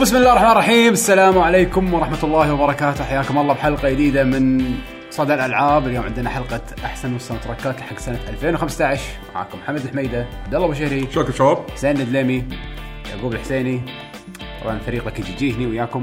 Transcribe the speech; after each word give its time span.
وبسم 0.00 0.16
الله 0.16 0.32
الرحمن 0.32 0.50
الرحيم. 0.50 0.92
السلام 0.92 1.38
عليكم 1.38 1.94
ورحمة 1.94 2.18
الله 2.24 2.54
وبركاته. 2.54 3.04
حياكم 3.04 3.38
الله 3.38 3.54
بحلقة 3.54 3.90
جديدة 3.90 4.24
من 4.24 4.74
صدى 5.10 5.34
الألعاب. 5.34 5.86
اليوم 5.86 6.04
عندنا 6.04 6.30
حلقة 6.30 6.60
أحسن 6.84 7.16
ال 7.16 7.42
soundtrack 7.42 7.77
ات 7.77 7.80
حق 7.80 7.98
سنة 7.98 8.18
2015 8.28 9.00
معاكم 9.34 9.58
محمد 9.58 9.80
الحميدة 9.84 10.26
عبد 10.44 10.54
الله 10.54 10.66
أبو 10.66 10.74
شهري. 10.74 11.08
شكرا 11.10 11.32
شباب؟ 11.32 11.70
حسين 11.70 12.00
الدليمي 12.00 12.44
يعقوب 13.14 13.32
الحسيني. 13.32 13.80
طبعا 14.64 14.78
فريق 14.78 15.08
كي 15.08 15.22
جي 15.22 15.32
جي 15.32 15.56
هني 15.56 15.66
وياكم. 15.66 16.02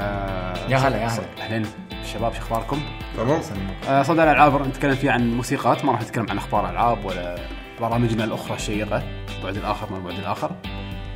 آه 0.00 0.68
يا 0.68 0.76
هلا، 0.76 0.96
يا 0.96 1.08
هلا. 1.08 1.24
أهلين 1.40 1.66
الشباب 2.02 2.32
شو 2.32 2.38
أخباركم؟ 2.38 2.80
تمام. 3.16 3.40
آه 3.88 4.02
صدى 4.02 4.22
الألعاب 4.22 4.68
نتكلم 4.68 4.94
فيه 4.94 5.10
عن 5.10 5.34
موسيقات. 5.34 5.84
ما 5.84 5.92
راح 5.92 6.02
نتكلم 6.02 6.26
عن 6.30 6.38
أخبار 6.38 6.70
ألعاب 6.70 7.04
ولا 7.04 7.36
برامجنا 7.80 8.24
الأخرى 8.24 8.56
الشيقة. 8.56 9.02
البعد 9.38 9.56
الآخر 9.56 9.86
من 9.90 9.96
البعد 9.96 10.18
الآخر. 10.18 10.50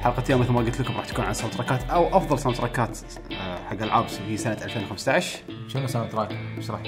حلقة 0.03 0.23
اليوم 0.27 0.41
مثل 0.41 0.53
ما 0.53 0.59
قلت 0.61 0.81
لكم 0.81 0.97
راح 0.97 1.05
تكون 1.07 1.25
عن 1.25 1.35
soundtrack 1.35 1.55
ات 1.55 1.91
أو 1.91 2.17
أفضل 2.17 2.39
soundtrack 2.39 2.57
ات 2.59 2.99
آه، 3.33 3.59
حق 3.71 3.83
ألعاب 3.83 4.09
في 4.09 4.37
سنة 4.37 4.57
2015 4.65 5.39
شنو 5.69 5.87
soundtrack؟ 5.87 6.29
اشرح. 6.59 6.81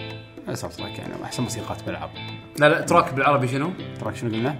soundtrack 0.55 0.99
يعني 0.99 1.25
أحسن 1.25 1.43
موسيقات 1.43 1.83
بالالعاب 1.83 2.11
لا 2.59 2.69
لا 2.69 2.81
track 2.81 3.15
بالعربي 3.15 3.49
شنو؟ 3.49 3.71
track 4.01 4.17
شنو 4.17 4.31
قلنا؟ 4.31 4.57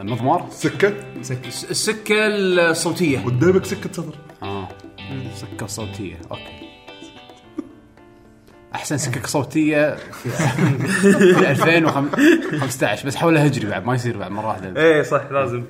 المضمار 0.00 0.46
سكة. 0.50 0.88
الس- 1.16 1.70
السكة 1.70 2.26
الصوتية. 2.26 3.18
قدامك 3.24 3.64
سكة 3.64 3.92
صدر. 3.92 4.14
آه 4.42 4.68
سكة 5.34 5.66
صوتية. 5.66 6.16
okay. 6.30 6.68
أحسن 8.74 8.98
سكك 8.98 9.26
صوتية 9.26 9.94
في 9.96 10.28
في 11.40 11.50
2015 11.50 13.06
بس 13.06 13.16
حولها 13.16 13.46
هجري 13.46 13.66
بعد 13.70 13.84
ما 13.86 13.94
يصير 13.94 14.16
بعد 14.18 14.30
مرة 14.30 14.46
واحدة. 14.46 14.80
إيه 14.82 15.02
صح 15.02 15.22
لازم. 15.30 15.64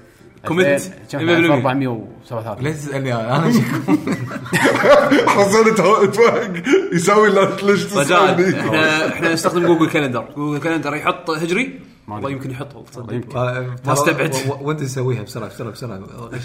comment 0.48 0.80
100% 1.12 1.14
1437 1.14 2.64
ليش 2.64 2.76
تسألني 2.76 3.14
أنا 3.14 3.52
تو- 5.76 6.04
توهق. 6.06 6.62
يسوي 6.92 7.30
لا- 7.30 7.56
ليش 7.62 7.84
تسالني 7.84 8.60
إحنا 8.60 9.08
إحنا 9.12 9.32
نستخدم 9.32 9.66
Google 9.66 9.88
Calendar. 9.90 10.24
Google 10.36 10.58
Calendar 10.60 10.94
يحط 10.94 11.30
هجري؟ 11.30 11.80
والله. 12.08 12.30
يمكن 12.30 12.50
يحط 12.50 12.86
تصدق. 12.86 13.12
يمكن. 13.12 13.38
ما 13.86 13.92
استبعد. 13.92 14.34
وانت 14.60 14.80
تسويها 14.80 15.22
بسرعة 15.22 15.48
بسرعة 15.48 15.70
بسرعة. 15.70 15.96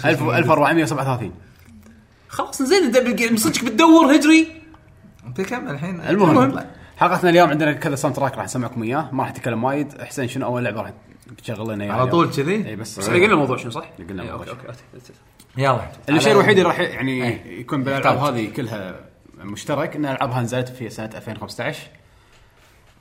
1000 0.04 0.22
1437 0.22 1.32
خلاص 2.28 2.62
زين. 2.62 3.36
صدق 3.36 3.64
بتدور 3.64 4.14
هجري؟ 4.16 4.48
أنت 5.26 5.40
كم 5.40 5.68
الحين؟ 5.68 6.00
المهم 6.00 6.60
حلقتنا 6.96 7.30
اليوم 7.30 7.50
عندنا 7.50 7.72
كذا 7.72 7.94
soundtrack 7.94 8.36
راح 8.36 8.44
نسمعكم 8.44 8.82
إياه. 8.82 9.08
ما 9.12 9.22
راح 9.22 9.30
نتكلم 9.32 9.64
وايد. 9.64 10.02
حسين 10.02 10.28
شنو 10.28 10.46
أول 10.46 10.64
لعبة 10.64 10.80
راح 10.80 10.92
تشغل 11.36 11.72
لنا 11.74 11.84
اياها 11.84 11.92
على؟ 11.94 12.10
طول 12.10 12.30
كذي؟ 12.30 12.68
إي 12.68 12.76
بس. 12.76 12.98
بس 12.98 13.08
إحنا 13.08 13.20
قلنا 13.20 13.32
الموضوع 13.34 13.56
شنو 13.56 13.70
صح؟ 13.70 13.84
قلنا 13.98 14.22
إيه، 14.22 14.28
الموضوع 14.30 14.52
okay 14.54 14.66
okay 14.68 15.12
يلا. 15.58 15.90
الشيء 16.08 16.32
الوحيد 16.32 16.50
اللي 16.58 16.62
راح 16.68 16.80
يعني 16.80 17.24
إيه. 17.28 17.60
يكون 17.60 17.84
بالألعاب 17.84 18.18
هذه 18.18 18.50
كلها 18.50 19.00
مشترك 19.38 19.96
إن 19.96 20.06
العابها 20.06 20.40
نزلت 20.42 20.68
في 20.68 20.90
سنة 20.90 21.10
2015 21.14 21.88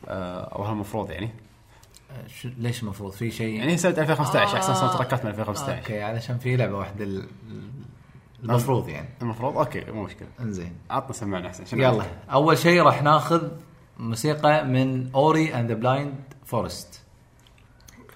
آه، 0.08 0.42
أو 0.56 0.64
هذا 0.64 0.72
المفروض 0.72 1.12
يعني؟ 1.12 1.30
شو- 2.42 2.50
ليش 2.58 2.84
المفروض 2.84 3.12
في 3.12 3.32
شيء؟ 3.32 3.56
يعني 3.58 3.78
سنة 3.78 3.92
2015 3.92 4.58
أحسن 4.58 4.72
آه. 4.72 4.76
soundtrack 4.76 4.94
ات 4.94 5.26
من 5.26 5.32
2015 5.32 5.78
okay 5.78 6.02
علشان 6.02 6.38
في 6.38 6.56
لعبة 6.56 6.78
واحدة 6.78 7.04
ال- 7.06 7.28
المفروض 8.44 8.90
يعني. 8.90 9.10
المفروض؟ 9.22 9.58
okay 9.58 9.92
مو 9.92 10.04
مشكلة. 10.04 10.28
إنزين. 10.40 10.74
عطنا 10.90 11.14
سمعنا 11.14 11.48
أحسن 11.48 11.66
شنو؟ 11.66 11.84
يلا. 11.84 12.04
أول 12.32 12.58
شيء 12.58 12.82
راح 12.82 13.04
ناخذ 13.04 13.48
موسيقى 13.98 14.66
من 14.66 15.12
Ori 15.16 15.54
and 15.56 15.72
Blind 15.72 16.14
Forest 16.46 17.02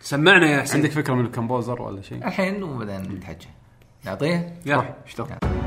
سمعنا 0.01 0.51
يا 0.51 0.62
حسين. 0.62 0.75
عندك 0.75 0.91
فكرة 0.91 1.13
من 1.13 1.25
ال 1.25 1.32
composer 1.32 1.81
ولا 1.81 2.01
شيء؟ 2.01 2.28
الحين 2.28 2.63
وبعدين 2.63 3.01
نتحكى 3.01 3.47
نعطيه 4.06 4.53
يلا 4.66 4.95
اشتغل. 5.06 5.61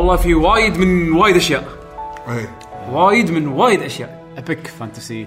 والله 0.00 0.16
في 0.16 0.34
وايد 0.34 0.78
من 0.78 1.12
وايد 1.12 1.36
أشياء. 1.36 1.68
اي 2.28 2.48
وايد 2.92 3.30
من 3.30 3.48
وايد 3.48 3.82
أشياء. 3.82 4.24
epic 4.38 4.66
fantasy 4.66 5.22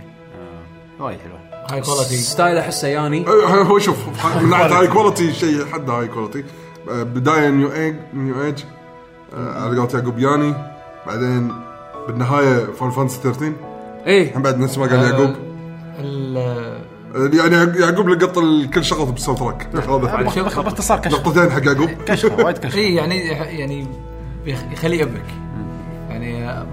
آه، 1.00 1.04
وايد 1.04 1.20
حلوة. 1.20 1.40
high 1.72 1.82
quality 1.82 2.16
style 2.16 2.58
احسه 2.58 2.88
ياني 2.88 3.28
إيه، 3.28 3.62
هو 3.62 3.80
شوف 3.80 3.98
من 4.42 4.50
ناحيه 4.50 4.80
high 4.80 4.88
quality 4.88 5.34
شيء 5.34 5.66
حد 5.66 5.90
high 5.90 6.08
quality 6.08 6.44
آه، 6.90 7.04
بداية 7.04 7.50
new 7.50 7.72
age 7.74 7.96
new 8.14 8.44
age 8.44 8.64
آه، 9.34 9.64
على 9.64 9.78
قولت 9.78 9.94
يعقوب 9.94 10.20
ياني 10.20 10.54
بعدين 11.08 11.54
بالنهاية 12.08 12.66
Final 12.80 12.92
Fantasy 12.92 13.20
13 13.24 13.54
إيه. 14.08 14.38
هم 14.38 14.42
بعد 14.42 14.60
نفس 14.60 14.78
ما 14.78 14.86
قال 14.86 15.04
يعقوب. 15.12 15.36
ال- 16.00 16.38
آه، 17.16 17.30
يعني 17.34 17.80
يعقوب 17.80 18.10
لقط 18.10 18.38
ال- 18.38 18.70
كل 18.70 18.84
شغله 18.84 19.06
بال 19.12 19.40
soundtrack 19.40 19.68
هذا 19.76 19.98
بخ- 19.98 20.60
باختصار 20.62 21.00
كشخ. 21.00 21.20
نقطتين 21.20 21.52
حق 21.52 21.66
يعقوب. 21.66 21.90
كشخ 22.06 22.40
وايد 22.40 22.58
كشخ. 22.58 22.76
اي 22.78 22.96
يعني 22.96 23.20
يعني 23.60 23.88
يخليه 24.46 25.02
epic. 25.02 25.26
يعني 26.10 26.50
آه، 26.50 26.66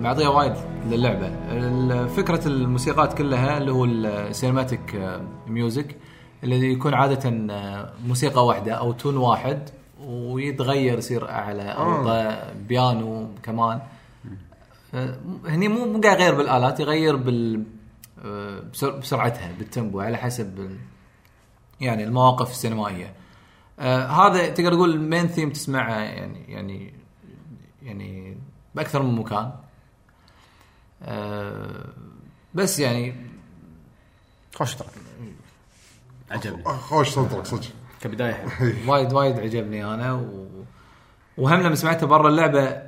معطيه 0.00 0.28
وايد 0.28 0.54
للعبة. 0.86 2.06
فكرة 2.06 2.48
الموسيقات 2.48 3.18
كلها 3.18 3.58
اللي 3.58 3.72
هو 3.72 3.84
ال 3.84 3.97
cinematic 3.97 5.18
music 5.46 5.96
اللي 6.44 6.72
يكون 6.72 6.94
عادة 6.94 7.30
آه، 7.54 7.92
موسيقى 8.06 8.46
واحدة 8.46 8.72
أو 8.72 8.92
tone 8.92 9.16
واحد 9.16 9.68
ويتغير 10.06 10.98
يصير 10.98 11.28
أعلى 11.30 11.62
أو 11.62 12.04
بيانو 12.68 13.28
كمان. 13.42 13.80
آه، 14.94 15.16
هني 15.46 15.68
مو 15.68 15.86
مو 15.92 16.00
قاعد 16.00 16.20
يغير 16.20 16.34
بالآلات 16.34 16.80
يغير 16.80 17.16
بال 17.16 17.64
آه، 18.24 18.60
بسر- 18.72 18.96
بسرعتها 18.98 19.50
بال 19.58 19.70
tempo 19.70 20.00
على 20.00 20.16
حسب 20.16 20.70
يعني 21.80 22.04
المواقف 22.04 22.50
السينمائية. 22.50 23.12
آه 23.80 24.06
هذا 24.06 24.48
تقدر 24.48 24.72
تقول 24.74 24.90
المين 24.94 25.26
ثيم 25.26 25.50
تسمعه 25.50 25.94
يعني 25.98 26.44
يعني 26.48 26.94
يعني 27.84 28.36
بأكثر 28.74 29.02
من 29.02 29.14
مكان. 29.14 29.52
آه 31.02 31.84
بس 32.54 32.78
يعني 32.80 33.14
خوش 34.54 34.74
ترى 34.74 34.88
عجبني. 36.30 36.64
خوش 36.64 37.14
تراك 37.14 37.46
صدق. 37.46 37.64
كبداية. 38.00 38.32
حلو 38.48 38.72
وايد 38.92 39.12
وايد 39.12 39.38
عجبني 39.40 39.84
أنا 39.94 40.12
و... 40.12 40.46
وهم 41.38 41.60
لما 41.60 41.74
سمعته 41.74 42.06
برا 42.06 42.28
اللعبة 42.28 42.82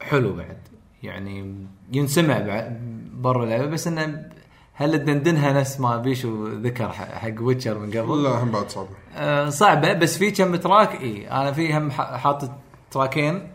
حلو 0.00 0.32
بعد. 0.32 0.58
يعني 1.02 1.66
ينسمع 1.92 2.38
بعد 2.38 2.80
برا 3.14 3.44
اللعبة 3.44 3.66
بس 3.66 3.86
إنه 3.86 4.30
هل 4.74 4.92
تدندنها 4.98 5.52
نفس 5.52 5.80
ما 5.80 5.96
بيشو 5.96 6.48
ذكر 6.48 6.88
حق 6.92 7.34
Witcher 7.40 7.78
من 7.78 7.90
قبل؟ 7.98 8.22
لا 8.22 8.30
هم 8.42 8.50
بعد 8.50 8.68
صعبة. 8.70 8.88
آه، 9.14 9.48
صعبة 9.48 9.92
بس 9.92 10.18
في 10.18 10.30
كم 10.30 10.56
track 10.56 11.00
إي 11.00 11.30
أنا 11.30 11.52
في 11.52 11.76
هم 11.76 11.90
ح- 11.90 12.16
حاطط 12.16 12.50
track 12.90 13.33
ين 13.33 13.50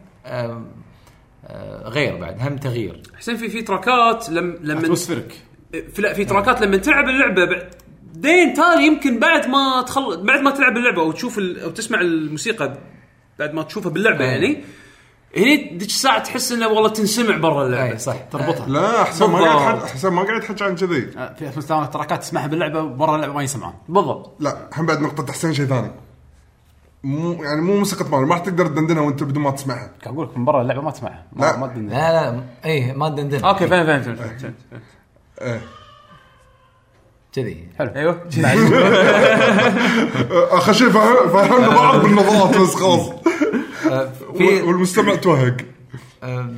غير 1.86 2.18
بعد 2.18 2.42
هم 2.42 2.58
تغيير. 2.58 3.04
حسين 3.18 3.38
في 3.38 3.50
في 3.50 3.62
track 3.62 4.18
ات 4.18 4.30
لم 4.30 4.60
لما 4.62 4.80
atmospheric. 4.80 5.34
في 5.94 6.02
لا 6.02 6.14
في 6.14 6.26
track 6.26 6.56
ات 6.56 6.62
لما 6.62 6.78
تلعب 6.78 7.10
اللعبة 7.10 7.46
بعدين 7.46 8.54
تالي 8.54 8.86
يمكن 8.88 9.20
بعد 9.20 9.48
ما 9.48 9.84
تخلص 9.88 10.16
بعد 10.16 10.40
ما 10.42 10.52
تلعب 10.52 10.78
اللعبة 10.78 11.02
أو 11.02 11.12
تشوف 11.12 11.38
ال... 11.38 11.60
أو 11.60 11.70
تسمع 11.70 12.02
الموسيقى 12.02 12.78
بعد 13.40 13.54
ما 13.54 13.64
تشوفها 13.64 13.92
باللعبة. 13.92 14.26
يعني 14.26 14.64
هني 15.38 15.56
ديك 15.56 15.88
الساعة 15.88 16.24
تحس 16.24 16.52
إنه 16.52 16.68
والله 16.68 16.90
تنسمع 16.90 17.38
برا 17.38 17.66
اللعبة. 17.66 17.92
أي 17.92 17.98
صح. 17.98 18.16
تربطها. 18.32 18.68
لا 18.68 19.04
حسين 19.04 19.30
ما 19.30 19.40
قاعد 19.40 19.84
حسين 19.84 20.12
ما 20.12 20.24
قاعد 20.24 20.44
يحكي 20.44 20.64
عن 20.64 20.76
كذي 20.76 21.10
آه، 21.18 21.34
في 21.34 21.62
track 21.68 22.13
ات 22.13 22.22
تسمعها 22.22 22.48
باللعبة 22.48 22.82
برا 22.82 23.16
اللعبة 23.16 23.34
ما 23.34 23.44
يسمعون. 23.44 23.74
بالضبط. 23.90 24.36
لا 24.40 24.70
هم 24.76 24.86
بعد 24.86 25.02
نقطة 25.02 25.34
حسين 25.34 25.54
شيء 25.54 25.66
ثاني. 25.66 25.92
مو 27.06 27.44
يعني 27.44 27.62
مو 27.62 27.78
موسيقى 27.78 28.10
ماريو 28.10 28.28
ما 28.28 28.36
راح 28.36 28.44
تقدر 28.44 28.68
تدندنها 28.68 29.02
وانت 29.02 29.24
بدون 29.24 29.44
ما 29.44 29.52
تسمعها. 29.52 29.92
كان 30.02 30.14
أقول 30.14 30.28
لك 30.28 30.38
من 30.38 30.46
برا 30.46 30.62
اللعبه 30.62 30.82
ما 30.82 30.92
تسمعها. 30.92 31.26
ما 31.34 31.46
لا. 31.46 31.58
ما. 31.58 31.66
لا 31.66 32.32
لا 32.32 32.44
اي 32.66 32.94
ما 32.94 33.10
تدندن 33.10 33.44
okay 33.44 33.68
فاهم 33.68 33.86
فاهم 33.86 34.02
فاهم 34.02 34.16
فاهم 34.16 34.38
فاهم. 34.38 34.54
إيه. 35.42 35.62
كذي. 37.34 37.68
حلو. 37.78 37.90
أيوه. 37.96 38.28
اخر 40.58 40.74
شيء 40.74 40.90
فهم- 40.90 41.30
فهمنا 41.30 41.70
بعض 41.70 42.02
بالنظرات 42.02 42.58
بس 42.58 42.76
خلاص. 42.76 43.10
والمستمع 44.68 45.16
توهق. 45.16 45.58
آه، 46.24 46.54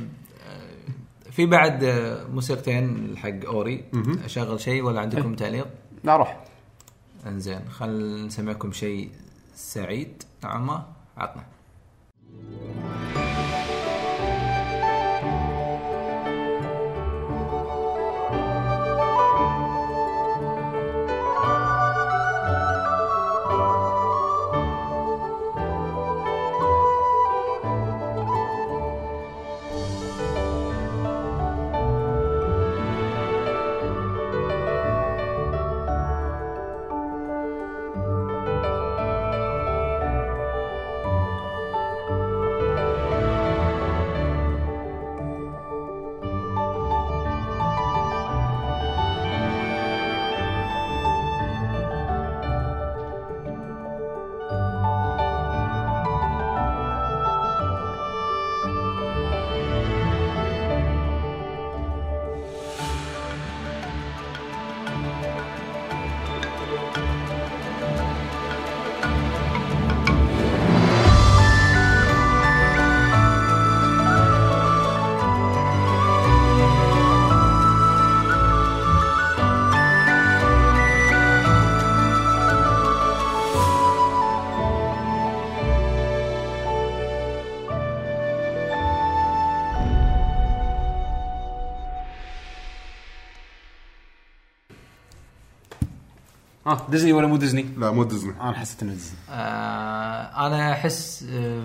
في 1.30 1.46
بعد 1.46 1.84
آه، 1.84 2.26
موسيقتين 2.34 3.14
حق 3.16 3.46
أوري. 3.46 3.84
أشغل 4.24 4.60
شيء 4.60 4.82
ولا 4.82 5.00
عندكم 5.00 5.34
تعليق؟ 5.34 5.66
لا 6.04 6.16
روح. 6.16 6.44
إنزين 7.26 7.60
خل 7.70 8.26
نسمعكم 8.26 8.72
شيء 8.72 9.10
سعيد. 9.54 10.22
نوعا 10.44 10.58
ما 10.58 10.86
عطنا. 11.16 11.44
ها 96.68 96.86
ديزني 96.90 97.12
ولا 97.12 97.26
مو 97.26 97.36
ديزني؟ 97.36 97.66
لا 97.78 97.90
مو 97.90 98.04
ديزني. 98.04 98.32
أنا 98.40 98.52
حسيت 98.52 98.82
إنه 98.82 98.92
ديزني. 98.92 99.16
آه 99.30 100.46
أنا 100.46 100.72
أحس 100.72 101.26
آه، 101.32 101.62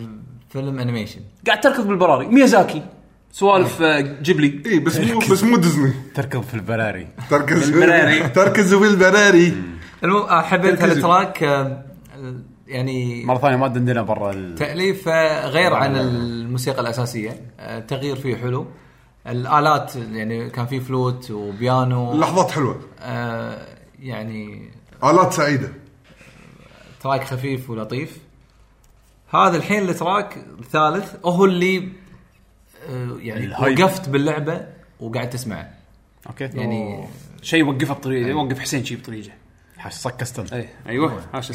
فيلم 0.50 0.80
animation 0.80 1.22
قاعد 1.48 1.62
تركض 1.62 1.88
بالبراري. 1.88 2.28
ميازاكي. 2.28 2.84
سوالف 3.32 3.82
آه، 3.82 4.00
جيبلي. 4.22 4.64
اي 4.66 4.80
بس 4.80 4.98
مو 5.00 5.20
بس 5.20 5.44
مو 5.44 5.58
ديزني. 5.58 5.94
تركض 6.16 6.42
في 6.42 6.54
البراري. 6.54 7.08
تركز 7.30 7.70
بالبراري. 7.70 8.28
تركزوا 8.36 8.80
بالبراري 8.80 9.54
المهم 10.04 10.22
آه، 10.24 10.42
حبيت 10.42 10.80
تركزوا. 10.80 10.96
هال 11.16 11.24
track 11.24 11.44
آه، 11.44 11.84
يعني 12.68 13.26
مرة 13.26 13.38
ثانية 13.38 13.56
ما 13.58 13.68
تدندنها 13.68 14.02
برا 14.02 14.32
ال... 14.32 14.56
تأليف 14.56 15.08
آه، 15.08 15.48
غير 15.48 15.74
عن 15.74 15.96
الموسيقى 15.96 16.82
الأساسية. 16.82 17.42
آه، 17.60 17.80
تغيير 17.80 18.16
فيه 18.16 18.36
حلو. 18.36 18.66
الآلات 19.28 19.96
يعني 19.96 20.50
كان 20.50 20.66
فيه 20.66 20.80
فلوت 20.80 21.32
وبيانو. 21.32 22.20
لحظات 22.20 22.52
حلوة. 22.52 22.80
آه، 23.00 23.68
يعني 24.00 24.72
الات 25.04 25.34
سعيده 25.34 25.70
track 27.02 27.24
خفيف 27.24 27.70
ولطيف. 27.70 28.18
هذا 29.30 29.58
الحين 29.58 29.90
ال 29.90 29.98
track 29.98 30.38
الثالث 30.60 31.16
هو 31.26 31.46
اللي 31.46 31.90
آه، 32.90 33.18
يعني 33.20 33.46
ال 33.46 33.51
hype. 33.51 33.80
وقفت 33.80 34.10
باللعبة 34.10 34.68
وقاعد 35.00 35.30
تسمعه 35.30 35.74
okay. 36.28 36.44
يعني 36.44 37.08
شيء 37.42 37.60
يوقفه 37.60 37.94
بطريقة 37.94 38.28
يوقف 38.30 38.60
حسين 38.60 38.86
شيء 38.86 38.98
بطريقة. 38.98 39.32
حش 39.78 39.94
صكستن 39.94 40.46
أي. 40.58 40.70
أيوه 40.88 41.24
هاش 41.34 41.52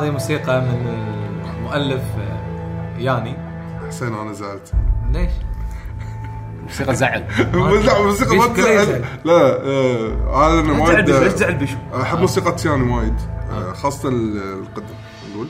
وهذه 0.00 0.10
موسيقى 0.10 0.60
من 0.60 0.86
المؤلف 1.56 2.02
آه، 2.18 2.96
ياني. 2.98 3.36
حسين 3.88 4.14
أنا 4.14 4.32
زعلت. 4.32 4.72
ليش؟ 5.12 5.30
موسيقى 6.62 6.94
زعل. 6.94 7.20
لا 7.86 8.02
موسيقى 8.02 8.36
ما 8.36 8.46
تزعل. 8.46 9.04
لا 9.24 9.62
آه، 9.62 10.62
أنا 10.62 10.86
زعل 10.86 11.02
بيشو 11.02 11.18
ليش 11.18 11.22
وايد 11.22 11.36
زعل 11.36 11.54
بيشو؟ 11.54 11.76
أحب 12.02 12.18
موسيقى 12.18 12.52
ياني 12.52 12.92
وايد 12.92 13.14
آه، 13.50 13.72
خاصة 13.72 14.08
ال- 14.08 14.42
القدم 14.62 14.94
نقول. 15.32 15.48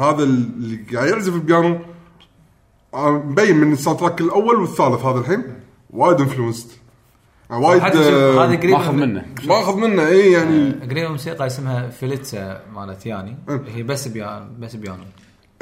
هذا 0.00 0.22
اللي 0.22 0.76
قاعد 0.94 1.08
يعزف 1.08 1.34
البيانو 1.34 1.78
آه، 2.94 3.10
مبين 3.10 3.56
من 3.56 3.72
ال 3.72 3.98
soundtrack 4.00 4.20
الأول 4.20 4.56
والثالث 4.60 5.04
هذا 5.04 5.18
الحين 5.20 5.44
وايد 5.90 6.20
influenced 6.20 6.70
وايد 7.50 7.82
آه، 7.82 8.44
هذه 8.44 8.56
قريبه 8.56 8.78
ماخذ 8.78 8.92
منه. 8.92 9.24
ماخذ 9.46 9.76
منه 9.76 10.06
اي 10.06 10.32
يعني 10.32 10.70
قريبة 10.70 11.08
موسيقى 11.08 11.46
اسمها 11.46 11.88
فيليتسا 11.88 12.62
مالت 12.74 13.06
ياني 13.06 13.36
أه. 13.48 13.60
هي 13.74 13.82
بس 13.82 14.08
بيانو 14.08 14.46
بس 14.58 14.76
بيانو. 14.76 15.04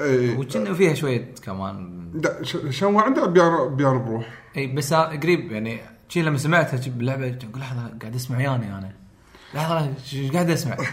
إي. 0.00 0.36
وكنا 0.36 0.74
فيها 0.74 0.94
شوية 0.94 1.34
كمان. 1.44 2.02
لا 2.14 2.42
ش- 2.42 2.56
شلون 2.70 2.96
عنده 3.00 3.26
بيانو 3.26 3.68
بيانو 3.68 3.98
بروح. 4.04 4.28
اي 4.56 4.66
بس 4.66 4.94
قريب 4.94 5.52
يعني 5.52 5.80
شي 6.08 6.22
لما 6.22 6.38
سمعتها 6.38 6.80
شي 6.80 6.90
باللعبه 6.90 7.26
أقول 7.28 7.60
لحظة 7.60 7.92
قاعد 8.00 8.14
أسمع 8.14 8.40
ياني 8.40 8.78
أنا. 8.78 8.92
لحظة 9.54 9.88
إيش 10.12 10.32
قاعد 10.32 10.50
أسمع؟ 10.50 10.76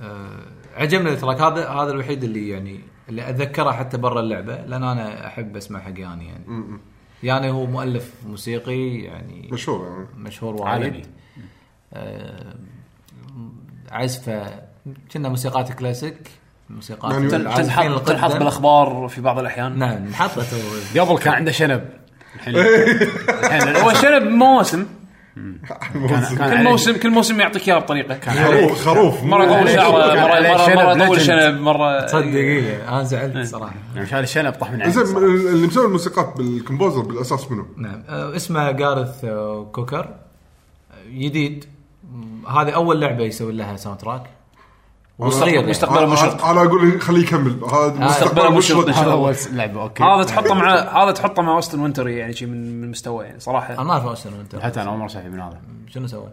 آه، 0.00 0.40
عجبني 0.76 1.10
ال 1.10 1.14
track. 1.14 1.40
هذا 1.40 1.68
هذا 1.68 1.90
الوحيد 1.90 2.24
اللي 2.24 2.48
يعني 2.48 2.80
اللي 3.08 3.28
أتذكره 3.30 3.70
حتى 3.72 3.96
برا 3.96 4.20
اللعبة 4.20 4.56
لأن 4.56 4.82
أنا 4.84 5.26
أحب 5.26 5.56
أسمع 5.56 5.80
حق 5.80 5.88
ياني 6.00 6.26
يعني 6.26 6.44
ياني 7.24 7.50
هو 7.50 7.66
مؤلف 7.66 8.12
موسيقي 8.26 8.98
يعني 8.98 9.48
مشهور 9.52 9.86
يعني 9.88 10.06
مشهور 10.16 10.54
وايد 10.54 10.66
عالمي. 10.66 11.02
آه، 11.94 12.54
عزفه 13.90 14.62
كنا 15.12 15.28
موسيقات 15.28 15.72
كلاسيك 15.72 16.30
موسيقات 16.70 17.12
يعني 17.14 17.28
تنحط. 17.28 18.08
تنحط 18.08 18.32
بالأخبار 18.36 19.08
في 19.08 19.20
بعض 19.20 19.38
الأحيان 19.38 19.78
نعم 19.78 19.92
انحطت. 20.06 20.46
قبل 20.98 21.18
كان 21.18 21.32
عنده 21.34 21.52
شنب 21.52 21.90
الحين 22.34 22.56
الحين 22.56 23.76
هو 23.84 23.92
شنب 23.92 24.22
مواسم 24.22 24.86
كل 25.34 26.62
موسم 26.64 26.96
كل 26.96 27.10
موسم 27.10 27.40
يعطيك 27.40 27.68
إياه 27.68 27.78
بطريقة. 27.78 28.18
خروف 28.30 28.84
خروف. 28.88 29.22
مرة 29.24 29.54
عليه- 29.54 29.74
شعره 29.76 29.90
مره 30.14 30.44
مره 30.44 30.56
شنب 30.56 30.76
مرة 30.78 31.04
يطول 31.04 31.16
legend. 31.18 31.22
شنب 31.22 31.60
مره 31.60 32.00
تصدق 32.06 32.24
إيه، 32.24 32.88
أنا 32.88 33.02
زعلت 33.02 33.46
صراحة. 33.46 33.74
يعني 33.94 34.06
شال 34.06 34.18
الشنب 34.18 34.52
طاح 34.52 34.72
من 34.72 34.90
زين 34.90 35.06
عنده 35.06 35.18
اللي 35.18 35.66
مسوي 35.66 35.86
الموسيقات 35.86 36.36
بال 36.36 36.49
composer 36.49 37.00
بالأساس 37.02 37.50
منو؟ 37.50 37.66
نعم. 37.76 38.02
آه، 38.08 38.36
اسمه 38.36 38.70
جارث 38.70 39.24
آه، 39.24 39.64
كوكر. 39.72 40.04
آه، 40.04 40.14
جديد. 41.10 41.64
هذه 42.48 42.70
أول 42.70 43.00
لعبة 43.00 43.24
يسوي 43.24 43.52
لها 43.52 43.76
soundtrack 43.76 44.22
يعني. 45.20 45.66
مستقبل 45.70 45.98
أنا 45.98 46.06
مشرق 46.06 46.44
أنا 46.44 46.62
أقول 46.62 47.00
خليه 47.00 47.22
يكمل 47.22 47.64
هذا 47.64 47.94
مستقبل 47.98 48.52
مشرق. 48.52 48.78
مشرق 48.78 48.96
هذا 48.96 49.12
اول 49.12 49.34
لعبه 49.52 49.82
أوكي 49.82 50.02
هذا 50.02 50.22
تحطه 50.22 50.54
مع 50.54 51.02
هذا 51.04 51.10
تحطه 51.12 51.42
مع 51.42 51.54
اوستن 51.54 51.80
وينتري 51.80 52.16
يعني 52.16 52.32
شيء 52.32 52.48
من 52.48 52.80
من 52.80 52.90
مستوى 52.90 53.24
يعني 53.24 53.40
صراحة 53.40 53.74
أنا 53.74 53.82
ما 53.82 53.92
اعرف 53.92 54.06
أصلا 54.06 54.40
انت 54.40 54.56
حتى 54.56 54.82
أنا 54.82 54.90
اول 54.90 54.98
مره 54.98 55.28
من 55.28 55.40
هذا 55.40 55.60
شنو 55.88 56.06
سوى؟ 56.06 56.32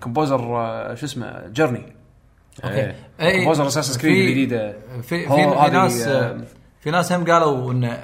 composer 0.00 0.56
آه، 0.56 0.94
شو 0.94 1.06
اسمه 1.06 1.48
Journey 1.48 1.82
إيه. 2.64 2.96
اي 3.20 3.36
كومبوزر 3.38 3.66
Assassin's 3.66 3.98
Creed 3.98 4.14
في- 4.14 4.24
الجديده 4.24 4.76
في 5.02 5.28
في, 5.28 5.70
ناس 5.72 6.06
آه، 6.06 6.30
آه، 6.30 6.40
في 6.80 6.90
ناس 6.90 7.12
هم 7.12 7.24
قالوا 7.24 7.72
ان 7.72 7.98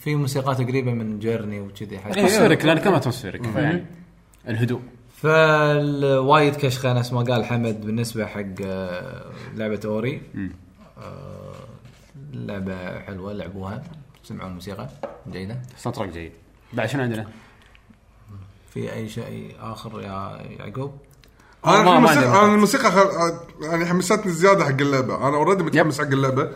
في 0.00 0.14
موسيقات 0.14 0.60
قريبه 0.60 0.92
من 0.92 1.18
Journey 1.18 1.60
وكذي 1.60 1.98
حق 1.98 2.10
atmospheric 2.10 2.64
لأن 2.64 2.78
كم 2.78 2.94
atmospheric 2.94 3.46
يعني 3.56 3.84
الهدوء 4.48 4.80
فالوايد 5.22 6.56
كشخه 6.56 6.92
نفس 6.92 7.12
ما 7.12 7.20
قال 7.22 7.44
حمد 7.44 7.80
بالنسبة 7.86 8.26
حق 8.26 8.40
آه، 8.64 9.24
لعبة 9.54 9.80
Ori. 9.84 10.22
آه، 10.98 11.52
لعبة 12.32 12.98
حلوة 13.00 13.32
لعبوها. 13.32 13.82
سمعوا 14.24 14.48
الموسيقى؟ 14.48 14.88
جيدة. 15.30 15.62
track 15.84 16.08
جيد. 16.08 16.32
بعد 16.72 16.88
شنو 16.88 17.02
عندنا؟ 17.02 17.26
في 18.74 18.92
أي 18.92 19.08
شيء 19.08 19.54
آخر 19.60 20.00
يا 20.00 20.38
يعقوب؟ 20.58 20.92
أنا 21.66 21.82
ما- 21.82 21.90
ما 21.90 21.96
الموسيقى 21.96 22.24
عندي 22.26 22.38
أنا 22.44 22.54
الموسيقى 22.54 22.90
خل... 22.92 23.06
يعني 23.62 23.86
حمستني 23.86 24.32
زياده 24.32 24.64
حق 24.64 24.70
اللعبة. 24.80 25.28
أنا 25.28 25.36
already 25.36 25.62
متحمس 25.62 26.00
حق 26.00 26.06
اللعبة. 26.06 26.48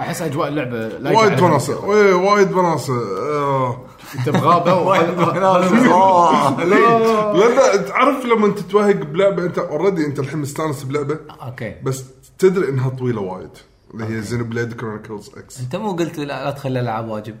أحس 0.00 0.22
أجواء 0.22 0.48
اللعبة 0.48 0.76
وايد 1.18 1.40
وناسه 1.40 1.46
الموسيقى. 1.46 1.84
إيه، 1.94 2.14
وايد 2.14 2.52
وناسه 2.52 2.94
آه. 3.18 3.84
انت 4.18 4.28
بغابه 4.28 4.96
لا 6.64 7.48
لا 7.48 7.76
تعرف 7.76 8.24
لما 8.24 8.46
انت 8.46 8.58
تتوهق 8.58 8.94
بلعبة 8.96 9.42
انت 9.44 9.58
already 9.58 10.06
انت 10.06 10.18
الحين 10.18 10.38
مستانس 10.38 10.82
بلعبة 10.84 11.18
أوكي. 11.42 11.74
بس 11.82 12.04
تدري 12.38 12.68
انها 12.68 12.88
طويلة 12.88 13.20
وايد 13.20 13.50
اللي 13.94 14.04
هي 14.04 14.22
Xenoblade 14.22 14.72
Chronicles 14.72 15.30
X 15.36 15.60
انت 15.60 15.76
مو 15.76 15.92
قلت 15.92 16.18
لا, 16.18 16.44
لا 16.44 16.50
تخلي 16.50 16.80
الألعاب 16.80 17.08
واجب. 17.08 17.36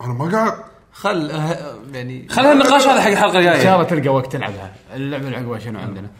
أنا 0.00 0.12
ما 0.12 0.32
قاعد. 0.32 0.54
خل 0.92 1.30
آه، 1.30 1.74
يعني 1.92 2.28
خلينا 2.28 2.52
النقاش 2.52 2.86
هذا 2.86 3.00
حق 3.00 3.08
الحلقة 3.08 3.38
إن 3.38 3.42
شاء 3.44 3.54
الجايه 3.54 3.74
الله 3.74 3.84
تلقى 3.84 4.08
وقت 4.08 4.32
تلعبها. 4.32 4.72
اللعبة 4.94 5.24
اللي 5.26 5.36
عقبها 5.36 5.58
شنو 5.58 5.78
عندنا؟ 5.78 6.10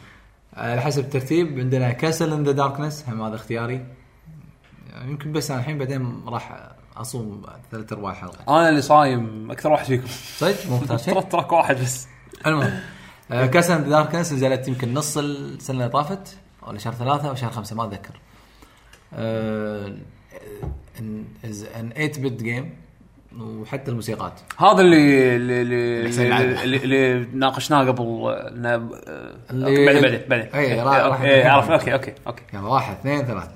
على 0.54 0.80
حسب 0.80 1.04
الترتيب 1.04 1.58
عندنا 1.58 1.90
Castle 1.92 2.32
in 2.32 2.44
the 2.44 2.52
Darkness 2.52 3.04
هم 3.08 3.22
هذا 3.22 3.34
اختياري. 3.34 3.86
يعني 4.92 5.10
يمكن 5.10 5.32
بس 5.32 5.50
أنا 5.50 5.60
الحين 5.60 5.78
بعدين 5.78 6.22
راح 6.26 6.70
اصوم 7.00 7.42
ثلاث 7.72 7.92
أرباع 7.92 8.10
الحلقة 8.10 8.58
أنا 8.60 8.68
اللي 8.68 8.82
صايم 8.82 9.50
أكثر 9.50 9.72
واحد 9.72 9.84
فيكم. 9.86 10.06
صدق 10.36 10.66
مو 10.70 10.76
مختار 10.76 10.98
شيء 10.98 11.14
ترى 11.14 11.22
track 11.22 11.52
واحد 11.52 11.76
بس. 11.76 12.06
المهم 12.46 12.80
آه، 13.30 13.46
Castle 13.46 13.72
in 13.74 13.82
the 13.82 13.88
Darkness 13.88 14.32
نزلت 14.32 14.68
يمكن 14.68 14.94
نص 14.94 15.16
السنة 15.18 15.76
اللي 15.78 15.88
طافت 15.88 16.36
ولا 16.62 16.78
شهر 16.78 16.92
ثلاثة 16.94 17.28
أو 17.28 17.34
شهر 17.34 17.50
خمسة 17.50 17.76
ما 17.76 17.84
أتذكر. 17.84 18.20
آه، 19.14 19.92
ان 21.00 21.24
8 21.74 22.12
bit 22.18 22.42
game 22.42 22.76
وحتى 23.40 23.90
الموسيقات. 23.90 24.32
هذا 24.58 24.80
اللي 24.80 25.36
اللي 25.36 25.62
اللي. 25.62 26.62
اللي, 26.64 26.76
اللي 26.76 27.26
ناقشناه 27.32 27.84
قبل 27.88 28.02
آه، 28.02 28.30
آه، 28.66 29.34
اللي- 29.50 29.86
بعدين 29.86 30.02
بعدين 30.02 30.20
بعدين. 30.28 30.46
إيه، 30.54 30.82
راح- 30.82 31.70
أوكي 31.70 31.92
أوكي 31.92 32.14
أوكي 32.26 32.42
يعني 32.52 32.66
واحد 32.66 32.94
اثنين 32.96 33.22
ثلاثة. 33.26 33.50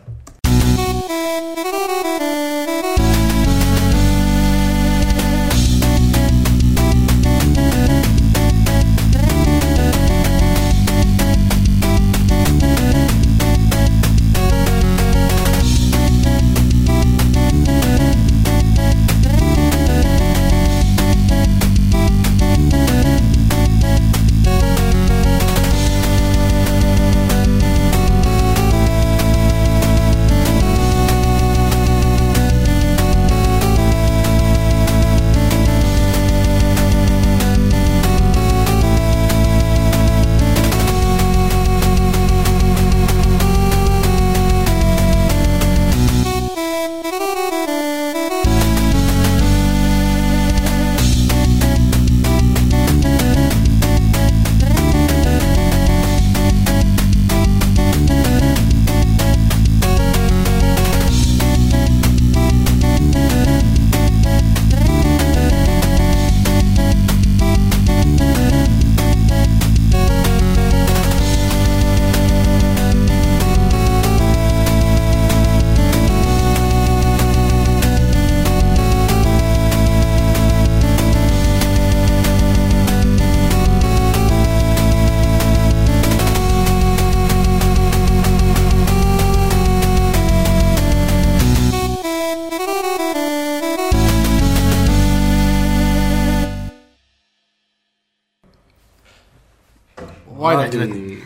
عجبتني 100.80 101.18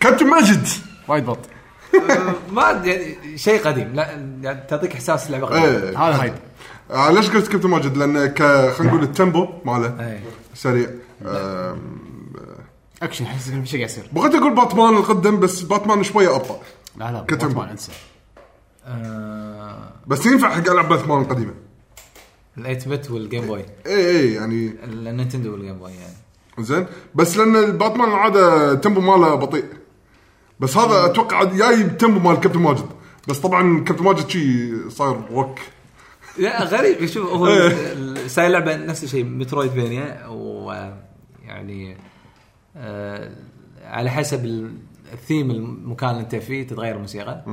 كابتن 0.00 0.26
ماجد. 0.26 0.66
وايد 1.08 1.26
بط. 1.26 1.38
ما 2.52 2.62
يعني 2.84 3.38
شيء 3.38 3.62
قديم. 3.62 3.94
لا 3.94 4.10
يعني 4.42 4.66
تعطيك 4.68 4.92
إحساس 4.92 5.30
لعبة 5.30 5.46
قديمة. 5.46 5.64
إيه. 5.66 5.98
هذا 6.08 6.22
hype 6.22 6.34
آه، 6.90 7.10
ليش 7.10 7.30
قلت 7.30 7.48
كابتن 7.48 7.68
ماجد؟ 7.68 7.96
لأن 7.96 8.26
ك 8.26 8.42
خلينا 8.72 8.92
نقول 8.92 9.02
ال 9.02 9.10
tempo 9.10 9.48
ماله. 9.64 10.06
إيه. 10.08 10.22
سريع. 10.54 10.90
آم، 11.26 11.98
أكشن 13.02 13.24
أحس 13.24 13.48
إن 13.48 13.62
في 13.64 13.68
شيء 13.68 13.80
قاعد 13.80 13.90
يصير. 13.90 14.04
بغيت 14.12 14.34
أقول 14.34 14.54
باتمان 14.54 14.96
القدم 14.96 15.40
بس 15.40 15.60
باتمان 15.60 16.02
شوية 16.02 16.36
أبطأ. 16.36 16.60
لا 16.96 17.12
لا 17.12 17.24
كتم. 17.28 17.48
باتمان 17.48 17.68
أنسى. 17.68 17.92
آه، 18.86 19.92
بس 20.06 20.26
ينفع 20.26 20.50
حق 20.50 20.70
ألعب 20.70 20.88
باتمان 20.88 21.22
القديمة. 21.22 21.54
ال 22.58 22.63
eight 22.63 22.88
bit 22.88 23.10
وال 23.10 23.22
Game 23.22 23.46
Boy 23.46 23.64
اي 23.86 24.10
اي 24.10 24.32
يعني 24.32 24.74
ال 24.84 24.92
Nintendo 24.92 25.52
وال 25.52 25.61
Game 25.61 25.78
Boy 25.78 25.90
يعني. 25.90 26.14
زين؟ 26.62 26.86
بس 27.14 27.36
لأن 27.36 27.56
الباتمان 27.56 28.08
العاده 28.08 28.72
ال 28.72 28.77
tempo 28.77 29.00
ماله 29.00 29.34
بطيء. 29.34 29.64
بس 30.60 30.76
هذا 30.76 31.04
أتوقع 31.04 31.44
جاي 31.44 31.74
ال 31.74 31.83
tempo 31.83 32.28
مال 32.28 32.40
كابتن 32.40 32.60
ماجد. 32.60 32.86
بس 33.28 33.38
طبعا 33.38 33.84
كابتن 33.84 34.04
ماجد 34.04 34.28
شي 34.28 34.90
صاير 34.90 35.20
روك 35.30 35.58
لا 36.38 36.64
غريب. 36.64 37.06
شوف 37.06 37.30
هو 37.30 37.70
سايد 38.26 38.46
اللعبه 38.46 38.76
نفس 38.76 39.04
الشيء 39.04 39.24
Metroidvania 39.24 40.26
ويعني 40.26 41.96
آه 42.76 43.30
على 43.84 44.10
حسب 44.10 44.44
ال- 44.44 44.72
الثيم 45.12 45.50
المكان 45.50 46.10
اللي 46.10 46.20
انت 46.20 46.36
فيه 46.36 46.66
تتغير 46.66 46.94
الموسيقى. 46.96 47.44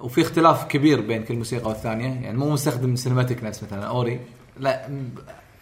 وفي 0.00 0.20
اختلاف 0.20 0.64
كبير 0.64 1.00
بين 1.00 1.24
كل 1.24 1.36
موسيقى 1.36 1.68
والثانية. 1.68 2.20
يعني 2.20 2.38
مو 2.38 2.50
مستخدم 2.50 2.96
cinematic 2.96 3.44
نفس 3.44 3.62
مثلا 3.62 3.84
Ori. 3.84 4.20
لا 4.60 4.88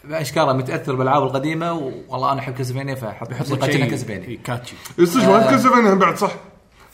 بأشكاله 0.04 0.52
متأثر 0.52 0.94
بالألعاب 0.94 1.22
القديمة 1.22 1.92
والله 2.08 2.32
أنا 2.32 2.40
أحب 2.40 2.54
Castlevania 2.54 2.94
فاحط 2.94 3.28
موسيقى 3.38 3.68
كأنها 3.68 3.86
Castlevania 3.86 4.38
catchy. 4.44 4.74
يصير 4.98 5.30
وايد 5.30 5.44
Castlevania 5.44 5.94
بعد 5.94 6.16
صح؟ 6.18 6.30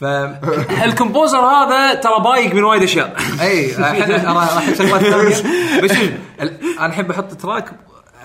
ف 0.00 0.04
ال 0.84 0.90
composer 0.90 1.38
هذا 1.38 1.94
ترى 1.94 2.20
بايق 2.24 2.54
من 2.54 2.64
وايد 2.64 2.82
أشياء. 2.82 3.16
إي 3.40 3.82
احب 3.84 4.74
شغلات 4.74 5.02
ثانية. 5.32 5.80
بس 5.82 5.90
أنا 6.80 6.92
أحب 6.92 7.10
أحط 7.10 7.32
track 7.34 7.70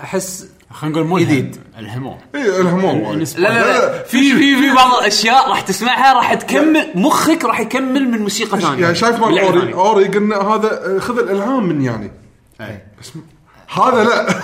أحس 0.02 0.48
خلينا 0.70 0.96
نقول 0.96 1.08
مو 1.08 1.18
جديد. 1.18 1.56
الهموم. 1.78 2.18
إي 2.34 2.60
الهموم. 2.60 3.12
لا 3.18 3.24
لا 3.36 3.48
لا. 3.48 4.02
في 4.02 4.32
في 4.36 4.56
في 4.56 4.74
بعض 4.74 4.92
الأشياء 5.00 5.48
راح 5.48 5.60
تسمعها 5.60 6.12
راح 6.12 6.34
تكمل 6.34 6.90
مخك 6.94 7.44
راح 7.44 7.60
يكمل 7.60 8.10
من 8.10 8.18
موسيقى 8.18 8.60
ثانية. 8.60 8.82
يعني 8.82 8.94
شايف 8.94 9.20
مال 9.20 9.38
Ori. 9.38 9.74
Ori 9.74 10.04
قلنا 10.04 10.36
هذا 10.36 10.96
آه، 10.96 10.98
خذ 10.98 11.18
الإلهام 11.18 11.66
من 11.66 11.82
يعني. 11.82 12.12
إي. 12.60 12.82
بس 13.00 13.12
هذا 13.68 14.04
لا. 14.04 14.34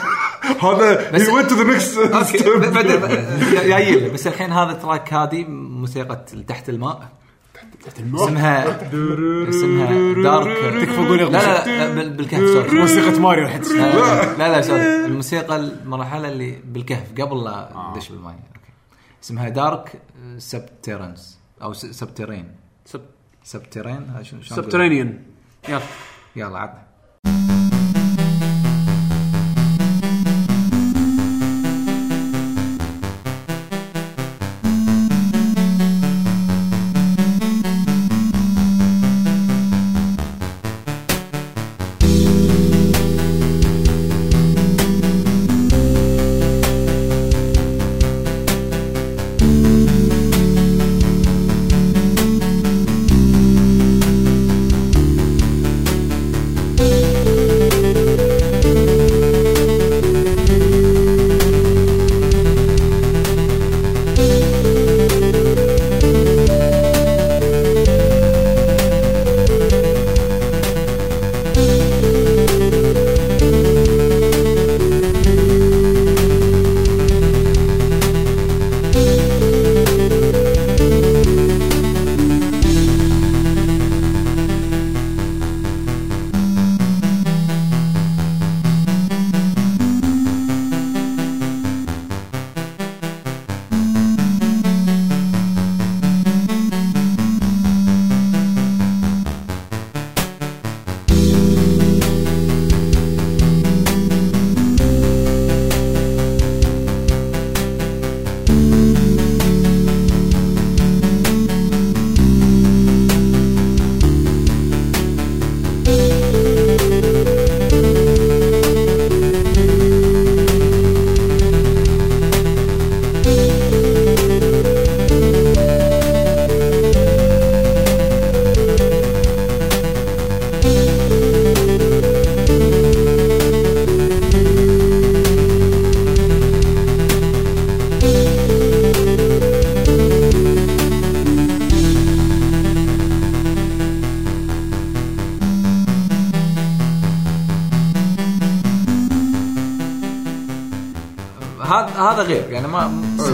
هذا 0.63 1.11
بس- 1.11 1.21
هي 1.21 1.35
went 1.35 1.51
to 1.51 1.55
the 1.57 1.65
next 1.65 1.99
جاي 3.67 4.11
بس 4.11 4.27
الحين 4.27 4.53
هذا 4.53 4.73
ال 4.73 4.79
track 4.79 5.13
هذه 5.15 5.45
موسيقى 5.49 6.25
تحت 6.49 6.69
الماء. 6.69 7.09
اسمها 8.15 8.81
اسمها 9.49 10.23
Dark 10.23 10.57
تكفى 10.83 10.97
قول 10.97 11.19
لا 11.19 11.25
لا 11.25 11.65
لا 11.67 11.95
بال- 11.95 12.11
بالكهف 12.11 12.41
sorry. 12.49 12.71
موسيقى 12.81 13.21
ماريو 13.21 13.45
راح 13.45 13.57
تسمع 13.57 13.87
لا 13.87 14.37
لا, 14.39 14.61
sorry. 14.61 15.05
الموسيقى 15.05 15.57
المرحلة 15.57 16.29
اللي 16.29 16.59
بالكهف 16.65 17.13
قبل 17.21 17.45
لا 17.45 17.69
ندش 17.95 18.09
بالماء. 18.09 18.33
أوكي. 18.33 18.73
اسمها 19.23 19.49
Dark 19.49 20.01
Subterrains 20.39 21.39
أو 21.63 21.73
Subterrain 21.73 22.49
Sub- 22.87 23.01
سبتيرين 23.45 24.11
هذا 24.15 24.23
شنو 24.23 24.43
شلون 24.43 24.53
أقول؟ 24.59 24.65
سبترينيان 24.65 25.23
يلا. 25.69 25.81
يلا 26.37 26.59
عطنا 26.59 26.83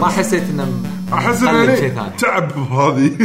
ما 0.07 0.13
حسيت 0.13 0.43
إنه 0.51 0.83
أحس 1.13 1.43
إنه 1.43 1.63
يعني 1.63 2.11
تعب 2.19 2.59
هذه. 2.59 3.17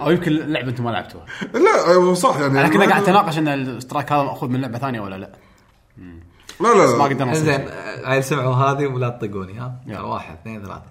أو 0.00 0.10
يمكن 0.10 0.32
لعبة 0.32 0.68
أنتم 0.68 0.84
ما 0.84 0.90
لعبتوها. 0.90 1.24
لا 1.54 1.94
هو 1.94 2.14
صح 2.14 2.40
يعني. 2.40 2.60
أنا 2.60 2.68
كنا 2.68 2.88
قاعد 2.88 3.02
أتناقش 3.02 3.38
إن 3.38 3.48
الاشتراك 3.48 4.12
هذا 4.12 4.22
مأخوذ 4.22 4.48
من 4.48 4.60
لعبة 4.60 4.78
ثانية 4.78 5.00
ولا 5.00 5.14
لا. 5.14 5.30
لا 6.60 6.68
لا 6.68 6.96
ما 6.96 7.02
لا 7.02 7.04
قدرنا. 7.04 7.34
زين 7.34 7.68
عيل 8.04 8.24
سمعوا 8.24 8.54
هذه 8.54 8.86
ولا 8.86 9.08
تطقوني 9.08 9.58
ها. 9.58 9.80
يلا. 9.86 10.00
واحد 10.00 10.34
اثنين 10.40 10.62
ثلاثة. 10.62 10.82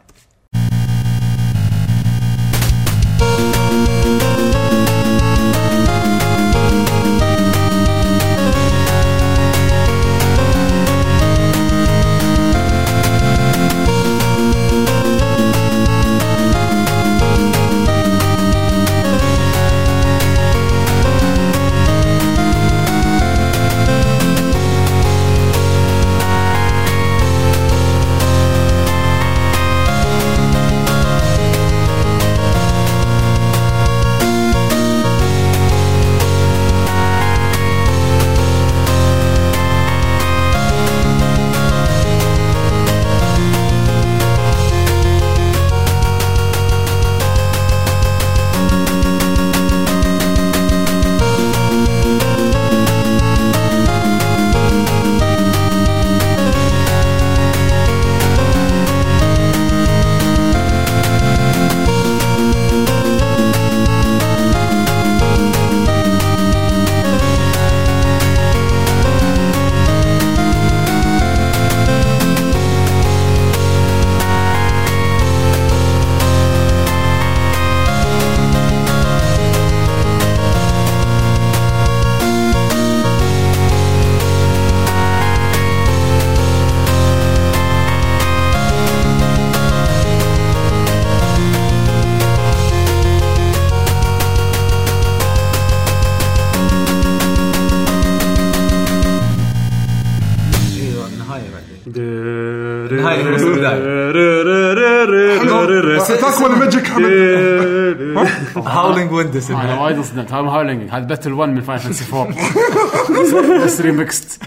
Howling 109.20 109.36
Winds 109.36 109.52
أنا 109.52 109.82
وايد 109.82 109.98
انصدمت. 109.98 110.32
هذا 110.34 110.48
Howling. 110.48 110.90
هذا 110.90 111.06
Battle 111.06 111.34
1 111.34 111.50
من 111.52 111.62
Final 111.62 111.80
Fantasy 111.80 112.16
4 112.16 113.66
بس 113.66 113.82
remixed 113.82 114.44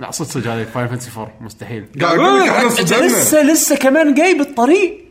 لا 0.00 0.10
صدق 0.10 0.28
صدق 0.28 0.50
هذا 0.50 0.64
Final 0.64 0.88
Fantasy 0.88 1.10
4 1.16 1.32
مستحيل. 1.40 1.86
قاعد 2.00 2.18
أقول 2.18 2.40
لك 2.40 2.48
إحنا 2.48 2.68
صدقنا 2.68 3.06
لسه 3.06 3.42
لسه 3.42 3.76
كمان 3.76 4.14
جاي 4.14 4.34
بالطريق. 4.34 5.06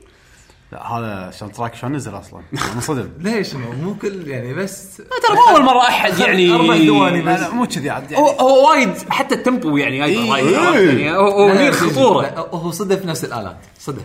لا 0.72 0.92
هذا 0.92 1.32
شلون 1.32 1.52
track 1.52 1.76
شلون 1.76 1.94
نزل 1.94 2.18
أصلا. 2.18 2.42
منصدم 2.76 3.10
ليش؟ 3.24 3.54
مو 3.56 3.96
كل 4.02 4.28
يعني 4.28 4.54
بس 4.54 4.98
ترى 4.98 5.36
مو 5.36 5.56
أول 5.56 5.64
مرة 5.66 5.82
أحد 5.82 6.20
يعني 6.20 6.52
أربع 6.54 6.78
ثواني 6.78 7.22
بس. 7.22 7.40
مو 7.54 7.66
كذي 7.66 7.90
عاد 7.90 8.14
هو 8.14 8.28
يعني. 8.28 8.40
هو 8.40 8.70
وايد 8.70 8.90
حتى 9.10 9.36
ال 9.36 9.43
tempo 9.43 9.78
يعني 9.78 10.02
وايد 10.02 10.46
يعني 10.52 11.18
هو 11.18 11.72
خطورة. 11.72 12.26
هو 12.54 12.72
صدف 12.72 13.06
نفس 13.06 13.26
الآلات. 13.26 13.58
صدف. 13.80 14.02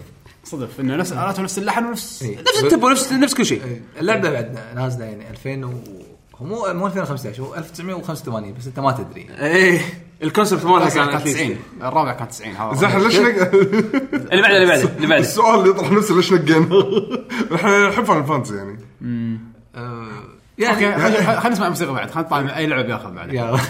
صدف 0.50 0.80
إنه 0.80 0.96
نفس 0.96 1.12
الالات 1.12 1.38
ونفس 1.38 1.58
اللحن 1.58 1.84
ونفس 1.84 2.22
إيه. 2.22 2.38
نفس 2.40 2.64
ال 2.64 2.68
tempo 2.68 2.88
نفس 2.88 3.12
نفس 3.12 3.34
كل 3.34 3.46
شيء. 3.46 3.80
اللعبه 4.00 4.30
بعد 4.30 4.58
نازله 4.76 5.04
يعني 5.04 5.30
2000 5.30 5.64
و 5.66 5.70
هو 6.36 6.46
مو 6.46 6.72
مو 6.74 6.86
2015 6.86 7.42
هو 7.42 7.54
1985 7.54 8.54
بس 8.58 8.66
أنت 8.66 8.80
ما 8.80 8.92
تدري. 8.92 9.26
إيه. 9.40 9.80
ال 10.22 10.27
concept 10.27 10.64
مالها 10.64 10.88
كان 10.88 11.10
كان 11.10 11.18
90 11.24 11.34
90 11.34 11.56
الرابع 11.82 12.12
كان 12.12 12.28
90 12.28 12.52
هذا. 12.56 12.74
زين 12.74 12.98
ليش 12.98 13.16
نق- 13.18 13.24
اللي 14.32 14.42
بعده 14.42 14.56
اللي 14.56 14.66
بعده 14.66 14.82
اللي 14.96 15.06
بعده. 15.06 15.20
السؤال 15.22 15.58
اللي 15.58 15.70
يطرح 15.70 15.92
نفسه 15.92 16.14
ليش 16.14 16.32
نقينا؟ 16.32 16.66
إحنا 17.54 17.88
نحب 17.88 18.04
Final 18.04 18.24
Fantasy 18.24 18.54
يعني. 18.56 18.78
آه، 19.74 20.08
أوكي 20.60 20.82
يعني 20.84 21.02
خلينا 21.40 21.48
نسمع 21.48 21.68
موسيقى 21.68 21.92
بعد 21.94 22.10
خلينا 22.10 22.26
نطلع 22.28 22.40
من 22.40 22.48
أي 22.48 22.66
لعبة 22.66 22.82
بياخذ 22.82 23.10
بعد. 23.14 23.30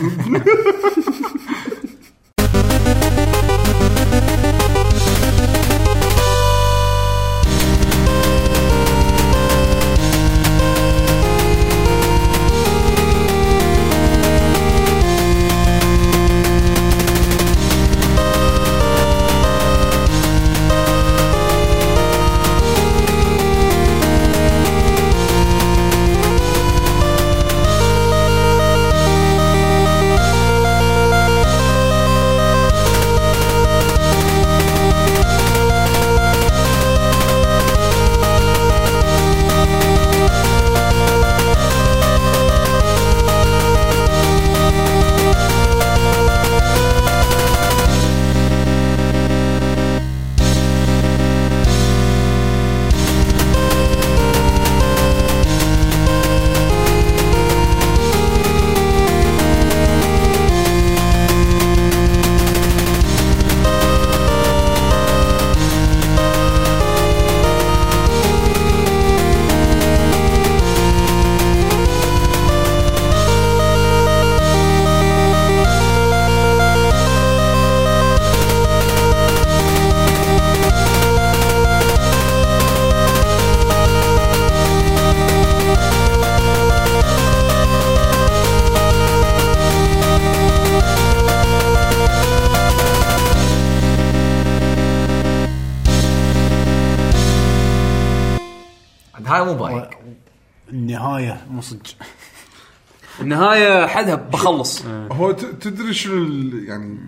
تدري 105.61 105.95
شنو 105.95 106.15
ال- 106.23 106.65
يعني 106.69 106.99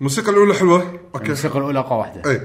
الموسيقى 0.00 0.30
الأولى 0.30 0.54
حلوة؟ 0.54 1.00
أوكي. 1.14 1.24
الموسيقى 1.24 1.58
الأولى 1.58 1.78
اقوى 1.78 1.98
واحدة. 1.98 2.30
اي 2.30 2.40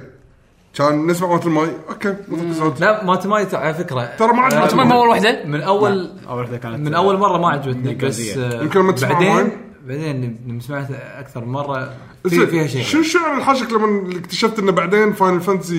كان 0.74 1.08
نسمع 1.08 1.28
مالت 1.28 1.46
الماي. 1.46 1.70
أوكي 1.90 2.16
صوت 2.54 2.80
لا 2.82 3.04
مالت 3.06 3.28
ماي 3.28 3.48
على 3.54 3.74
فكرة. 3.74 4.16
ترى 4.16 4.34
ما 4.34 4.42
عجبتني. 4.42 4.82
آه، 4.82 4.86
ما 4.86 4.96
أول 4.96 5.08
واحدة؟ 5.08 5.46
من 5.46 5.62
اول 5.62 6.12
أول 6.30 6.40
واحدة 6.40 6.58
كانت 6.58 6.80
من 6.80 6.94
أول 6.94 7.18
مرة 7.18 7.38
ما 7.38 7.50
عجبتني 7.50 7.96
بس. 7.96 8.38
آه، 8.38 8.62
يمكن 8.64 8.80
لما 8.80 8.92
تسمعها 8.92 9.14
بعدين؟ 9.14 9.52
بعدين 9.88 10.38
لما 10.48 10.60
سمعت 10.60 10.92
أكثر 10.92 11.46
من 11.46 11.52
مرة 11.52 11.94
في 12.30 12.48
فيها 12.48 12.68
شو 12.68 12.80
شيء 12.82 13.00
الشعر 13.00 13.34
اللي 13.34 13.46
حاشك 13.46 13.72
لما 13.72 13.86
اللي 13.86 14.20
اكتشفت 14.20 14.60
إنه 14.60 14.72
بعدين 14.72 15.14
Final 15.14 15.42
Fantasy 15.42 15.76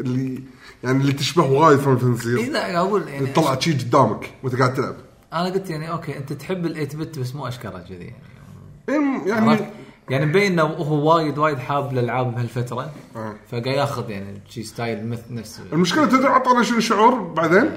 اللي 0.00 0.42
يعني 0.84 1.00
اللي 1.00 1.12
تشبه 1.12 1.44
وايد 1.44 1.78
Final 1.78 1.98
Fantasy 1.98 2.34
إذا 2.36 2.76
أقول 2.76 3.08
يعني 3.08 3.26
طلعت 3.26 3.62
شي 3.62 3.72
قدامك 3.72 4.30
وأنت 4.42 4.56
قاعد 4.56 4.74
تلعب. 4.74 4.94
أنا 5.32 5.44
قلت 5.44 5.70
يعني 5.70 5.90
okay 5.90 6.16
أنت 6.16 6.32
تحب 6.32 6.66
ال 6.66 6.88
8 6.88 7.04
bit 7.04 7.18
بس 7.18 7.34
مو 7.34 7.48
اشكره 7.48 7.84
كذي 7.88 8.12
يعني؟ 8.88 9.28
يعني 9.28 9.58
يعني 10.10 10.26
مبين 10.26 10.52
إنه 10.52 10.62
هو 10.62 11.14
وايد 11.14 11.38
وايد 11.38 11.58
حاب 11.58 11.92
الألعاب 11.92 12.34
بهالفترة 12.34 12.90
آه. 13.16 13.34
فقاعد 13.50 13.66
ياخذ 13.66 14.10
يعني 14.10 14.42
شي 14.48 14.62
style 14.62 15.06
مثل 15.08 15.22
نفس 15.30 15.60
المشكلة 15.72 16.06
تدري 16.06 16.26
عطانا 16.26 16.62
شنو 16.62 16.78
الشعور 16.78 17.14
بعدين؟ 17.14 17.70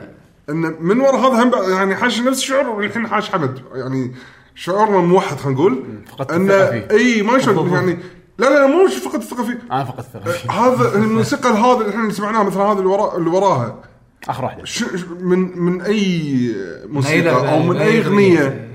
انه 0.50 0.76
من 0.80 1.00
ورا 1.00 1.18
هذا 1.18 1.44
هم 1.44 1.72
يعني 1.72 1.96
حاش 1.96 2.20
نفس 2.20 2.40
الشعور 2.40 2.70
والحين 2.70 3.08
حاش 3.08 3.30
حمد. 3.30 3.62
يعني 3.76 4.16
شعورنا 4.56 4.98
موحد 4.98 5.38
خلينا 5.38 5.60
نقول. 5.60 5.84
فقدت 6.12 6.32
انه 6.32 6.54
الثقة 6.54 6.72
فيه. 6.72 6.98
إي 6.98 7.22
ما 7.22 7.40
شلون 7.40 7.74
يعني 7.74 7.98
لا 8.38 8.46
لا 8.46 8.68
مو 8.68 8.88
فقدت 8.88 9.24
الثقة 9.24 9.44
فيه. 9.44 9.60
أنا 9.72 9.84
فقدت 9.84 10.00
الثقة 10.00 10.32
فيه. 10.32 10.52
هذا 10.52 10.96
الموسيقى 10.96 11.50
هذا 11.50 11.82
اللي 11.82 11.90
إحنا 11.90 12.14
سمعناها 12.14 12.44
مثل 12.44 12.60
هذا 12.60 12.80
اللي 13.18 13.30
وراها. 13.30 13.82
آخر 14.28 14.44
واحدة. 14.46 14.66
ش- 14.66 14.84
ش- 14.84 15.06
من 15.20 15.60
من 15.60 15.82
أي 15.82 16.56
موسيقى 16.86 17.22
لعبة، 17.22 17.50
أو 17.52 17.64
من 17.64 17.78
أي 17.78 18.00
أغنية؟ 18.02 18.70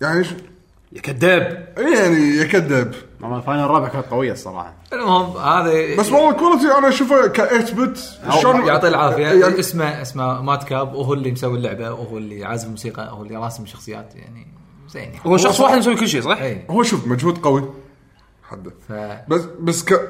يعني 0.00 0.24
ش- 0.24 0.34
يا 0.92 1.00
كذاب 1.00 1.68
إيه 1.78 1.98
يعني 1.98 2.36
يكذب 2.36 2.94
ماما 3.20 3.36
ال 3.36 3.40
final 3.40 3.60
الرابع 3.64 3.88
كانت 3.88 4.06
قوية 4.06 4.32
الصراحة. 4.32 4.74
المهم 4.92 5.36
هذا 5.36 5.96
بس 5.98 6.12
والله 6.12 6.30
ال 6.30 6.36
quality 6.36 6.78
أنا 6.78 6.88
أشوفه 6.88 7.26
ك 7.26 7.36
8 7.36 7.86
bit 7.86 7.98
شلون 8.42 8.66
يعطيه 8.66 8.88
العافية. 8.88 9.26
يعني 9.26 9.58
اسمه 9.58 10.02
اسمه 10.02 10.40
مات 10.42 10.64
كاب 10.64 10.94
وهو 10.94 11.14
اللي 11.14 11.32
مسوي 11.32 11.56
اللعبة 11.58 11.90
وهو 11.92 12.18
اللي 12.18 12.44
عازف 12.44 12.68
موسيقى 12.68 13.02
وهو 13.04 13.22
اللي 13.22 13.36
راسم 13.36 13.62
الشخصيات 13.62 14.14
يعني 14.14 14.46
زين. 14.88 15.12
هو 15.26 15.36
شخص 15.36 15.60
واحد 15.60 15.78
مسوي 15.78 15.94
كل 15.96 16.08
شيء 16.08 16.20
صح؟ 16.20 16.38
اي 16.40 16.64
هو 16.70 16.82
شوف 16.82 17.06
مجهود 17.06 17.38
قوي. 17.38 17.70
حده 18.50 18.70
ف 18.88 18.92
بس 19.28 19.40
بس 19.60 19.84
ك 19.84 20.00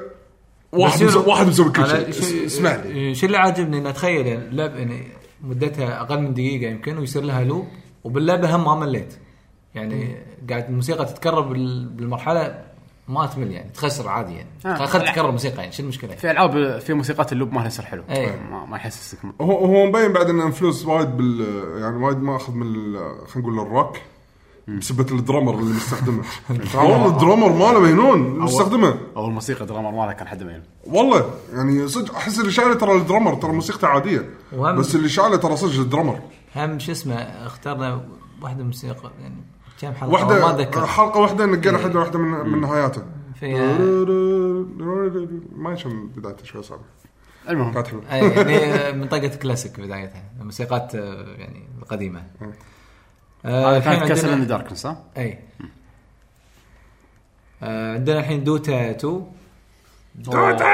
واحد 0.75 1.03
مسوي 1.03 1.27
واحد 1.27 1.47
مسوي 1.47 1.71
كل 1.73 1.87
شيء 2.15 2.47
اسمع 2.47 2.75
لي 2.75 3.15
شو 3.15 3.27
اللي 3.27 3.37
عاجبني 3.39 3.79
ان 3.79 3.87
اتخيل 3.87 4.27
يعني 4.27 4.45
اللعبه 4.49 4.75
يعني 4.77 5.09
مدتها 5.43 6.01
أقل 6.01 6.21
من 6.23 6.35
دقيقة 6.35 6.71
يمكن 6.71 6.99
ويصير 6.99 7.23
لها 7.23 7.45
loop 7.45 7.67
وباللعبة 8.05 8.57
هم 8.57 8.65
ما 8.65 8.75
مليت 8.87 9.15
يعني 9.75 10.17
قاعد 10.51 10.65
الموسيقى 10.69 11.05
تتكرر 11.05 11.41
بال- 11.41 11.89
بالمرحلة 11.89 12.65
ما 13.09 13.27
تمل 13.27 13.51
يعني 13.51 13.71
تخسر 13.71 14.09
عادي 14.09 14.35
يعني 14.35 14.49
آه. 14.67 14.87
خلت 14.87 15.09
تكرر 15.09 15.31
موسيقى 15.31 15.57
يعني 15.61 15.73
شو 15.73 15.83
المشكلة؟ 15.83 16.15
في 16.15 16.31
ألعاب 16.31 16.79
في 16.79 16.95
موسيقات 16.95 17.33
ال 17.33 17.37
loop 17.37 17.53
مالها 17.53 17.67
يصير 17.67 17.85
حلو 17.85 18.03
إيه. 18.11 18.41
ما, 18.51 18.67
ما 18.67 18.77
يحسسك 18.77 19.19
هو 19.41 19.59
هو 19.67 19.87
مبين 19.87 20.13
بعد 20.13 20.29
إنه 20.31 20.47
influenced 20.47 20.87
وايد 20.87 21.17
بال 21.17 21.47
يعني 21.81 21.97
وايد 21.97 22.19
ما 22.19 22.37
أخذ 22.37 22.53
من 22.55 22.75
خلينا 23.27 23.49
نقول 23.49 23.61
الروك 23.61 23.97
بسبة 24.69 25.07
الدرامر 25.19 25.59
اللي 25.59 25.75
مستخدمه 25.75 26.25
والله 26.75 27.07
الدرامر 27.07 27.53
ماله 27.53 27.81
مجنون 27.81 28.39
مستخدمه 28.39 28.95
أو 29.17 29.27
الموسيقى 29.27 29.67
درامر 29.67 29.91
مالها 29.91 30.13
كان 30.13 30.29
حد 30.29 30.43
مين 30.43 30.63
والله 30.87 31.31
يعني 31.53 31.89
صدق 31.89 32.15
أحس 32.15 32.41
اللي 32.41 32.51
شايله 32.53 32.75
ترى 32.75 32.93
الدرامر 32.97 33.35
ترى 33.35 33.53
موسيقته 33.53 33.89
عادية. 33.89 34.31
وهم- 34.53 34.77
بس 34.79 34.95
اللي 34.95 35.09
شايله 35.09 35.37
ترى 35.37 35.57
صدق 35.57 35.81
الدرامر. 35.81 36.21
هم 36.57 36.79
شو 36.79 36.93
اسمه 36.93 37.15
اخترنا 37.15 38.05
واحدة 38.43 38.59
من 38.59 38.67
موسيقى 38.67 39.11
يعني 39.23 39.35
كم 39.81 39.93
حلقة؟ 39.93 40.13
والله 40.13 40.39
ما 40.39 40.45
واحدة 40.45 40.63
أتذكر. 40.63 40.87
حلقة 40.87 41.21
واحدة 41.21 41.47
نقينا 41.47 41.79
حدا 41.79 41.99
واحدة 41.99 42.19
من 42.19 42.49
من 42.53 42.61
نهاياته. 42.61 43.03
فيها 43.41 43.79
ما 45.57 45.73
يشم 45.73 46.07
بدايته 46.17 46.45
شوي 46.45 46.63
صعبه 46.63 46.83
المهم. 47.49 47.73
كانت 47.73 47.87
حلوة. 47.87 48.03
أي 48.13 48.29
يعني 48.29 48.93
منطقه 49.01 49.29
كلاسيك 49.29 49.81
بدايتها 49.81 50.23
الموسيقات 50.41 50.95
آه، 50.95 51.25
يعني 51.39 51.69
القديمة. 51.83 52.23
آه، 53.45 53.79
كانت 53.79 54.09
Castle 54.09 54.29
عندنا- 54.29 54.43
In 54.43 54.47
Darkness 54.49 54.87
ها 54.87 55.03
اي 55.17 55.39
آه، 57.63 57.95
عندنا 57.95 58.19
الحين 58.21 58.45
Dota 58.45 58.91
2 58.91 59.23
Dota! 60.15 60.65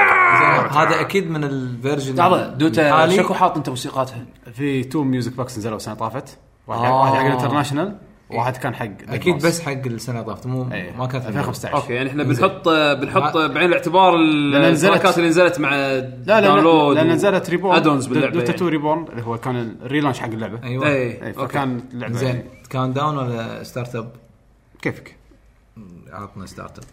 هذا 0.71 1.01
أكيد 1.01 1.29
من 1.31 1.43
ال 1.43 1.52
version 1.52 2.15
لحظه 2.15 2.47
Dota. 2.47 3.09
شكو 3.17 3.33
حاط 3.33 3.57
أنت 3.57 3.69
موسيقاتها 3.69 4.25
في 4.53 4.83
two 4.83 5.03
music 5.03 5.33
packs 5.37 5.57
نزلوا 5.57 5.75
السنة 5.77 5.93
طافت. 5.93 6.37
واحد 6.67 6.85
آه. 6.85 7.01
واحد 7.01 7.13
حق 7.15 7.25
ال 7.25 7.30
International 7.30 7.97
وواحد 8.29 8.57
كان 8.57 8.75
حق 8.75 8.87
أكيد 9.09 9.35
بس 9.35 9.61
حق 9.61 9.71
السنة 9.85 10.21
طافت 10.21 10.47
مو 10.47 10.71
إيه. 10.71 10.91
ما 10.97 11.05
كانت 11.07 11.25
2015 11.27 11.73
okay 11.75 11.93
يعني 11.93 12.09
إحنا 12.09 12.23
بنحط 12.23 12.69
بنحط 12.69 13.37
بعين 13.37 13.69
الاعتبار 13.69 14.15
التراكات 14.15 15.17
اللي 15.17 15.29
نزلت 15.29 15.59
مع 15.59 15.69
لا 15.75 15.99
لا 16.25 16.39
download 16.39 16.95
لأن 16.95 17.09
نزلت 17.11 17.49
Reborn 17.49 17.75
add-ons 17.75 18.05
باللعبة 18.07 18.33
Dota 18.33 18.43
2 18.55 18.57
يعني. 18.61 18.71
Reborn 18.77 19.05
اللي 19.11 19.21
هو 19.23 19.37
كان 19.37 19.75
ال 19.81 19.85
relaunch 19.85 20.19
حق 20.19 20.27
اللعبة. 20.29 20.59
أيوه. 20.63 20.87
اي 20.87 21.23
اي 21.23 21.27
okay. 21.37 21.47
فكان 21.47 21.81
اللعبه 21.93 22.13
زين. 22.13 22.43
countdown 22.71 23.17
ولا 23.17 23.63
start 23.63 23.95
up؟ 23.95 24.15
كيفك 24.81 25.15
عطنا 26.07 26.45
start 26.45 26.77
up 26.77 26.85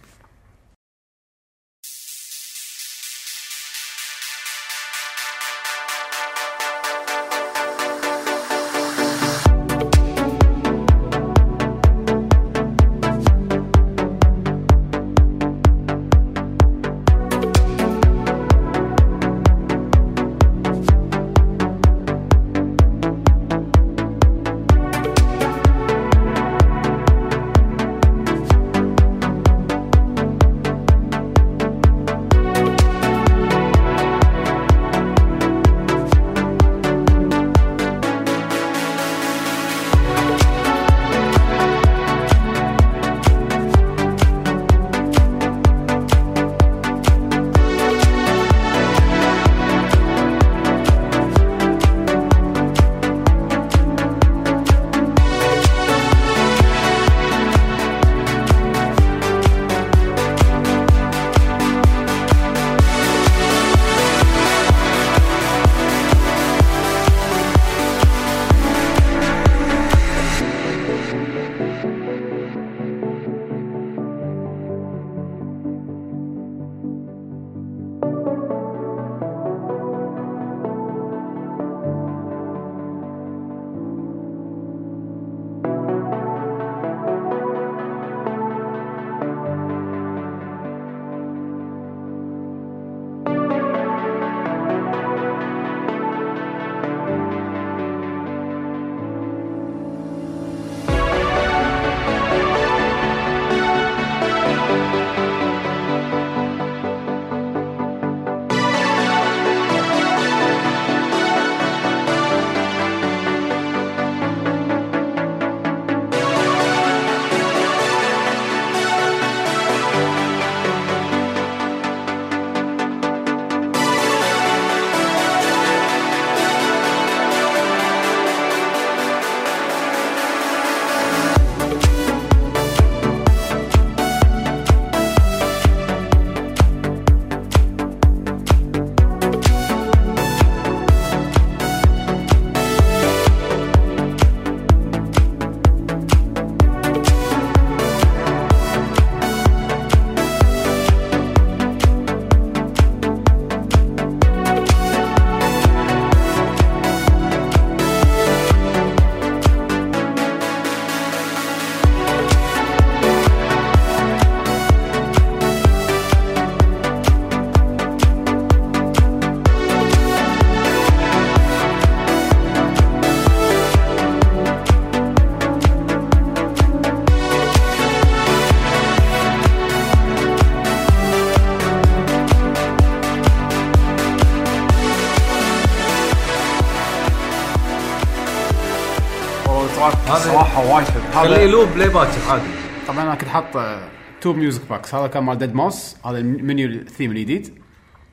خليه 191.18 191.36
هذا 191.36 191.46
loop 191.46 191.68
ليه 191.76 191.88
باكر؟ 191.88 192.30
عادي. 192.30 192.42
طبعا 192.88 193.02
أنا 193.02 193.14
كنت 193.14 193.28
حاط 193.28 193.80
two 194.20 194.32
music 194.32 194.62
packs 194.70 194.94
هذا 194.94 195.06
كان 195.06 195.24
مال 195.24 195.38
deadmau5 195.38 195.96
هذا 196.06 196.18
ال 196.18 196.28
menu 196.28 196.68
ال 196.68 196.75
theme 196.75 197.10
الجديد 197.10 197.58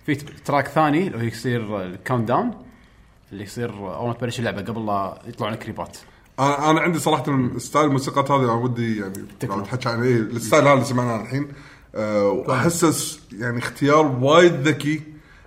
في 0.06 0.16
track 0.16 0.68
ثاني 0.68 1.08
اللي 1.08 1.18
هو 1.18 1.22
يصير 1.22 1.82
ال 1.82 2.28
countdown 2.28 2.52
اللي 3.32 3.44
يصير 3.44 3.70
أول 3.70 4.08
ما 4.08 4.14
تبلش 4.14 4.40
اللعبة 4.40 4.62
قبل 4.62 4.86
لا 4.86 5.22
يطلعون 5.28 5.54
الكريبات 5.54 5.98
أنا 6.40 6.72
أنا 6.72 6.82
عندي 6.82 7.00
صراحة 7.00 7.58
style 7.58 7.86
الموسيقات 7.86 8.32
هذه 8.32 8.44
أنا 8.44 8.52
ودي 8.52 9.00
يعني 9.00 9.26
لو 9.44 9.62
تحكي 9.62 9.90
عن 9.90 10.04
إيه 10.04 10.18
ال 10.18 10.26
style 10.26 10.64
هذا 10.64 10.74
اللي 10.74 10.86
سمعناه 10.86 11.22
الحين. 11.22 11.48
أه 11.96 12.30
واحسه 12.30 13.20
يعني 13.40 13.60
اختيار 13.60 14.06
وايد 14.22 14.54
ذكي 14.54 15.02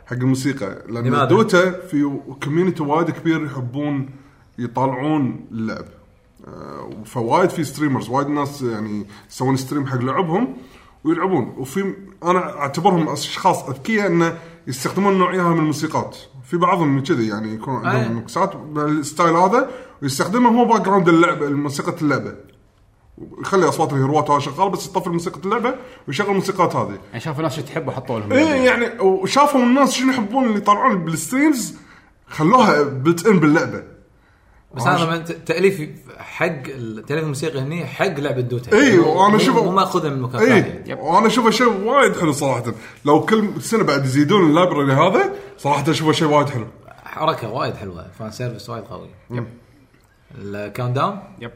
حق 0.07 0.17
الموسيقى. 0.17 0.83
لأن؟ 0.89 1.29
Dota 1.29 1.70
في 1.71 2.19
community 2.45 2.83
وايد 2.83 3.11
كبير 3.11 3.47
يحبون 3.47 4.11
يطالعون 4.59 5.47
اللعب. 5.53 5.85
فوايد 7.05 7.51
في 7.51 7.64
streamers 7.64 8.09
وايد 8.09 8.28
ناس 8.28 8.62
يعني 8.62 9.07
يسوون 9.30 9.57
stream 9.57 9.87
حق 9.86 10.01
لعبهم 10.01 10.57
ويلعبون. 11.05 11.55
وفي 11.59 11.94
أنا 12.24 12.59
أعتبرهم 12.59 13.09
أشخاص 13.09 13.68
أذكياء 13.68 14.07
إنه 14.07 14.38
يستخدمون 14.66 15.18
نوعيه 15.18 15.42
من 15.42 15.59
الموسيقات. 15.59 16.16
في 16.44 16.57
بعضهم 16.57 16.88
من 16.88 17.03
كذي 17.03 17.28
يعني 17.28 17.55
يكون 17.55 17.86
أي. 17.86 17.96
عندهم 17.96 18.18
مكسات 18.18 18.57
بال 18.57 18.79
style 18.79 19.37
هذا 19.36 19.70
ويستخدمها. 20.03 20.61
هو 20.61 20.64
background 20.64 21.09
اللعبة 21.09 21.49
موسيقى 21.49 21.94
اللعبة. 22.03 22.34
يخلي 23.40 23.68
أصوات 23.68 23.92
الهيروات 23.92 24.30
هذا 24.30 24.38
شغال 24.38 24.70
بس 24.70 24.86
يطفي 24.86 25.11
موسيقى 25.11 25.40
اللعبة 25.44 25.74
ويشغل 26.09 26.30
الموسيقات 26.30 26.76
هذه. 26.76 26.99
يعني 27.09 27.20
شافوا 27.20 27.42
ناس 27.42 27.57
شو 27.57 27.62
تحب 27.62 27.88
وحطوا 27.88 28.20
لهم 28.20 28.32
إيه 28.32 28.46
يعني 28.46 29.01
وشافوا 29.01 29.61
الناس 29.61 29.92
شنو 29.92 30.12
يحبون 30.12 30.44
اللي 30.44 30.57
يطلعون 30.57 31.05
بال 31.05 31.20
streams 31.20 31.76
خلوها 32.26 32.82
built 32.83 33.26
in 33.26 33.39
باللعبة. 33.38 33.97
بس 34.79 34.87
هذا 34.87 35.16
تأليف 35.47 35.89
حق 36.18 36.62
التاليف 36.68 37.22
الموسيقي 37.22 37.61
هني 37.61 37.87
حق 37.87 38.20
لعبة 38.20 38.41
Dota. 38.41 38.72
إيوه، 38.72 38.85
اي 38.85 38.99
وأنا 38.99 39.37
أشوف 39.37 39.57
مو 39.57 39.70
مأخوذة 39.70 40.09
من 40.09 40.20
مكان 40.20 40.41
ثاني 40.41 40.55
إيه، 40.55 40.83
يعني. 40.87 41.01
وأنا 41.01 41.26
اشوفه 41.26 41.51
شيء 41.51 41.66
وايد 41.66 42.16
حلو 42.16 42.33
صراحة. 42.33 42.64
لو 43.05 43.26
كل 43.26 43.62
سنة 43.62 43.85
بعد 43.85 44.05
يزيدون 44.05 44.51
ال 44.51 44.56
library 44.56 44.93
هذا 44.93 45.33
صراحة 45.59 45.91
اشوفه 45.91 46.12
شيء 46.12 46.29
وايد 46.29 46.49
حلو. 46.49 46.66
حركة 47.05 47.51
وايد 47.51 47.74
حلوة 47.74 48.07
fan 48.18 48.31
service 48.31 48.70
وايد 48.70 48.85
قوي. 48.85 49.09
ال 50.39 50.97
countdown 50.97 51.18
yep. 51.41 51.51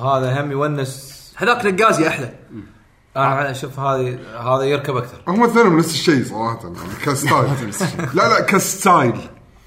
وهذا 0.00 0.40
هم 0.40 0.50
يونس. 0.52 1.20
هذاك 1.36 1.66
نقازي 1.66 2.08
أحلى. 2.08 2.32
أنا 3.16 3.50
أشوف 3.50 3.78
هذه 3.80 4.18
هذا 4.40 4.62
يركب 4.62 4.96
أكثر. 4.96 5.22
هم 5.28 5.44
اثنينهم 5.44 5.78
نفس 5.78 5.90
الشيء 5.90 6.24
صراحة 6.24 6.60
يعني 6.64 6.76
ك 7.04 7.10
style. 7.10 7.48
لا 8.18 8.28
لا 8.28 8.40
ك 8.40 8.51
style. 8.51 9.20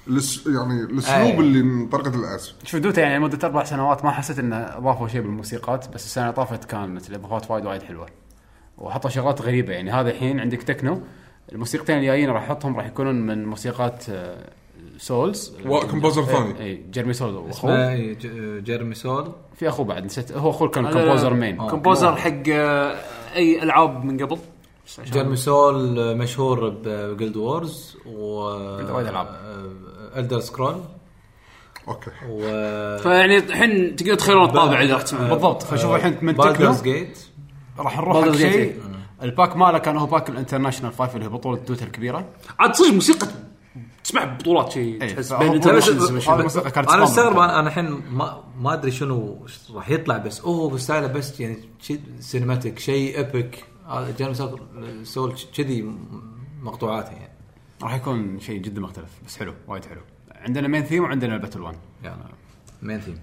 الس- 0.08 0.46
يعني 0.46 0.80
الأسلوب. 0.80 1.40
اللي 1.40 1.62
من 1.62 1.88
طريقة 1.88 2.14
العزف 2.14 2.52
شوف 2.64 2.80
Dota 2.80 3.00
يعني 3.02 3.18
لمدة 3.18 3.38
أربع 3.48 3.64
سنوات 3.64 4.04
ما 4.04 4.10
حسيت 4.10 4.38
إنه 4.38 4.56
أضافوا 4.56 5.08
شيء 5.08 5.20
بالموسيقات 5.20 5.88
بس 5.94 6.04
السنة 6.04 6.24
اللي 6.24 6.34
طافت 6.36 6.64
كانت 6.64 7.10
الإضافات 7.10 7.50
وايد 7.50 7.66
وايد 7.66 7.82
حلوة. 7.82 8.06
وحطوا 8.78 9.10
شغلات 9.10 9.42
غريبة 9.42 9.72
يعني 9.72 9.92
هذا 9.92 10.10
الحين 10.10 10.40
عندك 10.40 10.62
تكنو. 10.62 11.00
الموسيقتين 11.52 11.98
الجايين 11.98 12.30
راح 12.30 12.42
احطهم 12.42 12.76
راح 12.76 12.86
يكونون 12.86 13.26
من 13.26 13.44
موسيقات 13.46 14.04
آه، 14.08 14.50
Soule. 14.98 15.52
و 15.66 15.72
composer 15.72 16.24
ثاني. 16.24 16.60
اي 16.60 16.84
Jeremy 16.90 17.12
Soule 17.12 17.34
واخوه 17.34 17.88
إيه، 17.92 18.14
ج- 18.14 18.64
Jeremy 18.64 18.94
Soule. 18.94 19.32
في 19.56 19.68
أخوه 19.68 19.86
بعد 19.86 20.04
نسيت. 20.04 20.32
هو 20.32 20.50
أخوه 20.50 20.68
كان 20.68 20.92
composer 20.92 21.34
main 21.34 21.56
composer 21.56 22.16
حق 22.16 22.42
آه، 22.48 22.96
أي 23.34 23.62
ألعاب 23.62 24.04
من 24.04 24.22
قبل. 24.26 24.38
Jeremy 25.12 25.36
Soule 25.36 26.16
مشهور 26.16 26.68
ب 26.68 26.79
Guild 26.79 27.36
Wars 27.36 27.96
و 28.06 28.20
وايد 28.94 29.06
ألعاب. 29.06 29.28
Elder 30.16 30.40
Scroll 30.40 30.80
okay. 31.88 32.10
و 32.28 32.38
فيعني 32.98 33.38
الحين 33.38 33.96
تقدر 33.96 34.14
تخيرون 34.14 34.44
الطابع 34.48 34.80
اللي 34.80 34.92
راح 34.92 35.02
تسمعه 35.02 35.28
بالضبط. 35.28 35.62
فشوف 35.62 35.94
الحين 35.94 36.16
من 36.22 36.32
Baldur's 36.32 36.82
Gate 36.82 37.18
راح 37.78 37.98
نروح 37.98 38.24
حق. 38.24 38.32
شيء. 38.32 38.80
ال 39.22 39.29
pack 39.29 39.56
ماله 39.56 39.78
كان 39.78 39.96
هو 39.96 40.06
pack 40.06 40.28
ال 40.28 40.33
International 40.33 40.92
Five 40.92 41.14
اللي 41.14 41.24
هي 41.24 41.28
بطولة 41.30 41.58
Dota 41.58 41.84
الكبيرة. 41.84 42.24
عاد 42.58 42.74
صدق 42.74 42.92
موسيقى. 42.92 43.26
تسمع 44.04 44.24
بطولات 44.24 44.72
شيء 44.72 45.02
إيه، 45.02 45.14
تحس 45.14 45.32
بين 45.32 45.60
كانت 46.70 46.88
أنا. 46.90 47.02
مستغرب 47.02 47.38
أنا 47.38 47.58
أنا 47.60 47.68
الحين 47.68 47.90
ما 48.10 48.44
ما 48.58 48.72
أدري 48.72 48.90
شنو 48.90 49.46
راح 49.74 49.90
يطلع 49.90 50.18
بس 50.18 50.40
هو 50.40 50.76
style 50.76 51.01
ه 51.01 51.06
بس 51.06 51.40
يعني 51.40 51.56
شيء 51.80 52.00
cinematic 52.20 52.78
شيء 52.78 53.16
epic 53.18 53.64
هذا 53.88 54.14
Jeremy 54.18 54.34
Soule- 54.34 54.60
Soule 55.06 55.34
كذي 55.56 55.94
مقطوعات 56.62 57.06
يعني. 57.06 57.28
راح 57.82 57.94
يكون 57.94 58.40
شيء 58.40 58.60
جدا 58.60 58.80
مختلف 58.80 59.10
بس 59.26 59.36
حلو 59.36 59.54
وايد 59.68 59.84
حلو. 59.84 60.00
عندنا 60.34 60.68
main 60.68 60.82
theme 60.84 61.02
وعندنا 61.02 61.34
ال 61.34 61.38
battle 61.38 61.60
1 61.62 61.76
يعني 62.02 62.22
main 62.82 63.00
theme 63.00 63.20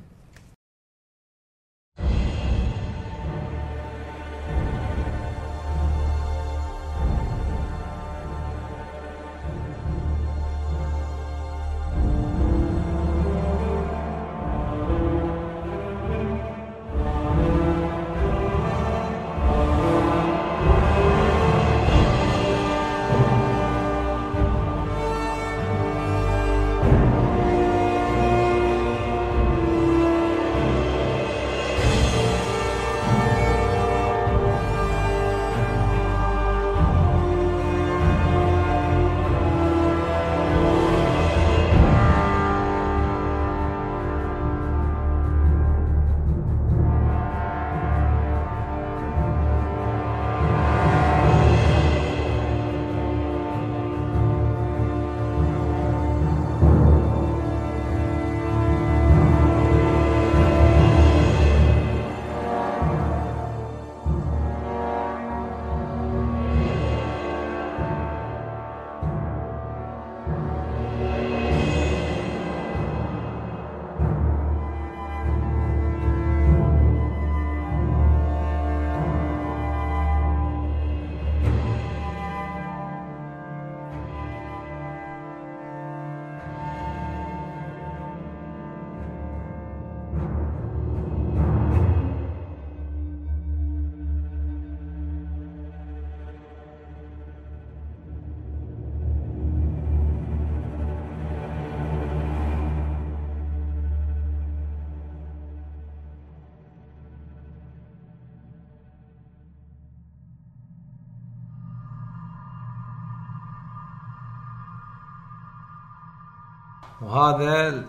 وهذا 117.12 117.84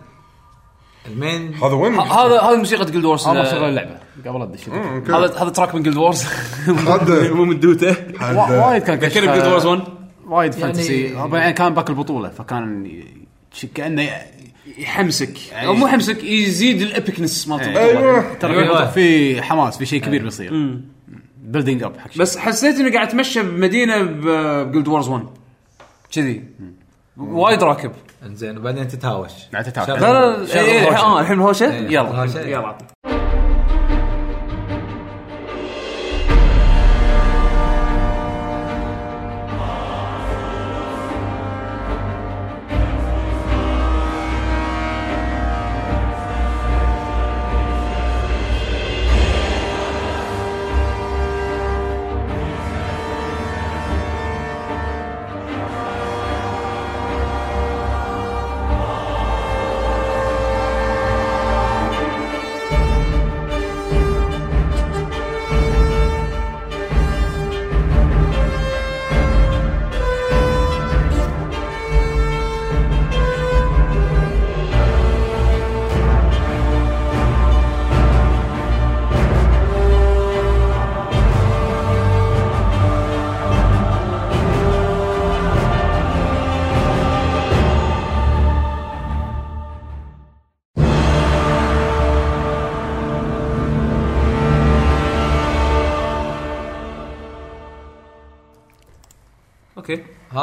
ال 1.07 1.15
main. 1.15 1.53
هذا 1.53 1.73
وين؟ 1.73 1.99
هذا 1.99 2.39
هذا 2.41 2.55
موسيقى 2.55 2.85
Guild 2.85 3.05
Wars 3.05 3.27
هذا 3.27 3.51
شغل 3.51 3.69
اللعبة. 3.69 3.97
قبل 4.25 4.41
ادش. 4.41 4.69
هذا 4.69 5.37
هذا 5.41 5.49
track 5.49 5.75
من 5.75 5.83
Guild 5.83 5.97
Wars 5.97 6.23
هذا. 6.67 7.33
مو 7.35 7.45
من 7.45 7.59
Dota 7.59 7.95
وا- 8.21 8.67
وايد 8.67 8.83
كان 8.83 8.99
ذكرني 8.99 9.27
ب 9.27 9.30
Guild 9.30 9.47
Wars 9.47 9.65
1 9.65 9.81
وايد 10.27 10.53
fantasy 10.53 11.03
يعني 11.03 11.53
كان 11.53 11.73
pack 11.73 11.89
البطولة 11.89 12.29
فكان 12.29 12.91
كأنه 13.75 14.09
يحمسك. 14.77 15.37
أو 15.53 15.73
مو 15.73 15.87
يحمسك 15.87 16.23
يزيد 16.23 16.81
ال 16.81 16.88
epicness 16.88 17.47
مالت 17.47 17.63
البطولة. 17.63 17.85
أيوه. 17.85 18.33
ترى 18.33 18.63
أيوة. 18.63 18.91
في 18.91 19.41
حماس 19.41 19.77
في 19.77 19.85
شيء 19.85 20.01
كبير 20.01 20.23
بيصير. 20.23 20.79
building 21.43 21.83
up 21.83 21.97
حق 21.97 22.11
شيء. 22.11 22.21
بس 22.21 22.37
حسيت 22.37 22.79
إني 22.79 22.89
قاعد 22.95 23.07
أتمشى 23.07 23.43
بمدينة 23.43 24.01
ب 24.03 24.17
Guild 24.17 24.87
Wars 24.87 25.09
1 25.09 25.25
كذي. 26.11 26.43
وايد 27.17 27.63
راكب. 27.63 27.91
انزين 28.25 28.57
وبعدين 28.57 28.87
تتهاوش 28.87 29.31
بعد 29.53 29.63
تتهاوش. 29.63 30.01
لا 30.01 30.37
لا 30.37 30.45
شغل 30.45 30.57
إيه،. 30.57 30.97
آه 30.97 31.21
الحين 31.21 31.39
هوشة 31.39 31.71
إيه، 31.71 31.91
يلا. 31.91 32.25
يلا. 32.35 32.77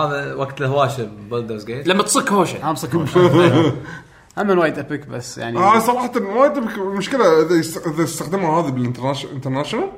هذا 0.06 0.34
وقت 0.34 0.60
الهواشه 0.60 1.04
ب 1.04 1.11
Baldur's 1.11 1.64
Gate. 1.64 1.86
لما 1.86 2.02
تصك 2.02 2.32
هوشه. 2.32 2.70
امسك 2.70 2.94
هوش. 2.94 3.18
هم 4.38 4.58
وايد 4.58 4.78
epic 4.78 5.06
بس 5.06 5.38
يعني 5.38 5.58
آه 5.58 5.78
صراحة 5.78 6.12
وايد 6.20 6.52
بك- 6.52 6.78
المشكلة 6.78 7.42
إذا 7.46 7.54
يست- 7.54 7.86
إذا 7.86 8.04
استخدموا 8.04 8.60
هذه 8.62 8.70
بال 8.70 8.86
International 8.86 9.90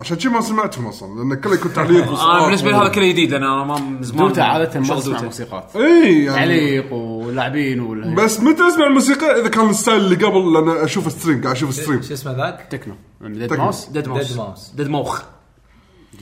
عشان 0.00 0.18
شي 0.18 0.28
ما 0.28 0.40
سمعتهم 0.40 0.86
أصلا 0.86 1.14
لأن 1.18 1.34
كله 1.40 1.54
يكون 1.54 1.72
تعليق 1.72 2.02
أنا 2.02 2.10
وصراخ 2.12 2.44
بالنسبة 2.44 2.70
لي 2.70 2.76
هذا 2.76 2.88
كله 2.88 3.08
جديد 3.08 3.34
أنا 3.34 3.64
ما 3.64 3.78
من 3.78 4.02
زمان 4.02 4.28
Dota 4.28 4.40
عادة 4.40 4.80
ما 4.80 4.86
شغل 4.86 4.98
تسمع 5.00 5.12
Dota. 5.12 5.24
موسيقات. 5.24 5.76
إي 5.76 6.24
يعني 6.24 6.36
تعليق 6.36 6.92
ولاعبين 6.92 7.80
ولا 7.80 8.14
بس 8.14 8.40
متى 8.40 8.68
أسمع 8.68 8.86
الموسيقى 8.86 9.40
إذا 9.40 9.48
كان 9.48 9.70
ال 9.70 9.75
style 9.75 10.00
اللي 10.00 10.14
قبل 10.26 10.52
لأن 10.52 10.68
أشوف 10.84 11.12
stream 11.12 11.42
قاعد 11.42 11.54
أشوف 11.56 11.74
stream 11.74 12.02
شو 12.02 12.14
اسمه 12.14 12.32
ذاك؟ 12.32 12.66
techno. 12.70 12.94
dead. 13.20 13.52
mau5 13.54 13.86
deadmau5 13.88 14.26
deadmau5. 14.28 14.70
ديد 14.76 14.88
موخ 14.88 15.22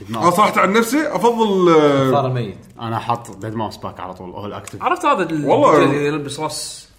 أنا 0.09 0.29
صراحة 0.29 0.61
عن 0.61 0.73
نفسي 0.73 1.07
أفضل 1.07 1.69
آه، 1.69 2.11
صار 2.11 2.27
الميت 2.27 2.57
أنا 2.81 2.99
حاط 2.99 3.37
ديد 3.37 3.55
ماوس 3.55 3.77
باك 3.77 3.99
على 3.99 4.13
طول 4.13 4.29
هو 4.29 4.45
الاكتف 4.45 4.83
عرفت 4.83 5.05
هذا 5.05 5.23
ال- 5.23 5.45
والله. 5.45 5.83
اللي 5.83 6.05
يلبس 6.07 6.39
راس 6.39 6.89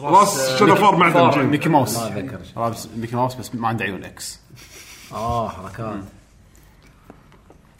راس 0.00 0.38
آه، 0.40 0.56
شنو 0.56 0.74
فار 0.74 0.96
معدن 0.96 1.12
فار. 1.30 1.42
ميكي 1.42 1.68
ماوس 1.68 1.98
ما 1.98 2.06
أتذكر 2.08 2.38
لابس 2.56 2.88
ميكي 2.96 3.16
ماوس 3.16 3.34
بس 3.34 3.54
ما 3.54 3.68
عنده 3.68 3.84
عيون 3.84 4.04
إكس 4.04 4.40
آه 5.12 5.48
حركات 5.48 5.94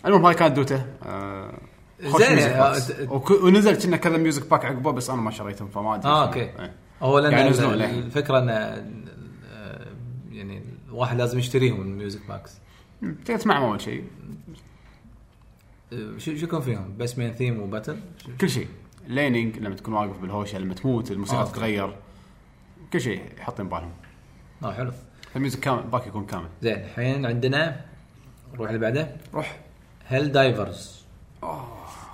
المهم 0.07 0.27
هاي 0.27 0.35
كانت 0.35 0.57
دوتا 0.57 0.87
آه، 1.07 1.53
خوش 2.11 2.23
زين، 2.23 2.39
آه،. 2.39 2.79
ت- 2.79 3.09
وك- 3.11 3.31
ونزل 3.43 3.75
كنا 3.83 3.97
كذا 3.97 4.17
ميوزك 4.17 4.51
باك 4.51 4.65
عقبه 4.65 4.91
بس 4.93 5.11
أنا 5.11 5.21
ما 5.23 5.31
شريتهم 5.31 5.69
فما 5.69 5.95
أدري 5.95 6.11
آه 6.13 6.15
شنو. 6.17 6.25
أوكي 6.25 6.41
إيه. 6.41 6.75
هو 7.03 7.19
لأن 7.19 7.33
يعني 7.33 7.49
ال-. 7.49 7.83
الفكرة 7.83 8.39
إن 8.39 8.49
آه، 8.49 9.87
يعني 10.33 10.63
الواحد 10.89 11.19
لازم 11.19 11.39
يشتريهم 11.39 11.81
من 11.81 11.99
music 11.99 12.21
packs 12.29 12.51
تقدر 13.03 13.37
تسمعهم 13.39 13.63
أول 13.63 13.81
شيء. 13.81 14.05
آه، 15.93 16.19
شو 16.19 16.37
شو 16.37 16.45
يكون 16.45 16.61
فيهم؟ 16.61 16.95
بس 16.99 17.19
main 17.19 17.33
theme 17.33 17.61
و 17.61 17.66
battle؟ 17.66 18.01
كل 18.41 18.51
شيء. 18.51 18.69
laning 19.07 19.59
لما 19.59 19.75
تكون 19.75 19.95
واقف 19.95 20.19
بالهوشة 20.19 20.59
لما 20.59 20.75
تموت 20.75 21.11
الموسيقى 21.11 21.43
آه. 21.43 21.45
تتغير. 21.45 21.97
كل 22.93 23.01
شيء 23.01 23.23
حاطين 23.41 23.69
بالهم 23.69 23.91
آه 24.65 24.73
حلو. 24.73 24.93
ال 25.37 25.41
music 25.41 25.61
كامل 25.61 25.83
pack 25.83 26.07
يكون 26.07 26.27
كامل. 26.27 26.49
زين 26.63 26.75
الحين 26.75 27.27
عندنا 27.27 27.81
نروح 28.55 28.69
اللي 28.69 28.81
بعده. 28.81 29.17
روح. 29.35 29.61
هيل 30.09 30.33
دايفرز 30.33 31.03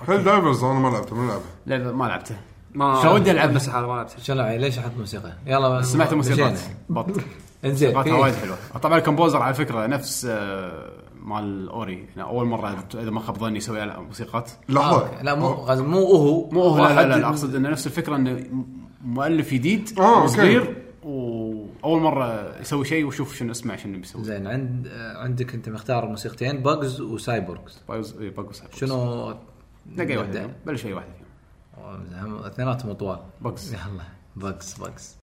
هيل 0.09 0.25
دايفرز 0.25 0.65
أنا 0.65 0.79
ما 0.79 0.89
لعبته 0.89 1.17
ما 1.17 1.27
لعبه. 1.31 1.45
لعبه 1.67 1.93
ما 1.93 2.05
لعبته. 2.05 2.37
ما 2.75 3.03
شو 3.03 3.15
ودي 3.15 3.31
ألعب؟ 3.31 3.55
بس 3.55 3.69
حاله 3.69 3.87
ما 3.87 3.93
لعبت 3.93 4.21
شلون؟ 4.21 4.45
يعني 4.45 4.59
ليش 4.59 4.79
أحط 4.79 4.93
موسيقى؟ 4.99 5.33
يلا 5.47 5.83
سمعت 5.83 6.13
الموسيقات 6.13 6.53
مشينا. 6.53 6.75
بط. 6.89 7.21
إنزين 7.65 7.89
موسيقاتها 7.95 8.17
في- 8.17 8.23
وايد 8.23 8.35
حلوة. 8.35 8.57
طبعا 8.83 8.99
ال 8.99 9.04
composer 9.04 9.43
على 9.43 9.55
فكرة 9.55 9.87
نفس 9.87 10.27
آه، 10.31 10.91
مال 11.23 11.69
Ori. 11.69 11.95
يعني 12.17 12.23
أول 12.23 12.47
مرة 12.47 12.85
اذا 12.95 13.11
ما 13.11 13.21
خاب 13.21 13.39
ظني 13.39 13.57
يسوي 13.59 13.81
على 13.81 14.01
موسيقات. 14.01 14.51
آه، 14.51 14.73
لحظه. 14.73 15.23
لا 15.23 15.35
مو 15.35 15.49
غاز- 15.49 15.81
مو 15.81 15.99
هو. 16.07 16.51
مو 16.51 16.63
هو 16.63 16.79
لا 16.89 16.95
لا, 16.95 17.07
لا, 17.09 17.17
لا 17.17 17.29
أقصد 17.29 17.55
إنه 17.55 17.69
نفس 17.69 17.87
الفكرة 17.87 18.17
إنه 18.17 18.45
مؤلف 19.05 19.55
جديد 19.55 19.99
آه،. 19.99 20.25
وصغير 20.25 20.77
وأول 21.03 22.01
مرة 22.01 22.57
يسوي 22.61 22.85
شيء 22.85 23.05
وشوف 23.07 23.35
شنو 23.37 23.51
اسمع 23.51 23.77
شنو 23.77 23.99
بيسوي. 23.99 24.25
زين 24.25 24.47
عند 24.47 24.87
آه، 24.87 25.19
عندك 25.19 25.55
أنت 25.55 25.69
مختار 25.69 26.07
موسيقتين 26.07 26.63
Bugs 26.63 27.01
و 27.01 27.11
Cyborgs 27.11 27.81
بايوز 27.89 28.17
إيه، 28.21 28.31
Bugs 28.31 28.63
شنو؟ 28.77 29.35
نقي 29.97 30.17
واحدة 30.17 30.51
بلش 30.67 30.87
أي 30.87 30.93
واحدة 30.93 31.11
فيهم. 31.13 32.39
اثنيناتهم 32.39 32.93
طوال 32.93 33.19
Bugs 33.41 33.75
يلا 33.75 34.03
باجز 34.37 34.75
باجز 34.81 35.18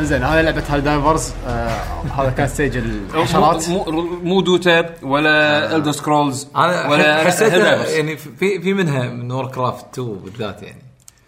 انزين 0.00 0.22
هذه 0.22 0.40
لعبة 0.40 0.62
Helldivers 0.68 1.32
آه 1.46 1.68
هذا 2.18 2.30
كان 2.30 2.48
stage 2.48 2.76
الحشرات 2.76 3.68
مو, 3.68 3.84
مو, 4.22 4.40
Dota 4.40 4.94
ولا 5.02 5.76
Elder 5.76 5.92
Scrolls 5.92 6.48
أنا 6.56 6.88
ولا 6.88 7.24
حسيت. 7.24 7.52
يعني 7.52 8.16
في 8.16 8.60
في 8.60 8.74
منها 8.74 9.08
من 9.08 9.32
Warcraft 9.32 9.98
2 9.98 10.08
بالذات 10.24 10.62
يعني. 10.62 10.82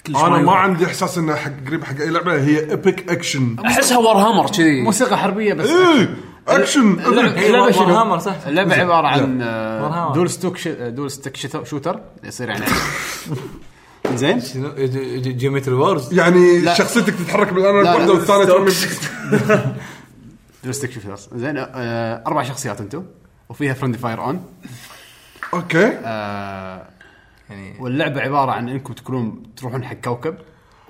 أنا 0.08 0.38
ما 0.38 0.52
عندي 0.52 0.86
إحساس 0.86 1.18
انها 1.18 1.36
حق 1.36 1.52
قريب 1.66 1.84
حق 1.84 2.00
أي 2.00 2.10
لعبة 2.10 2.32
هي 2.34 2.70
epic 2.70 3.10
action 3.10 3.56
أحسها 3.66 3.98
Warhammer 3.98 4.50
كذي. 4.50 4.82
موسيقى 4.82 5.18
حربية 5.18 5.54
بس. 5.54 5.68
إيه 5.68 6.16
اكشن 6.48 7.00
اللعبة 7.00 7.62
War 7.62 7.72
شنو؟ 7.72 7.94
hammer 7.94 8.18
صح. 8.18 8.34
اللعبه 8.46 8.74
عبارة 8.74 9.06
عن. 9.06 10.12
dual 10.14 10.30
stick 10.30 10.56
sh... 10.56 10.68
dual 10.68 11.10
stick 11.10 11.36
shooter 11.64 12.00
يصير 12.24 12.48
يعني. 12.48 12.64
زين؟ 14.16 14.40
شنو؟ 14.40 14.72
Geometry 15.18 15.74
Wars 15.74 16.12
يعني 16.18 16.60
لا. 16.60 16.74
شخصيتك 16.74 17.14
تتحرك 17.14 17.52
بال 17.52 17.74
analog 17.74 17.80
الواحده 17.80 18.06
لا. 18.06 18.12
والثانيه 18.12 18.44
ترمي. 18.44 18.70
dual 20.64 20.74
stick 20.74 20.90
shooter 20.92 21.16
زين 21.34 21.56
آه 21.58 22.22
أربع 22.26 22.42
شخصيات 22.42 22.80
أنتم 22.80 23.04
وفيها 23.48 23.74
friendly 23.74 23.98
fire 23.98 24.24
on 24.24 24.44
okay. 25.54 25.86
آه 26.04 26.86
يعني 27.50 27.74
واللعبة 27.80 28.20
عبارة 28.20 28.50
عن 28.52 28.68
إنكم 28.68 28.92
تكونون 28.92 29.42
تروحون 29.56 29.84
حق 29.84 29.94
كوكب 29.94 30.34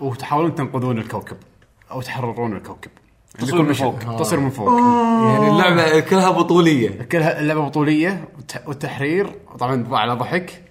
وتحاولون 0.01 0.55
تنقذون 0.55 0.99
الكوكب 0.99 1.37
أو 1.91 2.03
تحررون 2.03 2.57
الكوكب. 2.57 2.91
عندكم 3.41 3.64
من. 3.64 3.73
فوق. 3.73 4.16
تصوير 4.18 4.41
من 4.41 4.51
فوق. 4.51 4.68
يعني 5.29 5.49
اللعبة 5.51 6.01
كلها 6.01 6.31
بطولية. 6.31 7.03
كلها 7.03 7.41
اللعبة 7.41 7.61
بطولية 7.68 8.25
والت- 8.37 8.68
والتحرير 8.68 9.33
طبعا 9.59 9.87
على 9.97 10.14
ضحك. 10.14 10.61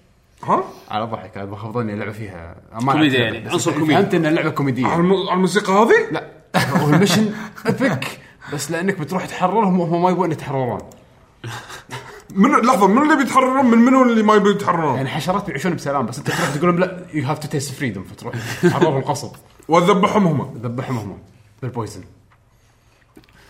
ها؟ 0.44 0.64
على 0.90 1.04
ضحك 1.04 1.38
هذا 1.38 1.50
مخفضني 1.50 1.92
اللعبه 1.92 2.12
فيها. 2.12 2.56
ما 2.72 2.92
كوميديا 2.92 3.20
يعني، 3.20 3.48
عنصر 3.48 3.72
كوميدي. 3.72 3.94
فهمت 3.94 4.14
ان 4.14 4.26
اللعبة 4.26 4.46
على 4.46 4.56
كوميديه 4.56 4.86
على 4.86 5.00
الموسيقى 5.00 5.72
هذه؟ 5.72 6.10
لا. 6.12 6.28
هو 6.56 6.90
ال 6.90 6.95
mission 6.95 7.34
epic 7.66 8.20
بس 8.52 8.70
لأنك 8.70 8.98
بتروح 9.00 9.26
تحررهم 9.26 9.80
وهم 9.80 10.02
ما 10.02 10.10
يبون 10.10 10.32
يتحررون. 10.32 10.80
من 12.34 12.50
لحظة 12.50 12.86
من 12.86 13.02
اللي 13.02 13.16
بيتحررون؟ 13.16 13.66
من 13.66 13.78
منو 13.78 14.02
اللي 14.02 14.22
ما 14.22 14.34
يبي 14.34 14.50
يتحررون؟ 14.50 14.96
يعني 14.96 15.08
حشرات 15.08 15.46
بيعيشون 15.46 15.74
بسلام 15.74 16.06
بس 16.06 16.18
أنت 16.18 16.30
تروح 16.30 16.54
تقول 16.54 16.70
لهم 16.70 16.78
لا 16.78 17.06
you 17.14 17.26
have 17.26 17.38
to 17.38 17.48
taste 17.48 17.74
freedom 17.74 18.04
فتروح 18.04 18.34
تحررهم 18.62 19.00
غصب 19.00 19.30
واذبحهم 19.68 20.26
هم. 20.26 20.60
ذبحهم 20.62 20.96
هم. 20.96 21.18
بال 21.62 21.72
poison 21.72 22.04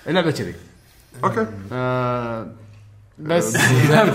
اللعبة 0.06 0.30
كذي. 0.30 0.54
أوكي. 1.24 1.46
آه 1.72 2.46
بس. 3.18 3.56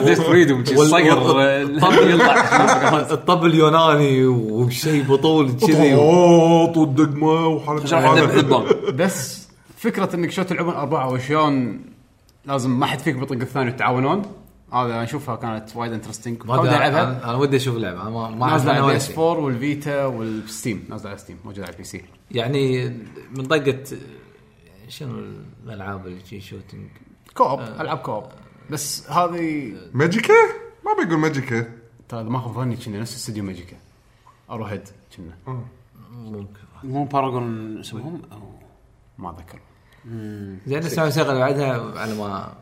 ديث 0.05 0.21
فريدوم 0.21 0.65
صقر 0.65 1.41
آه، 1.41 1.59
يطلع. 1.59 2.99
الطب 3.11 3.45
اليوناني 3.45 4.25
وشيء 4.25 5.03
بطول 5.03 5.51
كذي. 5.51 5.95
والدقمه 5.95 7.47
بس 8.91 9.47
فكرة 9.77 10.15
إنك 10.15 10.31
شلون 10.31 10.47
تلعبون 10.47 10.73
أربعة 10.73 11.11
وشلون 11.11 11.81
لازم 12.45 12.79
ما 12.79 12.85
حد 12.85 12.99
فيك 12.99 13.15
بيطق 13.15 13.33
الثاني 13.33 13.69
وتعاونون 13.69 14.21
هذا 14.73 15.03
أشوفها 15.03 15.35
كانت 15.35 15.75
وايد 15.75 15.93
انترستنج 15.93 16.45
ما 16.45 16.61
أدري، 16.61 16.75
أنا 16.75 17.29
أنا 17.29 17.35
ودي 17.35 17.57
أشوف 17.57 17.75
اللعبة. 17.75 18.01
أنا 18.01 18.09
ما 18.09 18.49
نازلة 18.49 18.73
على 18.73 18.85
بي 18.85 18.95
إس 18.95 19.07
شيء. 19.07 19.19
4 19.19 19.43
والفيتا 19.43 20.05
والستيم. 20.05 20.85
نازلة 20.89 21.09
على 21.09 21.17
ستيم. 21.17 21.37
موجودة 21.45 21.63
على 21.63 21.73
البي 21.73 21.83
سي. 21.83 22.03
يعني 22.31 22.89
من 23.35 23.45
طقة 23.45 23.83
شنو 24.87 25.23
الألعاب 25.65 26.07
اللي 26.07 26.41
shooting 26.41 26.87
co-op. 27.33 27.59
ألعاب 27.59 27.97
co-op. 27.97 28.23
بس 28.71 29.09
هذه 29.09 29.73
Magicka؟ 29.93 30.33
ما 30.85 31.03
بيقول 31.03 31.19
Magicka. 31.19 31.65
ترى 32.09 32.21
إذا 32.21 32.29
ما 32.29 32.39
خاب 32.39 32.53
ظني 32.53 32.75
كنا 32.75 32.99
نفس 32.99 33.15
استوديو 33.15 33.43
Magicka. 33.43 33.75
Arrowhead 34.51 34.81
كنا. 35.17 35.57
ممكن. 36.11 36.47
مو 36.83 37.03
Paragon 37.05 37.79
اسمهم 37.79 38.21
أو- 38.31 38.63
ما 39.21 39.29
أتذكر. 39.29 39.59
زين 40.67 40.99
الموسيقى 40.99 41.29
اللي 41.29 41.39
بعدها 41.39 41.99
على 41.99 42.15
ما 42.15 42.53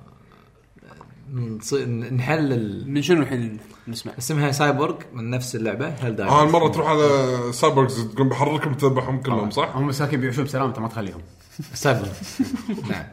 نص- 1.33 1.73
نحلل. 2.13 2.91
من 2.91 3.01
شنو 3.01 3.21
الحين 3.21 3.59
نسمع؟ 3.87 4.13
اسمها 4.17 4.51
سايبورغ 4.51 4.95
من 5.13 5.29
نفس 5.29 5.55
اللعبة 5.55 5.87
هل 5.89 6.21
آه 6.21 6.43
المرة 6.43 6.67
تروح 6.67 6.87
على 6.87 7.29
سايبرغز 7.51 8.01
تقوم 8.07 8.29
بحركهم 8.29 8.73
تذبحهم 8.73 9.21
كلهم 9.21 9.51
صح؟ 9.51 9.75
هم 9.75 9.87
مساكين 9.87 10.19
بيعيشون 10.21 10.45
بسلام 10.45 10.67
انت 10.67 10.79
ما 10.79 10.87
تخليهم. 10.87 11.21
سايبورغ. 11.73 12.09
نعم. 12.91 13.03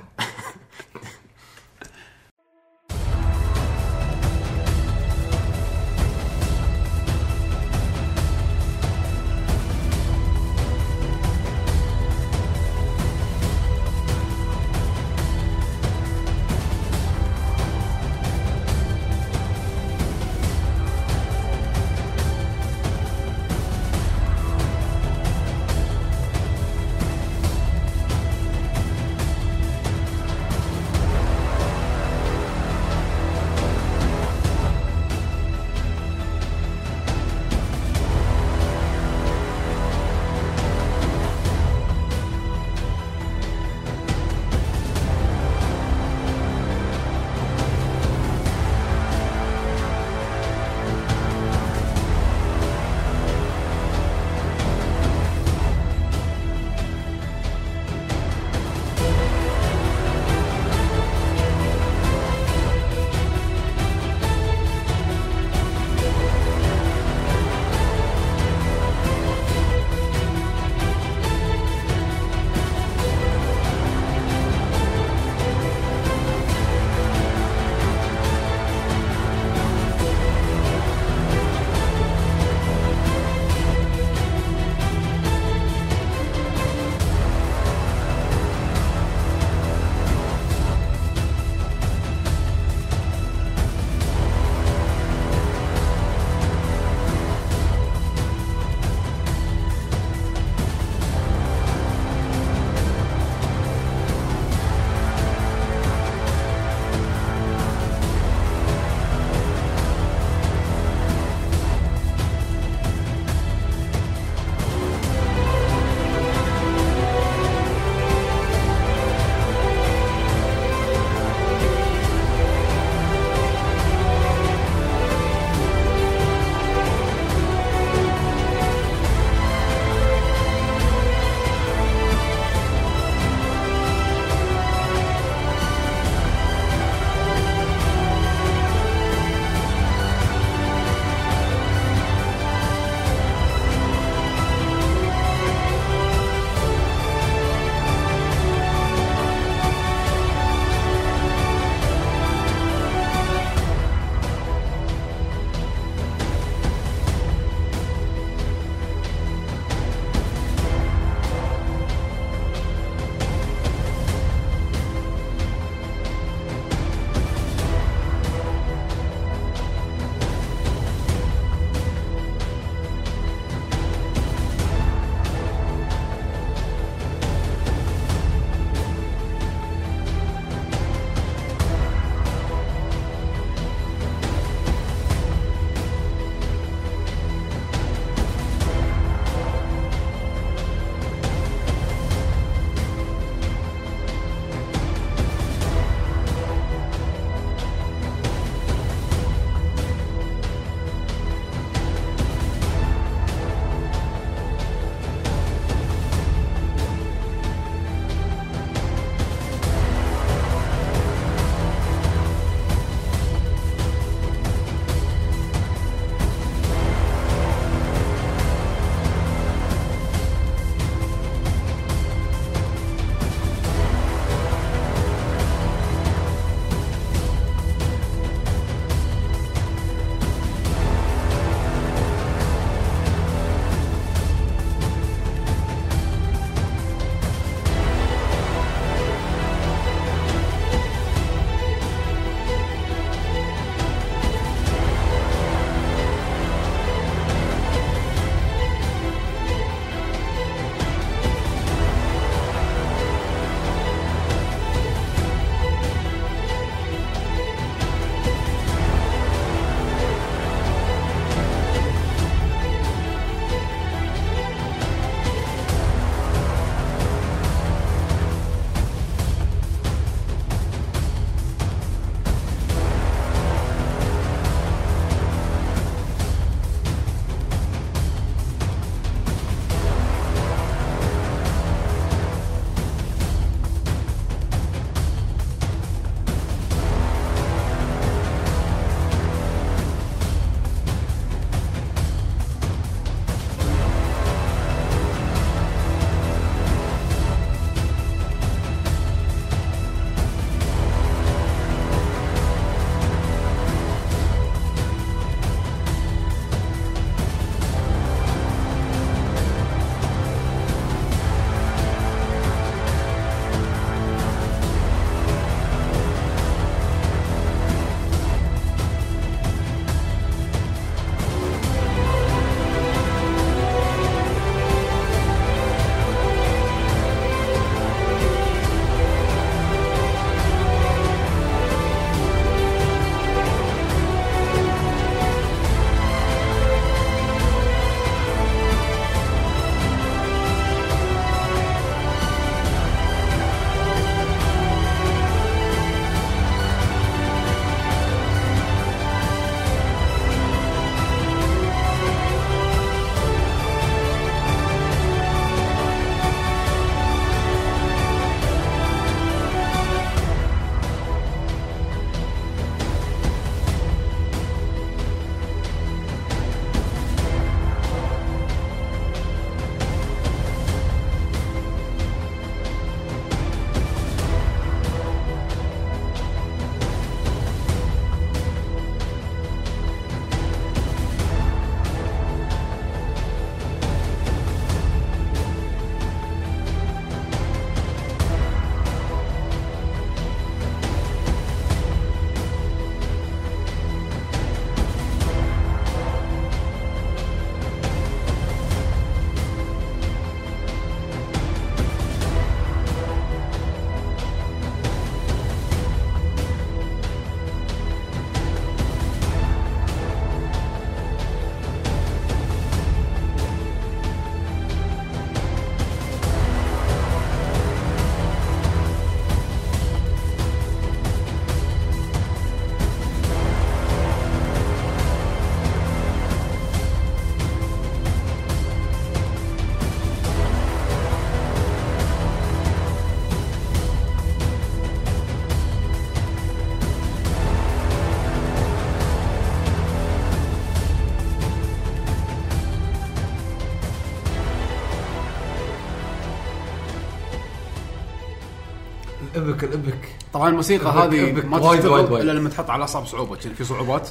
ال 449.64 449.73
epic 449.73 450.08
طبعا 450.32 450.48
الموسيقى 450.48 450.90
هذه 450.90 451.32
ما 451.46 451.58
وايد- 451.58 451.86
وايد- 451.86 452.04
تشتغل. 452.06 452.20
إلا 452.20 452.32
لما 452.32 452.48
تحط 452.48 452.70
على 452.70 452.84
اصعب 452.84 453.06
صعوبة 453.06 453.36
كان 453.36 453.54
في 453.54 453.64
صعوبات. 453.64 454.08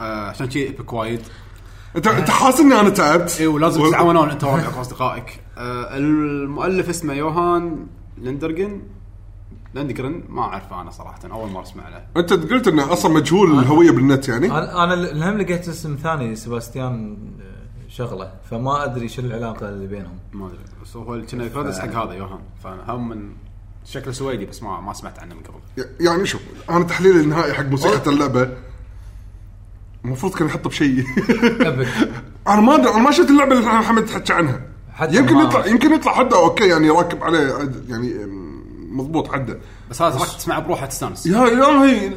آه 0.00 0.28
عشان 0.28 0.50
شي 0.50 0.62
epic 0.66 0.92
وايد. 0.92 1.20
انت 1.96 2.06
أنت 2.06 2.30
حاسس 2.30 2.60
إني 2.60 2.80
أنا 2.80 2.88
تعبت؟ 2.90 3.36
اي 3.40 3.46
ولازم 3.46 3.88
تتعاونون 3.88 4.30
أنت 4.30 4.44
وربعك 4.44 4.76
واصدقائك 4.78 5.40
آه 5.58 5.96
المؤلف 5.96 6.88
اسمه 6.88 7.14
يوهان 7.14 7.86
لندرجن 8.18 8.82
لندجرن 9.74 10.24
ما 10.28 10.42
اعرفه 10.42 10.80
أنا 10.80 10.90
صراحة 10.90 11.18
أول 11.32 11.50
مرة 11.50 11.62
أسمع 11.62 11.88
له. 11.88 12.06
أنت 12.16 12.32
قلت 12.32 12.68
إنه 12.68 12.92
أصلا 12.92 13.12
مجهول. 13.12 13.58
الهوية 13.58 13.90
بالنت 13.90 14.28
يعني؟ 14.28 14.46
أنا 14.50 14.94
الهم 14.94 15.38
لقيت 15.38 15.68
اسم 15.68 15.96
ثاني 16.02 16.36
سباستيان 16.36 17.16
آه، 17.40 17.88
شغلة. 17.88 18.32
فما 18.50 18.84
أدري 18.84 19.08
شو 19.08 19.22
العلاقة 19.22 19.68
اللي 19.68 19.86
بينهم. 19.86 20.18
ما 20.32 20.46
أدري 20.46 20.58
بس 20.82 20.96
هو 20.96 21.04
كنا 21.30 21.50
حق 21.80 22.02
هذا 22.04 22.12
يوهان. 22.12 22.38
فهم 22.64 23.08
من 23.08 23.32
شكله 23.84 24.12
سويدي 24.12 24.44
بس 24.44 24.62
ما 24.62 24.80
ما 24.80 24.92
سمعت 24.92 25.18
عنه 25.18 25.34
من 25.34 25.40
قبل. 25.42 25.88
يعني 26.00 26.26
شوف 26.26 26.40
أنا 26.70 26.84
تحليلي 26.84 27.20
النهائي 27.20 27.54
حق 27.54 27.64
موسيقى 27.64 28.10
اللعبة 28.10 28.48
المفروض 30.04 30.34
كان 30.34 30.46
يحطه 30.46 30.70
بشيء. 30.70 31.04
أنا 32.48 32.60
ما 32.60 32.74
أدري 32.74 32.90
أنا 32.90 33.02
ما 33.02 33.10
شفت 33.10 33.30
اللعبة 33.30 33.58
اللي 33.58 33.66
محمد 33.66 34.04
تحكي 34.04 34.32
عنها. 34.32 34.60
حتى 34.92 35.16
يمكن 35.16 35.38
يطلع 35.38 35.66
يمكن 35.66 35.92
يطلع 35.92 36.12
حده 36.12 36.36
أوكي 36.36 36.68
يعني 36.68 36.90
راكب 36.90 37.24
عليه 37.24 37.70
يعني 37.88 38.26
مضبوط 38.90 39.32
حده. 39.32 39.58
بس 39.90 40.02
هذا 40.02 40.18
راح 40.18 40.32
تسمعه 40.32 40.60
بروحه 40.60 40.86
تستانس. 40.86 41.26
يا 41.26 41.44
الهي 41.44 42.12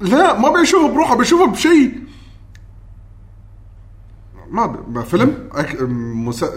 لا 0.00 0.38
ما 0.38 0.50
بيشوفه 0.50 0.88
بروحه 0.88 1.16
بيشوفه 1.16 1.46
بشيء. 1.46 2.09
ما 4.50 4.66
ب- 4.66 4.94
ما 4.96 5.02
فيلم 5.02 5.48
ac... 5.52 5.76
مسا... 5.82 6.50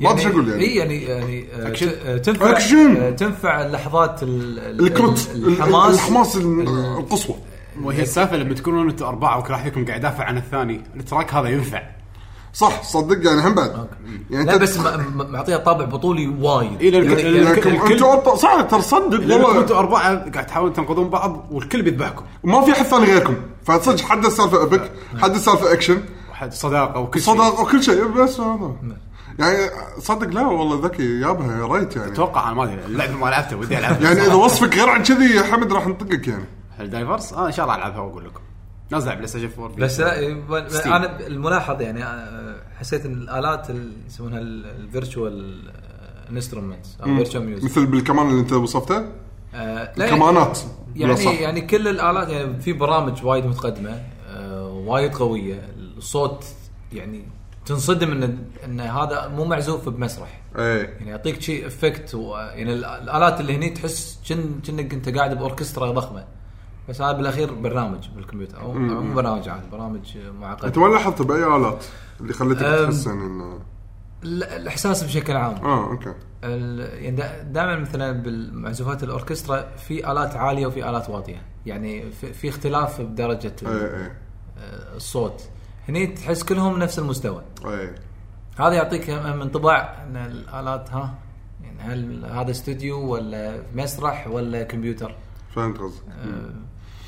ما 0.00 0.10
ادري 0.10 0.22
شو 0.22 0.28
أقول 0.28 0.48
يعني. 0.48 0.62
إي 0.64 0.76
يعني 0.76 1.02
يعني 1.04 1.44
آه، 1.54 1.68
أكشن. 1.68 1.86
ت- 1.90 1.98
آه، 2.06 2.16
تنفع 2.16 2.50
أكشن. 2.50 2.96
آه، 2.96 3.10
تنفع 3.10 3.66
اللحظات 3.66 4.22
ال- 4.22 4.58
ال- 4.58 4.80
الكروت 4.86 5.28
ال- 5.34 5.46
الحماس. 5.48 5.94
الحماس 5.94 6.36
ال- 6.36 6.68
القصوى. 6.98 7.36
وهي 7.82 8.02
السالفة 8.02 8.36
لما 8.36 8.54
تكونون 8.54 8.88
أنتم 8.90 9.04
أربعة 9.06 9.38
وكل 9.38 9.52
واحد 9.52 9.64
فيكم 9.64 9.84
قاعد 9.86 9.98
يدافع 9.98 10.24
عن 10.24 10.36
الثاني 10.36 10.80
ال 10.96 11.02
track 11.02 11.34
هذا 11.34 11.48
ينفع. 11.48 11.82
صح 12.54 12.82
صدق 12.82 13.26
يعني 13.26 13.40
هم 13.48 13.54
بعد. 13.54 13.86
يعني 14.30 14.44
لا 14.46 14.56
بس 14.56 14.78
معطيها 15.16 15.56
طابع 15.56 15.84
بطولي 15.84 16.26
وايد. 16.26 16.80
إيه، 16.80 16.90
لأن- 16.90 16.94
يعني- 17.18 17.44
لأن- 17.44 17.48
الكل- 17.58 17.92
أنتم 17.92 18.06
أربعة- 18.22 18.34
صح 18.34 18.60
ترى 18.60 18.82
صدق 18.82 19.20
لانكم 19.20 19.32
أنتم 19.50 19.74
والله 19.74 19.78
أربعة 19.78 20.30
قاعد 20.30 20.46
تحاولون 20.46 20.72
تنقذون 20.72 21.08
بعض 21.08 21.46
والكل 21.50 21.82
بيذبحكم. 21.82 22.24
ما 22.44 22.60
في 22.62 22.72
أحد 22.72 22.84
ثاني 22.84 23.04
غيركم. 23.04 23.34
فصدق 23.64 24.00
حد 24.00 24.24
السالفة 24.24 24.62
epic 24.62 24.90
حد 25.22 25.34
السالفة 25.34 25.72
أكشن. 25.72 26.02
واحد 26.42 26.52
صداقة 26.54 27.00
وكل 27.00 27.20
شيء. 27.20 27.34
صدق 27.34 27.60
وكل 27.60 27.82
شيء. 27.82 28.04
بس 28.04 28.40
هذا. 28.40 28.76
يعني 29.38 29.70
صدق 29.98 30.28
لا 30.28 30.46
والله 30.46 30.86
ذكي 30.86 31.20
يابها 31.20 31.58
يا 31.58 31.66
ريت 31.66 31.96
يعني. 31.96 32.12
أتوقع 32.12 32.46
أنا 32.46 32.54
ما 32.54 32.64
أدري 32.64 32.84
اللعبه 32.84 33.16
ما 33.16 33.26
لعبتها 33.26 33.56
ودي 33.56 33.78
العبها 33.78 34.08
يعني 34.08 34.26
إذا 34.26 34.34
وصفك 34.34 34.76
غير 34.76 34.88
عن 34.88 35.02
كذي 35.02 35.36
يا 35.36 35.42
حمد 35.42 35.72
راح 35.72 35.86
نطقك 35.86 36.28
يعني. 36.28 36.44
Helldivers؟ 36.78 37.32
آه 37.32 37.46
إن 37.46 37.52
شاء 37.52 37.64
الله 37.64 37.76
ألعبها 37.76 38.00
وأقول 38.00 38.24
لكم. 38.24 38.40
نازله 38.90 39.10
على 39.10 39.16
PlayStation 39.16 39.50
4 39.58 39.76
بس 39.76 40.00
لا 40.00 40.18
إيه،. 40.18 40.42
أنا 40.86 41.26
الملاحظ 41.26 41.80
يعني 41.80 42.04
آه، 42.04 42.56
حسيت 42.78 43.06
إن 43.06 43.12
الآلات 43.12 43.70
اللي 43.70 43.92
يسمونها 44.06 44.38
ال 44.38 44.55
virtual 44.55 45.70
instrument 46.30 46.86
أو 47.02 47.16
virtual 47.16 47.46
music 47.46 47.64
مثل 47.64 47.86
بالكمان 47.86 48.28
اللي 48.28 48.40
أنت 48.40 48.52
وصفته؟ 48.52 49.04
آه، 49.54 49.92
لا 49.96 50.10
كمانات 50.10 50.58
يعني. 50.96 51.24
يعني 51.24 51.60
كل 51.60 51.88
الآلات 51.88 52.28
يعني 52.28 52.60
في 52.60 52.72
برامج 52.72 53.24
وايد 53.24 53.46
متقدمة 53.46 54.00
آه، 54.28 54.68
وايد 54.86 55.14
قوية. 55.14 55.72
الصوت 56.02 56.44
يعني 56.92 57.24
تنصدم 57.66 58.10
ان 58.10 58.38
إن 58.64 58.80
هذا 58.80 59.28
مو 59.28 59.44
معزوف 59.44 59.88
بمسرح. 59.88 60.40
إيه. 60.58 60.82
يعني 60.82 61.10
يعطيك 61.10 61.40
شيء 61.40 61.66
effect 61.66 62.14
و... 62.14 62.36
يعني 62.36 62.72
ال- 62.72 62.84
الآلات 62.84 63.40
اللي 63.40 63.56
هني 63.56 63.70
تحس 63.70 64.18
كن 64.28 64.60
كأنك 64.66 64.94
أنت 64.94 65.08
قاعد 65.08 65.38
بأوركسترا 65.38 65.90
ضخمة. 65.90 66.24
بس 66.88 67.00
هذا 67.02 67.12
بالأخير 67.12 67.54
برنامج 67.54 68.08
بالكمبيوتر. 68.16 68.60
أو 68.60 68.72
مو 68.72 69.14
برنامج 69.14 69.48
عادي 69.48 69.66
برامج 69.72 70.18
معقد 70.40 70.64
أنت 70.64 70.78
وين 70.78 70.92
لاحظت 70.92 71.22
بأي 71.22 71.44
آلات 71.56 71.84
اللي 72.20 72.32
خلتك. 72.32 72.60
تحس 72.60 73.06
انه 73.06 73.60
ال- 74.24 74.44
الإحساس 74.44 75.02
بشكل 75.04 75.36
عام. 75.36 75.54
آه 75.54 75.90
okay. 75.90 76.14
يعني 76.42 77.16
دائما 77.52 77.76
مثلا 77.76 78.12
بالمعزوفات 78.12 79.02
الأوركسترا 79.02 79.76
في 79.76 80.12
آلات 80.12 80.36
عالية 80.36 80.66
وفي 80.66 80.90
آلات 80.90 81.10
واطيه 81.10 81.42
يعني 81.66 82.10
في, 82.10 82.32
في 82.32 82.48
اختلاف 82.48 83.00
بدرجة 83.00 83.54
إيه 83.62 83.68
إيه. 83.96 84.18
آه، 84.58 84.96
الصوت. 84.96 85.42
هني 85.88 86.06
تحس 86.06 86.42
كلهم 86.42 86.78
نفس 86.78 86.98
المستوى. 86.98 87.42
إيه. 87.64 87.94
هذا 88.58 88.72
يعطيك 88.72 89.10
انطباع 89.10 90.02
إن 90.02 90.16
الآلات 90.16 90.90
ها؟ 90.90 91.14
يعني 91.62 91.80
هل 91.80 92.24
هذا 92.24 92.50
استوديو 92.50 93.00
ولا 93.00 93.62
مسرح 93.74 94.26
ولا 94.28 94.62
كمبيوتر؟ 94.62 95.14
فهمت 95.54 95.78
قصدك. 95.78 96.02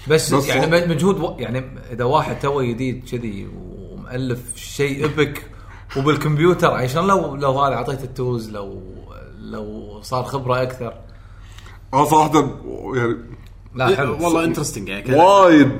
بس, 0.08 0.34
بس 0.34 0.48
يعني 0.48 0.80
صوت. 0.80 0.88
مجهود 0.88 1.20
و... 1.20 1.36
يعني 1.38 1.64
إذا 1.90 2.04
واحد 2.04 2.38
تو 2.38 2.62
جديد 2.62 3.08
كذي 3.10 3.48
ومؤلف 3.56 4.56
شيء 4.56 5.04
إبك 5.04 5.50
وبالكمبيوتر 5.96 6.70
عشان 6.70 7.06
لو 7.06 7.34
لو 7.36 7.60
هذا 7.60 7.74
اعطيته 7.74 8.04
ال 8.04 8.12
tools 8.12 8.50
لو 8.50 8.82
لو 9.38 9.98
صار 10.02 10.24
خبرة 10.24 10.62
أكثر؟ 10.62 10.94
آه 11.92 12.04
صراحة 12.04 12.54
يعني 12.94 13.16
لا 13.74 13.96
حلو. 13.96 14.12
والله 14.12 14.44
interesting 14.44 14.88
يعني 14.88 15.14
وايد 15.14 15.78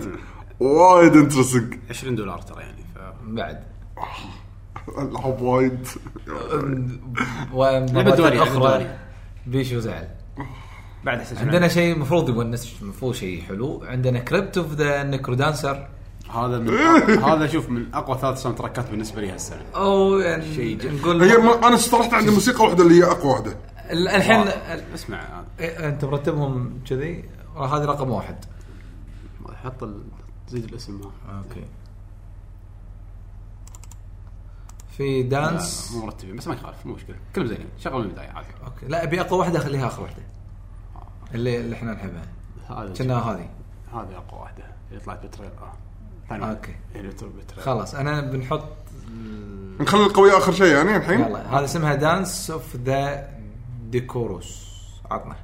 وايد 0.60 1.16
interesting 1.16 1.74
20 1.90 2.14
دولار 2.14 2.40
ترى 2.40 2.62
يعني. 2.62 2.73
بعد. 3.26 3.64
العاب 4.98 5.42
وايد 5.42 5.86
لعبة 7.92 8.16
دوري، 8.16 8.38
دوري. 8.38 8.98
بيشو 9.46 9.78
زعل 9.78 10.08
بعد 11.04 11.18
احسن 11.18 11.38
عندنا 11.38 11.68
شيء 11.68 11.94
المفروض 11.94 12.28
يونس 12.28 12.76
المفروض 12.82 13.14
شيء 13.14 13.42
حلو. 13.42 13.82
عندنا 13.86 14.18
Crypt 14.18 14.58
of 14.58 14.72
the 14.74 15.02
NecroDancer 15.02 15.88
هذا 16.34 16.58
من 16.58 16.70
هذا 17.30 17.46
شوف 17.46 17.70
من 17.70 17.94
أقوى 17.94 18.18
ثلاث 18.18 18.42
sound 18.42 18.58
trackات 18.58 18.90
بالنسبة 18.90 19.20
لي 19.20 19.30
هالسنة. 19.30 19.62
أو 19.74 20.18
يعني 20.18 20.54
شيء. 20.54 20.92
نقول 20.94 21.22
هي 21.22 21.36
ما 21.36 21.68
أنا 21.68 21.74
استرحت 21.74 22.14
عندي 22.14 22.30
موسيقى 22.30 22.64
واحدة 22.64 22.82
اللي 22.84 22.94
هي 22.94 23.04
أقوى 23.04 23.32
واحدة. 23.32 23.56
ال- 23.90 24.08
الحين 24.08 24.44
اسمع. 24.94 25.42
إيه، 25.60 25.88
أنت 25.88 26.04
مرتبهم 26.04 26.80
كذي؟ 26.90 27.24
هذه 27.56 27.84
رقم 27.84 28.10
واحد. 28.10 28.36
حط 29.64 29.82
ال... 29.82 30.02
زيد 30.48 30.64
الاسم. 30.64 31.00
okay. 31.00 31.64
في 34.96 35.22
دانس 35.22 35.92
مو 35.92 36.06
مرتبين 36.06 36.36
بس 36.36 36.48
ما 36.48 36.54
يخالف 36.54 36.86
مو 36.86 36.94
مشكلة. 36.94 37.16
كلهم 37.34 37.46
زينين 37.46 37.68
شغل 37.78 37.98
من 37.98 38.04
البداية 38.04 38.28
عادي 38.28 38.48
okay. 38.64 38.86
لا 38.86 39.02
أبي 39.02 39.20
أقوى 39.20 39.38
واحدة 39.38 39.58
اخليها 39.58 39.86
اخر 39.86 40.02
واحدة. 40.02 40.22
اللي 41.34 41.60
اللي 41.60 41.76
إحنا 41.76 41.92
نحبها. 41.92 42.22
هذا 42.68 42.92
كنا 42.92 43.18
هذه 43.18 43.48
هذه 43.92 44.16
أقوى 44.16 44.40
واحدة. 44.40 44.64
اللي 44.90 45.00
طلعت 45.00 45.26
بتريل 45.26 45.50
آه. 45.50 45.72
ثاني 46.28 46.40
واحدة. 46.40 46.56
أوكي. 46.56 46.74
اللي 46.94 47.12
خلاص 47.58 47.94
أنا 47.94 48.20
بنحط 48.20 48.68
نخلي 49.80 50.06
القوية 50.06 50.38
آخر 50.38 50.52
شيء 50.52 50.74
يعني 50.74 50.96
الحين؟ 50.96 51.20
يلا 51.20 51.58
هذا 51.58 51.64
اسمها 51.64 51.94
دانس 51.94 52.50
اوف 52.50 52.76
ذا 52.76 53.28
ديكوروس 53.90 54.70
عطنا. 55.10 55.36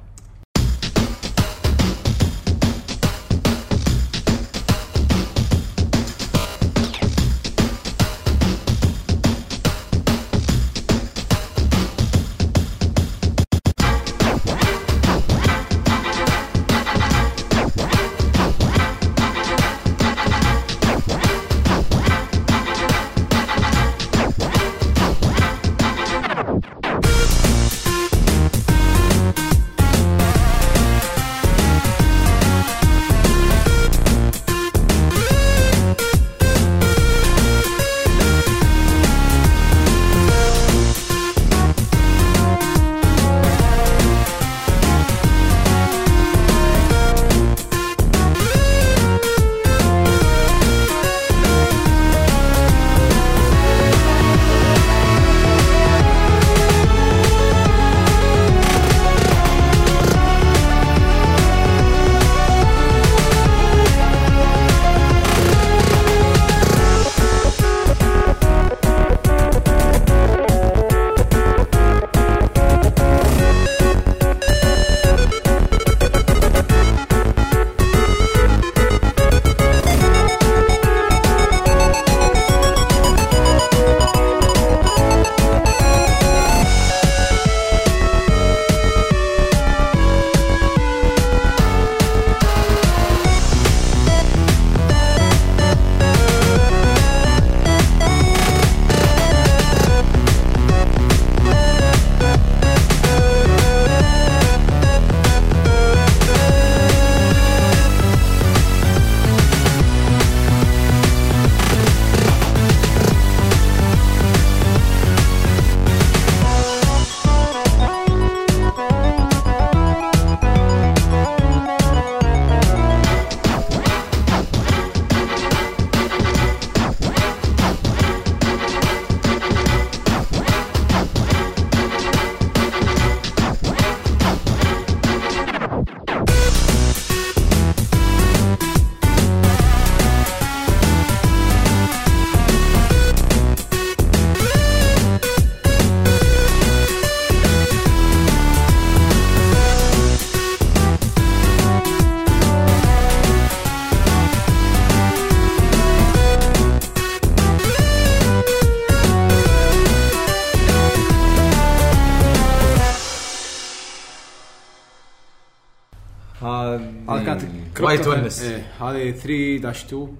وايد 167.91 168.01
تونس. 168.03 168.41
إيه 168.41 168.71
هذه 168.79 169.11
3 169.11 169.57
dash 169.57 169.85
2 169.85 170.15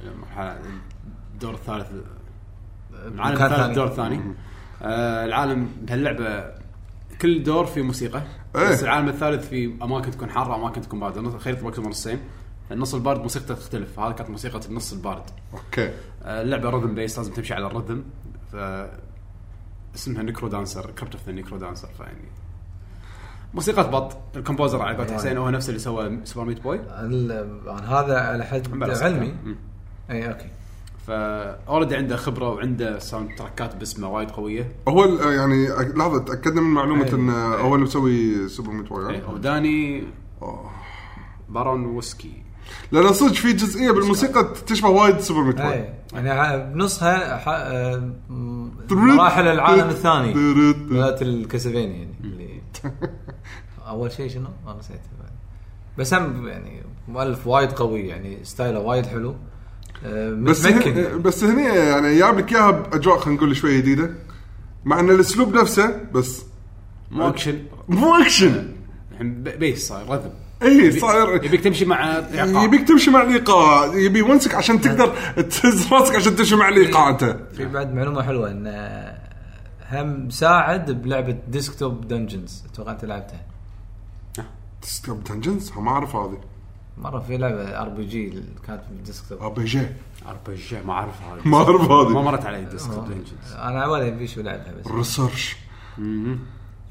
المرحله 0.00 0.58
الدور 1.34 1.54
الثالث 1.54 1.86
العالم 2.92 3.34
الثالث 3.34 3.52
ثاني. 3.54 3.66
الدور 3.66 3.86
الثاني 3.86 4.20
آه 4.82 5.24
العالم 5.24 5.68
بهاللعبة 5.82 6.54
كل 7.22 7.42
دور 7.42 7.66
في 7.66 7.82
موسيقى. 7.82 8.22
إيه. 8.56 8.70
بس 8.70 8.82
العالم 8.82 9.08
الثالث 9.08 9.48
في 9.48 9.74
أماكن 9.82 10.10
تكون 10.10 10.30
حارة 10.30 10.56
أماكن 10.56 10.80
تكون 10.80 11.00
بارده 11.00 11.38
خريطه 11.38 11.66
مكتوبه 11.66 11.88
نصين 11.88 12.18
النص 12.72 12.94
البارد 12.94 13.20
موسيقته 13.20 13.54
تختلف. 13.54 13.98
هذه 13.98 14.12
كانت 14.12 14.30
موسيقى 14.30 14.60
النص 14.68 14.92
البارد. 14.92 15.22
okay. 15.54 15.92
آه، 16.22 16.42
اللعبة 16.42 16.70
rhythm 16.70 16.94
based 16.94 17.18
لازم 17.18 17.32
تمشي 17.32 17.54
على 17.54 17.66
ال 17.66 17.71
rhythm 17.71 18.04
ف 18.52 18.56
اسمها 19.94 20.22
NecroDancer 20.22 20.90
Crypt 20.90 21.14
of 21.14 21.26
the 21.26 21.32
NecroDancer 21.32 21.88
فيعني 21.88 22.28
موسيقى 23.54 23.90
but 23.90 24.16
ال 24.36 24.41
composer 24.41 24.82
على 24.82 24.96
قولة 24.96 25.14
حسين 25.14 25.36
هو 25.36 25.50
نفسه 25.50 25.68
اللي 25.68 25.78
سوى 25.80 26.18
Super 26.24 26.46
Meat 26.46 26.62
Boy. 26.62 26.80
ال- 27.00 27.70
هذا 27.88 28.18
على 28.18 28.44
حد 28.44 28.82
علمي. 29.02 29.34
إي 30.10 30.28
okay. 30.28 30.46
ف 31.06 31.17
already 31.17 31.96
عنده 31.96 32.16
خبرة 32.16 32.48
وعنده 32.48 32.98
sound 32.98 33.28
trackات 33.38 33.76
باسمه 33.76 34.08
وايد 34.08 34.30
قوية. 34.30 34.72
هو 34.88 35.04
ال- 35.04 35.32
يعني 35.38 35.68
لحظة 35.96 36.18
تاكدنا 36.24 36.60
من 36.60 36.70
معلومة. 36.70 37.08
إن 37.12 37.30
هو 37.60 37.74
اللي 37.74 37.86
مسوي 37.86 38.48
Super 38.48 38.70
Meat 38.70 38.92
إيه، 38.92 39.28
وداني 39.28 40.04
بارانوسكي. 41.48 42.32
لأن 42.92 43.12
صدق 43.12 43.32
في 43.32 43.52
جزئية 43.52 43.90
بالموسيقى 43.90 44.52
تشبه 44.66 44.88
وايد 44.88 45.18
Super 45.20 45.42
Meat 45.42 45.60
إي. 45.60 45.94
يعني 46.12 46.72
بنصها 46.74 47.36
ح- 47.36 47.48
آه، 47.48 48.12
مراحل 48.90 49.46
العالم 49.46 49.88
الثاني. 49.88 50.34
مالت 50.90 51.22
ال 51.22 51.28
Castlevania 51.28 51.96
يعني 51.96 52.14
اللي 52.24 52.60
أول 53.88 54.12
شيء 54.12 54.28
شنو؟ 54.28 54.48
ما 54.66 54.76
نسيت. 54.78 55.00
بس 55.98 56.14
هم 56.14 56.48
يعني 56.48 56.82
مؤلف 57.08 57.46
وايد 57.46 57.72
قوي 57.72 58.00
يعني 58.00 58.38
ستايله 58.44 58.80
وايد 58.80 59.06
حلو. 59.06 59.34
آه، 60.04 60.30
بس 60.30 60.66
متمكن. 60.66 60.90
هن... 60.90 61.04
يعني. 61.04 61.18
بس 61.18 61.44
هني 61.44 61.64
يعني 61.64 62.18
جاب 62.18 62.38
لك 62.38 62.52
إياها 62.52 62.70
بأجواء 62.70 63.18
خلينا 63.18 63.38
نقول 63.38 63.56
شوي 63.56 63.78
جديدة. 63.78 64.10
مع 64.84 65.00
إن 65.00 65.10
الأسلوب 65.10 65.54
نفسه 65.54 66.00
بس 66.12 66.42
مو 67.10 67.28
أكشن. 67.28 67.64
مو 67.88 68.14
أكشن. 68.14 68.72
الحين 69.12 69.42
pace 69.42 69.88
صاير 69.88 70.08
rhythm. 70.10 70.30
اي 70.62 71.00
صاير. 71.00 71.44
يبيك 71.44 71.60
تمشي 71.60 71.84
مع 71.84 72.16
إيقاع. 72.16 72.64
يبيك 72.64 72.88
تمشي 72.88 73.10
مع 73.10 73.22
الايقاع 73.22 73.94
يبي 73.94 74.18
يونسك 74.18 74.54
عشان 74.54 74.80
تقدر 74.80 75.14
تهز 75.42 75.92
راسك 75.92 76.16
عشان 76.16 76.36
تمشي 76.36 76.56
مع 76.56 76.68
الايقاع 76.68 77.10
أنت. 77.10 77.36
في 77.56 77.64
بعد 77.64 77.94
معلومة 77.94 78.22
حلوة 78.22 78.50
إن 78.50 78.66
آه، 78.66 79.18
هم 79.90 80.30
ساعد 80.30 80.90
بلعبة 81.02 81.36
ديسكتوب 81.48 82.08
دنجنز 82.08 82.64
أتوقع 82.72 82.92
أنت 82.92 83.04
لعبتها. 83.04 83.40
ديسكتوب 84.84 85.24
دنجنز 85.24 85.72
ما 85.72 85.90
أعرف 85.90 86.16
هذه. 86.16 86.40
مرة 86.98 87.18
في 87.18 87.36
لعبة 87.36 87.82
ار 87.82 87.88
بي 87.88 88.06
جي 88.06 88.42
كانت 88.66 88.82
في 88.82 88.90
الديسكتوب. 88.90 89.42
ار 89.42 89.48
بي 89.48 89.64
جي 89.64 89.88
ار 90.28 90.36
بي 90.46 90.54
جي 90.54 90.82
ما 90.82 90.92
أعرف 90.92 91.22
هذه. 91.22 91.48
ما 91.48 91.56
أعرف 91.56 91.80
ما 91.80 91.94
هذه 91.94 92.08
مرت 92.08 92.46
علي 92.46 92.64
ديسك 92.64 92.90
دنجنز 92.90 93.52
أنا 93.52 93.82
عوالي 93.82 94.10
بيشو 94.10 94.40
لعبها 94.40 94.72
بس. 94.72 94.86
ريسيرش 94.86 95.56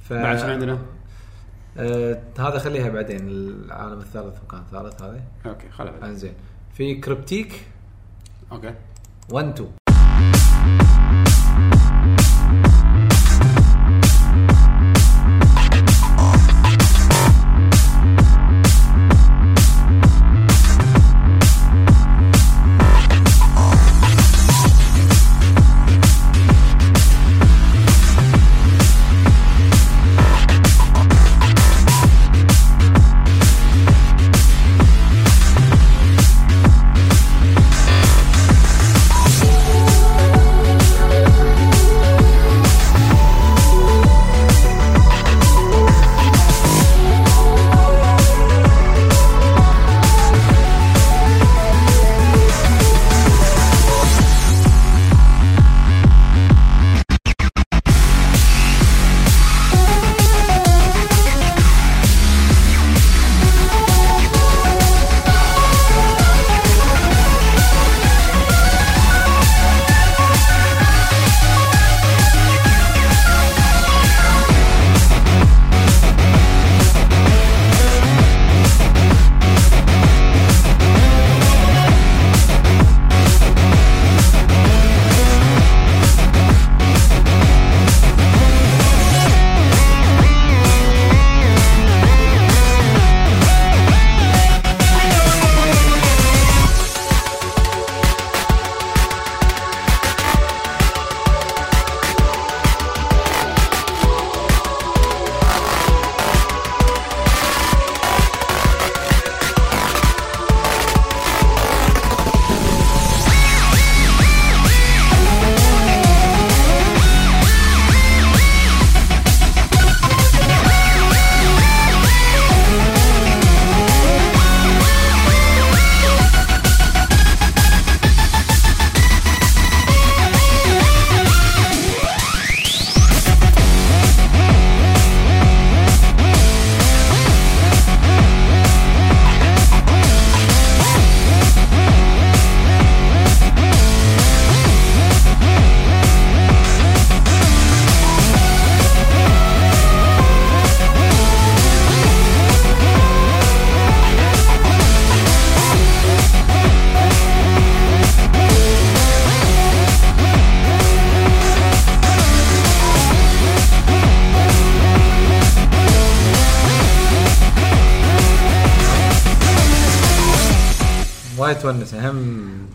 ف... 0.03 0.13
بعد 0.13 0.37
شنو 0.37 0.51
عندنا؟ 0.51 0.79
آه 1.77 2.21
هذا 2.39 2.59
خليها 2.59 2.89
بعدين 2.89 3.27
العالم 3.27 3.99
الثالث 3.99 4.37
مكان 4.43 4.63
ثالث 4.71 5.01
هذا 5.01 5.21
أوكي 5.45 5.69
خلها 5.69 5.91
بعد 5.91 6.03
انزين. 6.03 6.33
في 6.73 6.95
كريبتيك 6.95 7.61
أوكي. 8.51 8.73
1 9.29 9.47
2 9.47 9.69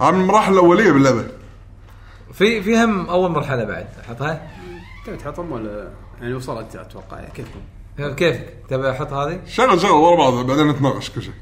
من 0.00 0.20
المراحل 0.20 0.52
الأولية 0.52 0.92
باللعبة. 0.92 1.24
في 2.32 2.62
في 2.62 2.84
هم 2.84 3.06
أول 3.06 3.30
مرحلة 3.30 3.64
بعد 3.64 3.86
احطها 4.00 4.50
تبي 5.06 5.16
تحطهم 5.16 5.52
ولا؟ 5.52 5.88
يعني 6.20 6.34
وصلت 6.34 6.76
أتوقع 6.76 7.24
كيفكم؟ 7.24 7.60
كيفك؟ 8.14 8.54
تبي 8.68 8.90
أحط 8.90 9.12
هذه؟ 9.12 9.40
شغل 9.46 9.80
شغل 9.80 9.90
ورا 9.90 10.16
بعض 10.16 10.46
بعدين 10.46 10.68
نتناقش 10.68 11.10
كل 11.10 11.22
شيء. 11.22 11.32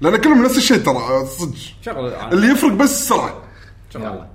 لأن 0.00 0.16
كلهم 0.16 0.44
نفس 0.44 0.56
الشيء 0.56 0.76
ترى 0.76 1.26
صدق. 1.26 1.54
شغل 1.82 2.12
اللي 2.14 2.46
يفرق 2.46 2.72
بس 2.72 3.00
السرعه 3.00 3.42
يلا. 3.94 4.28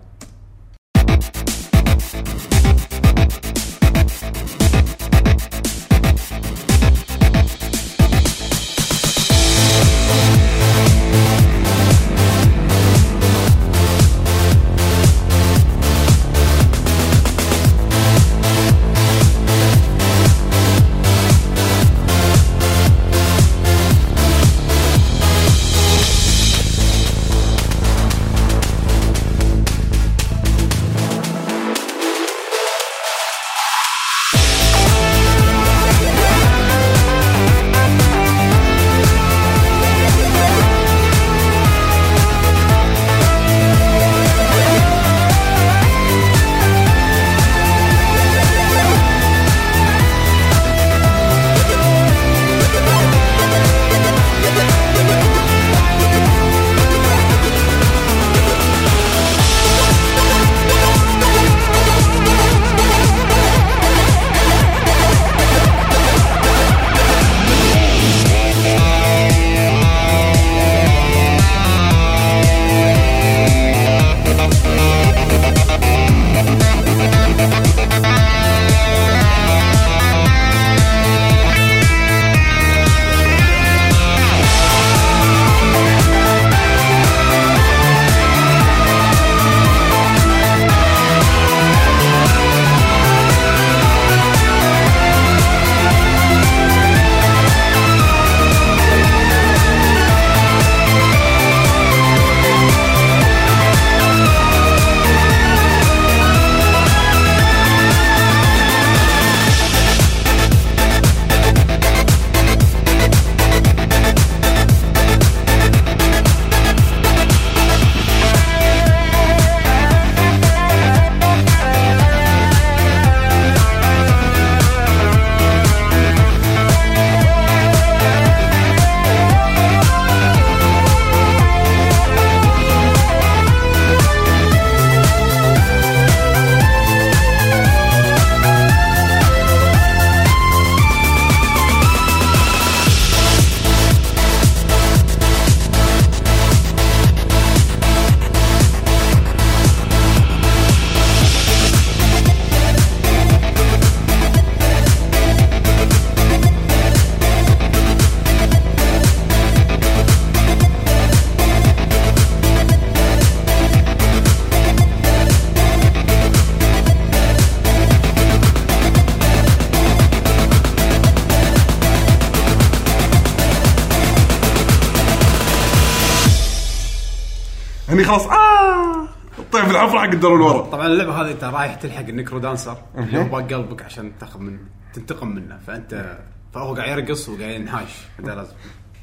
حق 179.90 180.04
الدور 180.04 180.34
اللي 180.34 180.46
ورا 180.46 180.62
طبعا 180.62 180.88
اللعبة 180.88 181.22
هذه 181.22 181.32
أنت 181.32 181.44
رايح 181.44 181.76
تلحق 181.76 182.08
ال 182.08 182.40
NecroDancer 182.40 182.78
اللي 182.98 183.18
هو 183.20 183.24
باق 183.24 183.54
قلبك 183.54 183.82
عشان 183.82 184.12
تاخذ 184.20 184.40
من 184.40 184.58
تنتقم 184.94 185.28
منه. 185.28 185.60
فانت 185.68 186.18
فهو 186.54 186.74
قاعد 186.76 186.90
يرقص 187.00 187.30
وقاعد 187.30 187.50
ينحاش. 187.62 187.90
أنت 188.20 188.30
لازم. 188.30 188.54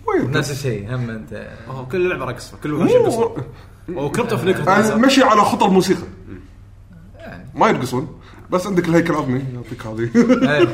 وين؟ 0.07 0.31
نفس 0.31 0.51
الشيء 0.51 0.95
هم 0.95 1.11
أنت. 1.11 1.49
هو 1.69 1.87
كل 1.87 2.09
لعبة 2.09 2.25
رقص 2.25 2.55
كل 2.63 2.73
وحوش 2.75 2.91
يرقصون 2.91 3.43
و 3.89 4.37
Crypt 4.37 4.47
of 4.47 4.63
the 4.63 4.75
NecroDancer. 4.81 4.99
مشي 4.99 5.23
على 5.23 5.41
خطى 5.41 5.67
الموسيقى 5.67 6.03
ما 7.55 7.69
يرقصون 7.69 8.21
بس 8.51 8.67
عندك 8.67 8.89
الهيكل 8.89 9.11
العظمي 9.13 9.45
يعطيك 9.55 9.87
هذه. 9.87 10.11
إيه. 10.51 10.69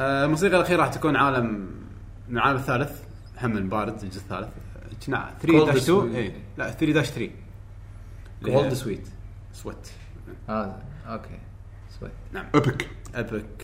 آه، 0.00 0.24
الموسيقى 0.24 0.56
الأخيرة 0.56 0.80
راح 0.80 0.88
تكون 0.88 1.16
عالم 1.16 1.66
من 2.28 2.36
العالم 2.36 2.56
الثالث 2.56 2.90
هم 3.42 3.56
البارد 3.56 4.02
الجزء 4.02 4.18
الثالث. 4.20 4.48
كنا 5.06 5.30
3 5.42 5.64
داش 5.66 5.82
2 5.82 6.12
Sweet. 6.12 6.16
اي 6.16 6.32
لا 6.58 6.70
3 6.70 6.92
داش 6.92 7.10
3 7.10 7.30
جولد 8.44 8.72
سويت 8.72 9.08
سويت 9.52 9.88
هذا 10.48 10.82
أوكي 11.06 11.38
سويت 12.00 12.12
ابيك 12.54 12.88
ابيك 13.14 13.63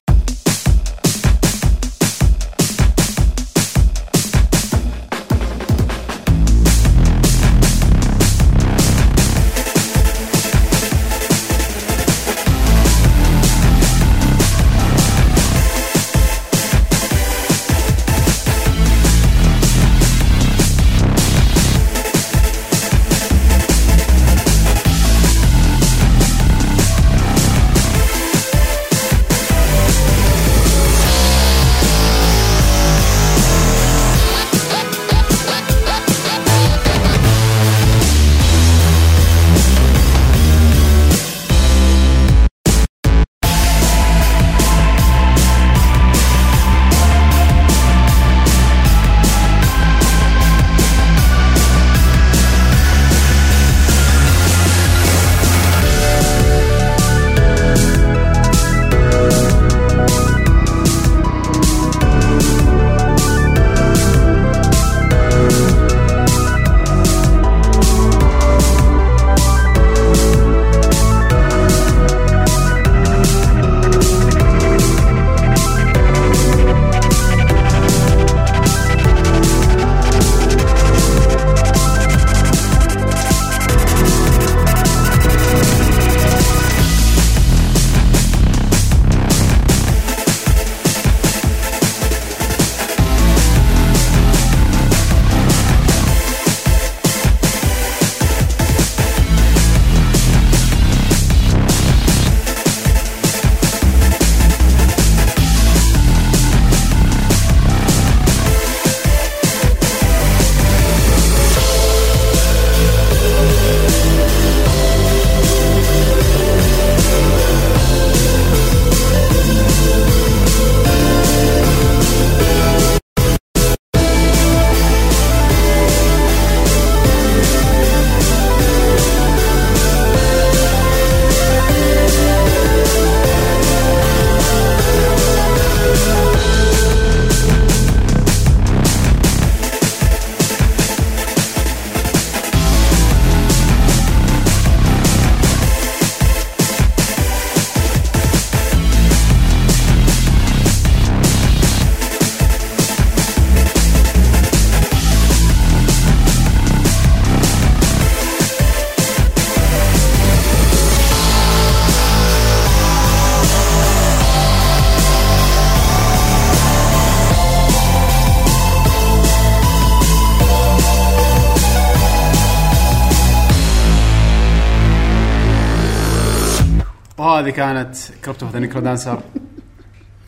وهذه 177.41 177.51
كانت 177.51 177.97
Crypt 178.25 178.47
of 178.49 178.59
the 178.59 178.81
NecroDancer 178.81 179.21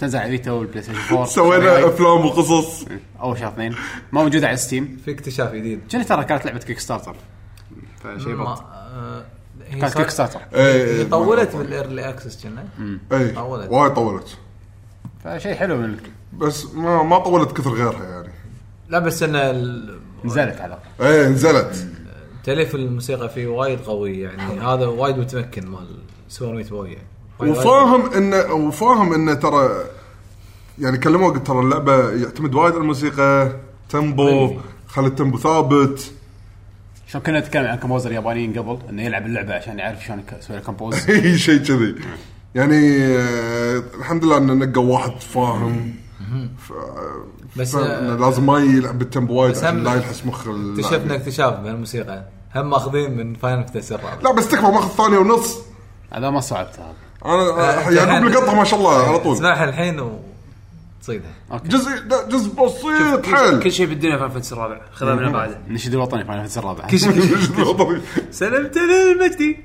تنزل 0.00 0.18
على 0.18 0.30
Vita 0.30 0.50
وال 0.50 0.82
PlayStation 0.82 1.00
4 1.10 1.24
سوينا 1.24 1.86
أفلام 1.86 2.26
وقصص. 2.26 2.84
أول 3.20 3.38
شهر 3.38 3.48
اثنين. 3.48 3.72
ما 4.12 4.22
موجوده 4.22 4.48
على 4.48 4.56
Steam 4.56 4.98
في 5.04 5.10
اكتشاف 5.10 5.52
جديد. 5.52 5.80
كان 5.90 6.06
ترى 6.06 6.24
كانت 6.24 6.44
لعبة 6.46 6.58
Kickstarter 6.58 7.16
فشيء 8.04 8.36
but 8.36 8.62
كانت 9.80 9.96
Kickstarter 9.96 10.40
إيه 10.54 11.00
هي 11.00 11.04
طولت 11.04 11.56
بال 11.56 11.71
early 11.71 12.08
access 12.08 12.42
كنا 12.46 12.64
إيه 13.12 13.34
طولت. 13.34 13.70
وايد 13.70 13.94
طولت. 13.94 14.36
فشيء 15.24 15.54
حلو 15.54 15.76
من 15.76 15.96
بس 16.32 16.66
ما 16.74 17.02
ما 17.02 17.18
طولت 17.18 17.52
كثر 17.56 17.70
غيرها 17.70 18.04
يعني. 18.04 18.32
لا 18.88 18.98
بس 18.98 19.22
إن 19.22 19.36
ال- 19.36 19.98
نزلت 20.24 20.60
على 20.60 20.66
الأقل. 20.98 21.12
إيه 21.14 21.28
نزلت. 21.28 21.88
تاليف 22.44 22.74
الموسيقى 22.74 23.28
فيه 23.28 23.46
وايد 23.46 23.80
قوي 23.80 24.20
يعني. 24.20 24.60
هذا 24.60 24.86
وايد 24.86 25.18
متمكن 25.18 25.66
مال 25.66 25.98
Super 26.32 26.54
Meat 26.54 26.70
Boy 26.70 26.92
يعني. 26.92 27.50
وفاهم 27.50 28.12
انه 28.12 28.52
وفاهم 28.52 29.12
انه 29.12 29.34
ترى 29.34 29.84
يعني 30.78 30.98
كلموا 30.98 31.30
قلت 31.30 31.46
ترى 31.46 31.60
اللعبة 31.60 32.10
يعتمد 32.10 32.54
وايد 32.54 32.72
على 32.72 32.82
الموسيقى 32.82 33.56
tempo 33.88 34.56
خلي 34.86 35.06
ال 35.06 35.12
tempo 35.12 35.38
ثابت. 35.38 36.12
شلون 37.06 37.24
كنا 37.24 37.40
نتكلم 37.40 37.66
عن 37.66 37.78
composer 37.78 38.12
يابانيين 38.12 38.58
قبل؟ 38.58 38.78
إنه 38.90 39.02
يلعب 39.02 39.26
اللعبة 39.26 39.54
عشان 39.54 39.78
يعرف 39.78 40.04
شلون 40.04 40.22
يسوي 40.38 40.60
compose. 40.60 40.94
شيء 41.46 41.58
كذي. 41.58 41.94
يعني 42.54 43.06
آه، 43.06 43.82
الحمد 43.98 44.24
لله 44.24 44.36
انه 44.36 44.54
نقى 44.54 44.84
واحد 44.84 45.20
فاهم. 45.20 45.94
ف... 46.58 46.72
بس، 47.56 47.74
آه، 47.74 48.16
لازم 48.16 48.46
ما 48.46 48.58
يلعب 48.58 48.98
بالتمبو 48.98 49.34
وايد 49.34 49.56
عشان 49.56 49.84
لا 49.84 49.94
يلحس 49.94 50.26
مخ. 50.26 50.48
اكتشفنا 50.48 51.14
اكتشاف 51.14 51.60
بهالموسيقى 51.60 52.24
هم 52.54 52.70
ماخذين 52.70 53.16
من 53.16 53.34
فاينل 53.34 53.64
فانتسي 53.64 53.94
الرابع. 53.94 54.22
لا 54.22 54.32
بس 54.32 54.48
تكفى 54.48 54.66
ماخذ 54.66 54.88
ثانية 54.88 55.18
ونص. 55.18 55.71
هذا 56.14 56.30
ما 56.30 56.40
صعبت 56.40 56.74
هذا 56.78 56.94
أنا 57.24 57.32
آه، 57.32 57.90
يعقوب 57.90 57.92
الحين- 57.92 58.26
القطه 58.26 58.54
ما 58.54 58.64
شاء 58.64 58.78
الله 58.78 59.08
على 59.08 59.18
طول. 59.18 59.36
اسمعها 59.36 59.64
الحين 59.64 60.00
وتصيدها. 61.00 61.30
أوكي. 61.52 61.68
جزء 61.68 61.90
لا 61.90 62.28
جزء 62.28 62.48
بسيط 62.64 63.24
كل 63.26 63.36
حيل. 63.36 63.72
شيء 63.72 63.86
بالدنيا 63.86 64.18
فان 64.18 64.28
فانتسي 64.30 64.54
الرابع. 64.54 64.80
خذها 64.92 65.14
من 65.14 65.32
بعده 65.32 65.58
النشيد 65.68 65.94
الوطني 65.94 66.24
فاينل 66.24 66.40
فانتسي 66.40 66.60
الرابع. 66.60 66.86
كل 66.86 66.98
شيء. 66.98 68.00
سلمت 68.30 68.76
للمجدي. 68.78 69.56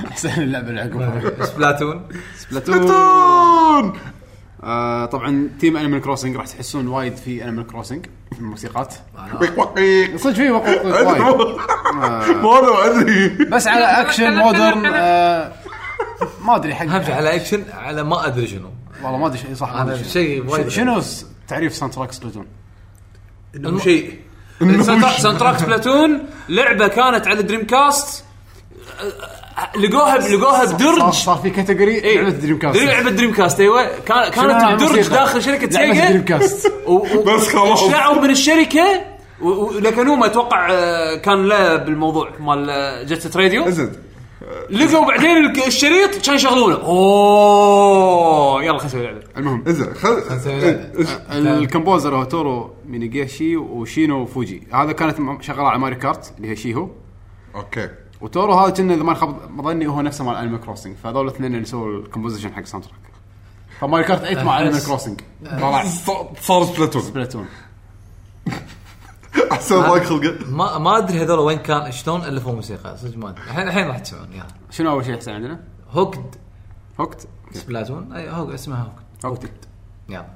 أحسن 0.10 0.28
اللعبة 0.28 0.68
اللي 0.68 0.80
عقبها 0.80 1.44
سبلاتون 1.52 2.08
سبلاتون. 2.38 2.74
سبلاتون. 2.74 3.98
آه 4.62 5.06
طبعا 5.06 5.48
تيم 5.60 5.76
انيمال 5.76 6.00
كروسنج 6.00 6.36
راح 6.36 6.46
تحسون 6.46 6.86
وايد 6.88 7.16
في 7.16 7.44
انيمال 7.44 7.66
كروسنج 7.66 8.06
في 8.32 8.38
الموسيقات. 8.38 8.94
ويك. 9.40 10.16
صدق 10.16 10.32
في 10.34 10.50
وقت 10.50 10.84
وايد. 10.84 11.20
ما 12.42 12.58
أنا 12.58 12.86
أدري. 13.00 13.28
بس 13.28 13.66
على 13.66 13.84
اكشن 13.84 14.36
مودرن 14.36 14.86
آه 14.94 15.52
ما 16.44 16.56
أدري 16.56 16.74
حق 16.74 16.86
اهم 16.86 17.02
شيء 17.04 17.14
على 17.14 17.36
اكشن 17.36 17.64
على 17.72 18.02
ما 18.02 18.26
أدري 18.26 18.46
شنو. 18.46 18.70
والله 19.02 19.18
ما 19.18 19.26
أدري 19.26 19.38
شيء 19.38 19.54
صح 19.54 19.72
ما 19.72 19.82
هذا 19.82 19.94
أدري 19.94 20.04
شيء 20.04 20.46
وايد 20.50 20.68
شنو 20.68 21.02
تعريف 21.48 21.74
ساوند 21.74 21.94
تراك 21.94 22.12
سبلاتون؟ 22.12 22.46
إنه 23.56 23.78
شيء. 23.78 24.18
ساوند 25.18 25.38
تراك 25.38 25.58
سبلاتون 25.58 26.22
لعبة 26.48 26.88
كانت 26.88 27.26
على 27.26 27.42
دريم 27.42 27.66
كاست 27.66 28.24
أه، 29.00 29.39
لقوها 29.76 30.18
لقوها 30.18 30.64
بدرج. 30.72 31.12
صار 31.12 31.36
في 31.36 31.50
كاتيجوري 31.50 31.94
إيه. 31.94 32.20
لعبة 32.20 32.30
دريم 32.30 32.58
كاست 32.58 32.80
لعبة 32.82 33.10
دريم 33.10 33.32
كاست 33.32 33.60
أيوه 33.60 33.98
كانت 34.06 34.82
بدرج؟ 34.82 35.08
داخل 35.08 35.42
شركة 35.42 35.66
لعبة 35.66 35.92
دريم 35.92 36.06
سيجا 36.06 36.20
كاست 36.20 36.72
بس 37.26 37.48
خلاص. 37.48 37.82
اشتعوا 37.82 38.20
من 38.22 38.30
الشركة. 38.30 39.00
و- 39.42 39.48
و- 39.48 39.78
لكنوما 39.78 40.26
أتوقع 40.26 40.68
آه، 40.70 41.16
كان 41.16 41.46
له 41.46 41.76
بالموضوع 41.76 42.30
مال 42.40 42.70
آه، 42.70 43.02
جتة 43.02 43.40
راديو 43.40 43.70
زين 43.70 43.92
لقوا 44.70 45.06
بعدين 45.06 45.62
الشريط 45.66 46.26
كان 46.26 46.34
يشغلونه. 46.34 46.74
أوه. 46.76 48.64
يلا 48.64 48.78
خلينا 48.78 48.86
نسوي 48.86 49.02
لعبة. 49.02 49.20
المهم 49.36 49.62
زين 49.66 49.94
خل 49.94 50.22
نسوي 50.36 50.52
إيه، 50.52 50.92
لعبة. 51.30 51.58
ال 51.58 51.64
composer 51.64 52.16
هو 52.16 52.24
تورو 52.24 52.70
مينيجيشي 52.86 53.56
وشينو 53.56 54.26
فوجي. 54.26 54.62
هذا 54.74 54.92
كانت 54.92 55.42
شغاله 55.42 55.68
على 55.68 55.78
Mario 55.78 55.94
Kart 55.94 56.32
اللي 56.36 56.50
هي 56.50 56.56
شيهو. 56.56 56.88
okay. 57.54 57.88
وتورو 58.20 58.54
هذا 58.54 58.70
كنا 58.70 58.94
إذا 58.94 59.02
ما 59.02 59.14
خاب 59.14 59.62
ظني 59.62 59.86
هو 59.86 60.00
نفسه 60.00 60.24
مال 60.24 60.36
Animal 60.36 60.60
Crossing 60.60 60.96
فهذول 60.96 61.28
الاثنين 61.28 61.54
اللي 61.54 61.64
سووا 61.64 61.98
ال 61.98 62.03
composition 62.03 62.54
حق 62.54 62.64
soundtrack 62.64 62.96
ف 63.80 63.84
Mario 63.84 64.04
Kart 64.04 64.20
8 64.20 64.42
مع 64.42 64.60
Animal 64.60 64.86
Crossing 64.86 65.20
طلع 65.44 65.84
صار 66.40 66.64
Splatoon 66.64 67.02
Splatoon 67.02 67.46
احسن 69.52 69.80
ضايق 69.80 70.02
خلقه. 70.02 70.50
ما 70.50 70.78
ما 70.78 70.98
أدري 70.98 71.22
هذول 71.22 71.38
وين 71.38 71.58
كان 71.58 71.92
شلون 71.92 72.24
ألفوا 72.24 72.52
موسيقى؟ 72.52 72.96
صدق 72.96 73.16
ما 73.18 73.30
أدري. 73.30 73.42
الحين 73.42 73.68
الحين 73.68 73.86
راح 73.86 73.98
تسمعون 73.98 74.32
يلا. 74.32 74.46
شنو 74.70 74.90
أول 74.90 75.04
شيء 75.04 75.16
حسين 75.16 75.34
عندنا؟ 75.34 75.60
Hooked 75.90 76.34
هوكت 77.00 77.28
سبلاتون 77.52 78.12
أي 78.12 78.30
هوك 78.30 78.50
اسمها 78.50 78.92
هوكد 79.24 79.26
هوكت 79.26 79.68
يلا. 80.08 80.26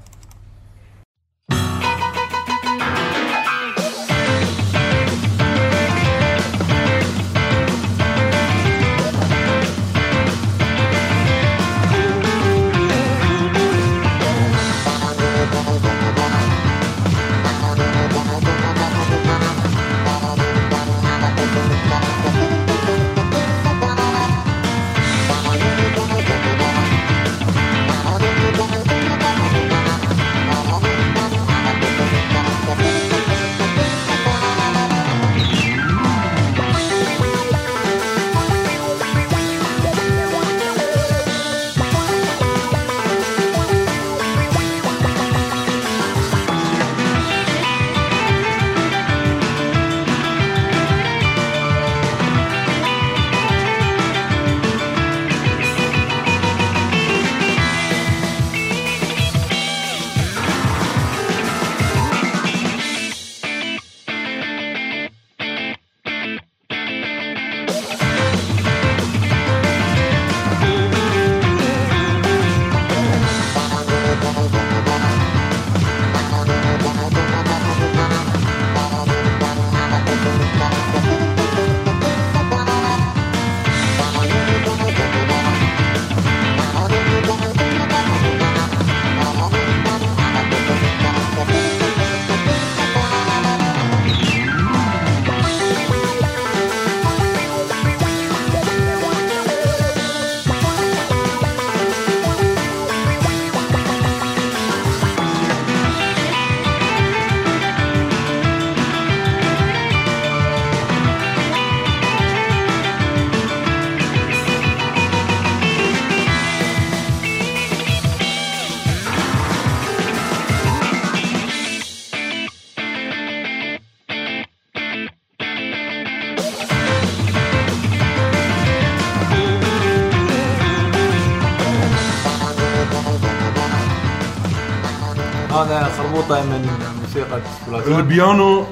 خربوطه 136.28 136.44
من 136.44 136.68
موسيقى 137.00 137.40
Splatoon 137.66 137.96
البيانو. 137.96 138.64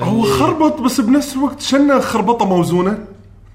هو 0.00 0.22
خربط 0.22 0.80
بس 0.80 1.00
بنفس 1.00 1.36
الوقت 1.36 1.60
شنه 1.60 2.00
خربطة 2.00 2.44
موزونة. 2.44 2.98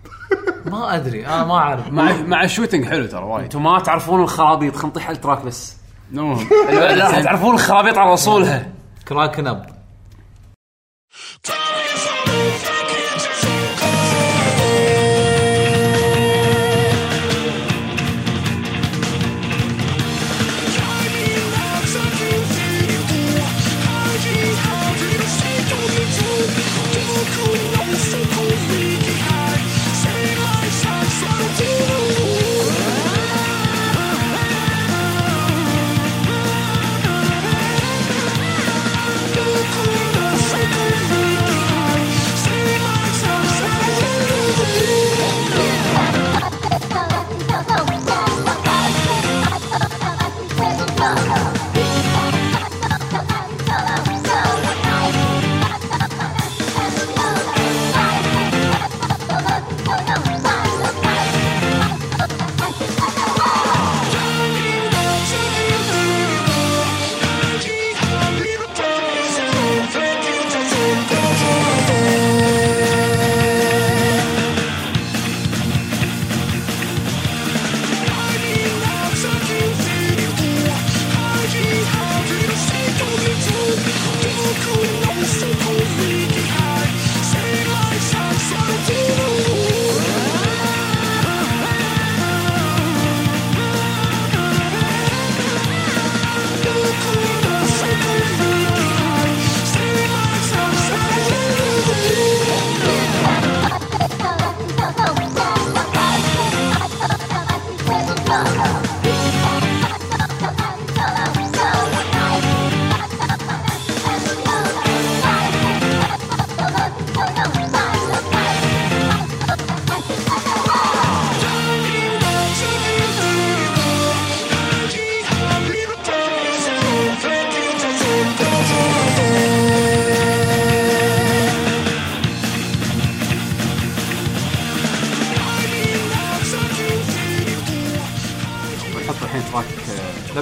ما 0.71 0.95
أدري 0.95 1.27
أنا 1.27 1.45
ما 1.45 1.53
أعرف. 1.53 1.91
مع 1.91 2.11
مع 2.21 2.43
ال 2.43 2.48
shooting 2.48 2.85
حلو 2.85 3.05
ترى 3.05 3.23
وايد. 3.23 3.43
أنتم 3.43 3.63
ما 3.63 3.79
تعرفون 3.79 4.21
الخرابيط 4.21 4.75
خلينا 4.75 4.89
نطيح 4.89 5.07
على 5.07 5.15
ال 5.15 5.20
track 5.20 5.45
بس. 5.45 5.77
لا 6.69 7.21
تعرفون 7.21 7.53
الخرابيط 7.53 7.97
على 7.97 8.13
أصولها. 8.13 8.67
Kraken 9.07 9.47
Up 9.47 9.76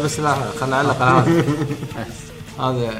بس 0.06 0.19
لا 0.19 0.34
خلينا 0.34 0.76
نعلق 0.84 1.02
على 1.02 1.19
هذا. 1.19 1.44
هذا 2.60 2.94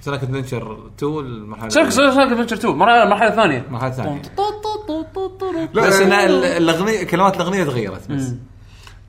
Sonic 0.00 0.22
Adventure 0.22 0.78
2 0.98 1.18
المرحلة 1.18 1.68
Sonic 1.68 1.90
Sonic 1.90 2.18
Adventure 2.32 2.56
2 2.56 2.74
مرحله 2.74 3.02
المرحله 3.02 3.28
الثانية 3.28 3.58
المرحله 3.68 3.90
الثانية 3.90 4.22
لا 5.74 5.82
بس 5.86 5.94
إن 6.00 6.10
يعني- 6.12 6.26
ال- 6.26 6.44
الاغنيه 6.44 7.02
كلمات 7.04 7.36
الأغنية 7.36 7.64
تغيرت 7.64 8.10
بس. 8.12 8.32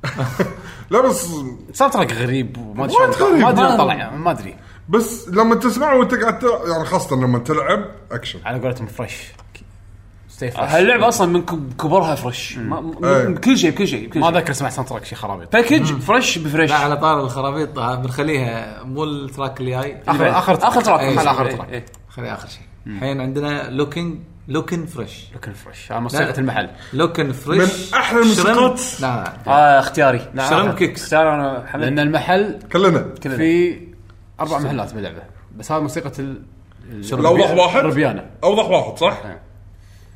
لا 0.91 1.01
بس 1.01 1.27
soundtrack 1.73 2.13
غريب 2.13 2.57
وما 2.57 2.85
أدري. 2.85 2.95
ما 3.43 3.49
أدري 3.49 3.77
طلع 3.77 4.09
ما 4.15 4.31
أدري. 4.31 4.55
بس 4.89 5.29
لما 5.29 5.55
تسمعه 5.55 5.97
وأنت 5.97 6.13
قاعد 6.13 6.43
يعني 6.43 6.85
خاصة 6.85 7.15
لما 7.15 7.39
تلعب 7.39 7.85
أكشن. 8.11 8.39
على 8.45 8.59
قولتهم 8.59 8.87
fresh 8.87 9.23
هاللعبة 10.41 11.07
أصلا 11.07 11.27
من 11.31 11.41
كب- 11.41 11.73
كبرها 11.81 12.15
fresh 12.15 12.57
إيه. 13.03 13.35
كل 13.35 13.57
شيء 13.57 13.71
كل 13.71 13.87
شيء 13.87 14.07
ما 14.19 14.31
شيء. 14.31 14.37
ذكر 14.39 14.53
سمعت 14.53 14.71
ساوند 14.71 14.89
تراك 14.89 15.05
شيء 15.05 15.17
خرابيط 15.17 15.53
باكج 15.53 15.83
فريش 15.99 16.37
بفريش. 16.37 16.69
لا 16.69 16.75
على 16.77 16.97
طار 16.97 17.21
الخرابيط 17.21 17.79
ها 17.79 17.95
بنخليها 17.95 18.83
مو 18.83 19.03
التراك 19.03 19.59
اللي 19.59 19.71
جاي. 19.71 19.97
اخر 20.07 20.29
آخر 20.37 20.67
آخر 20.67 20.81
تراك. 20.81 20.99
إيه، 20.99 21.19
آخر 21.31 21.45
إيه، 21.47 21.55
تراك. 21.55 21.69
إيه. 21.69 21.85
خلي 22.09 22.33
آخر 22.33 22.47
شيء. 22.47 22.61
الحين 22.87 23.21
عندنا 23.21 23.69
لوكينج 23.69 24.17
لوكن 24.47 24.85
فريش 24.85 25.25
لكن 25.35 25.53
فريش 25.53 25.91
هذا 25.91 25.99
موسيقى 25.99 26.37
المحل. 26.39 26.69
لوكن 26.93 27.31
فريش 27.31 27.61
من 27.91 27.93
أحلى 27.99 28.19
الموسيقات. 28.19 28.81
نعم 29.01 29.23
آه 29.47 29.79
اختياري. 29.79 30.31
شرم 30.49 30.71
كيكس. 30.71 31.03
اختيار 31.03 31.35
أنا 31.35 31.65
حمد. 31.67 31.81
لأن 31.83 31.99
المحل 31.99 32.59
كلنا. 32.71 32.99
كلنا. 33.23 33.37
في 33.37 33.79
أربع 34.39 34.59
محلات 34.59 34.93
باللعبة. 34.93 35.21
بس 35.57 35.71
هذه 35.71 35.81
موسيقى 35.81 36.11
ال 36.19 36.41
ال- 36.91 37.13
الاوضح 37.19 37.51
واحد؟ 37.51 37.79
الربيانه 37.79 38.25
اوضح 38.43 38.65
واحد 38.69 38.97
صح؟ 38.97 39.17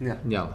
يلا 0.01 0.53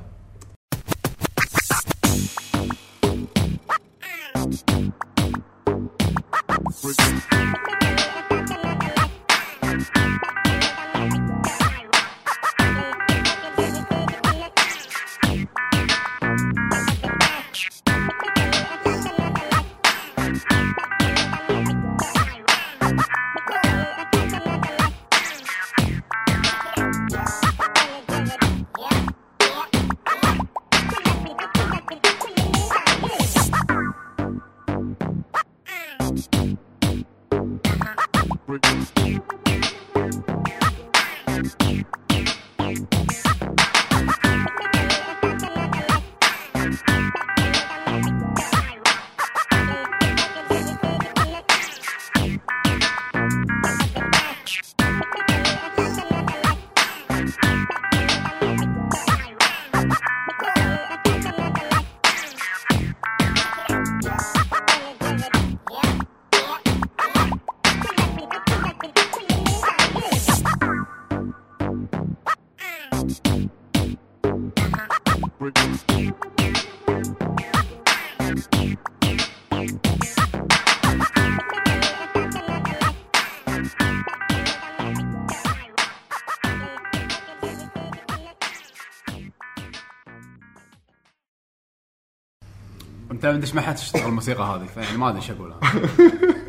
انت 93.35 93.43
مدش 93.43 93.55
ما 93.55 93.61
حد 93.61 93.75
تشتغل 93.75 94.07
الموسيقى 94.09 94.43
هذه 94.45 94.67
فيعني 94.75 94.99
ما 94.99 95.09
أدري 95.09 95.21
إيش 95.21 95.31
أقول 95.31 95.53
أنا. 95.53 95.89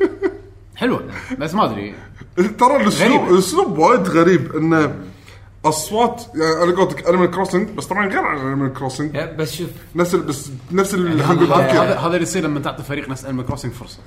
حلوة 0.76 1.08
بس 1.40 1.54
ما 1.54 1.66
أدري. 1.66 1.96
ترى 2.36 2.76
الاسلوب 2.84 3.12
غريبة. 3.20 3.34
الأسلوب 3.34 3.78
وايد 3.78 4.08
غريب 4.08 4.56
إنه 4.56 4.96
أصوات 5.66 6.24
يعني 6.36 6.64
أنا 6.64 6.82
قلت 6.82 6.92
لك 6.94 7.08
Animal 7.08 7.32
Crossing 7.32 7.70
بس 7.70 7.86
طبعا 7.86 8.08
غير 8.08 8.20
عن 8.20 8.38
Animal 8.38 8.74
Crossing 8.74 9.16
يا 9.16 9.26
بس 9.36 9.56
شوف. 9.56 9.70
نفس 9.96 10.16
ال- 10.16 10.22
بس 10.24 10.52
نفس 10.72 10.94
اللي 10.94 11.24
هذا 11.24 11.54
هذا- 12.00 12.06
اللي 12.08 12.22
يصير 12.22 12.44
لما 12.44 12.60
تعطي 12.60 12.84
فريق 12.84 13.10
نفس 13.10 13.26
Animal 13.26 13.46
Crossing 13.46 13.72
فرصة. 13.72 14.00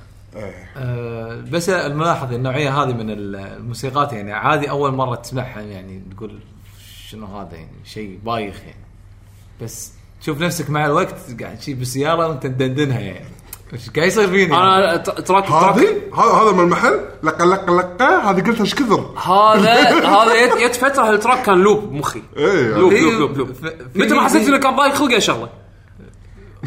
آه، 0.77 1.41
بس 1.51 1.69
الملاحظ 1.69 2.33
النوعية 2.33 2.83
هذه 2.83 2.93
من 2.93 3.05
الموسيقات 3.09 4.13
يعني 4.13 4.33
عادي 4.33 4.69
أول 4.69 4.93
مرة 4.93 5.15
تسمعها 5.15 5.61
يعني 5.61 6.03
تقول 6.17 6.39
شنو 7.07 7.25
هذا 7.25 7.55
يعني 7.55 7.71
شيء 7.83 8.19
بايخ 8.25 8.59
يعني. 8.59 8.85
بس 9.61 9.91
تشوف 10.21 10.41
نفسك 10.41 10.69
مع 10.69 10.85
الوقت 10.85 11.15
قاعد 11.41 11.57
تشي 11.57 11.73
بالسيارة 11.73 12.27
وانت 12.27 12.43
تدندنها 12.43 12.99
يعني. 12.99 13.25
إيش 13.73 13.89
قاعد 13.89 14.07
يصير 14.07 14.27
فيني؟ 14.27 14.55
أنا 14.57 14.97
ت- 14.97 15.21
track 15.21 15.43
هذه؟ 15.51 15.73
track 15.81 16.13
هذا 16.19 16.33
هذا 16.43 16.51
من 16.51 16.59
المحل؟ 16.59 16.99
لقى 17.23 17.45
لقى 17.45 17.73
لقى؟ 17.75 18.21
هذه 18.23 18.41
قلتها 18.41 18.61
إيش 18.61 18.75
كثر؟ 18.75 19.13
هذا 19.17 19.73
هذا 20.15 20.33
يت 20.65 20.75
فترة 20.75 21.09
ه 21.09 21.14
ال 21.14 21.19
track 21.19 21.45
كان 21.45 21.57
loop 21.57 22.03
إيه 22.37 22.77
loop 22.77 22.91
إيه، 22.91 23.01
loop 23.01 23.19
loop 23.19 23.37
loop. 23.37 23.51
ف- 23.51 23.65
في- 23.65 23.75
متى 23.95 24.13
ما 24.13 24.21
حسيت 24.21 24.47
إنه 24.47 24.57
كان 24.57 24.75
ضايق 24.75 24.93
خلقي 24.93 25.17
اشغله 25.17 25.49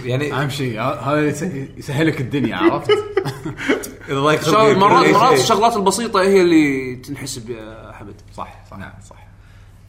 يعني 0.04 0.32
أهم 0.34 0.48
شيء 0.50 0.80
هذا 0.80 1.26
يس- 1.26 1.42
يسهلك 1.76 2.20
الدنيا 2.20 2.56
عرفت؟ 2.56 2.90
إذا 4.08 4.20
ضايق 4.20 4.78
مرات 4.78 5.04
أي 5.04 5.12
مرات 5.12 5.30
شيء. 5.34 5.42
الشغلات 5.42 5.76
البسيطة 5.76 6.20
هي 6.20 6.40
اللي 6.40 6.96
تنحسب 6.96 7.50
يا 7.50 7.92
حمد 7.92 8.14
صح 8.36 8.54
صح 8.70 8.78
صح. 9.10 9.16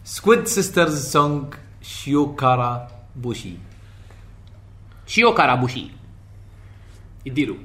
سكويد 0.06 0.48
سيسترز 0.48 1.12
سونج 1.12 1.44
شيوكارا 1.82 2.88
بوشي 3.21 3.55
شيو 5.07 5.35
كارابوشي 5.35 5.91
يديله 7.27 7.57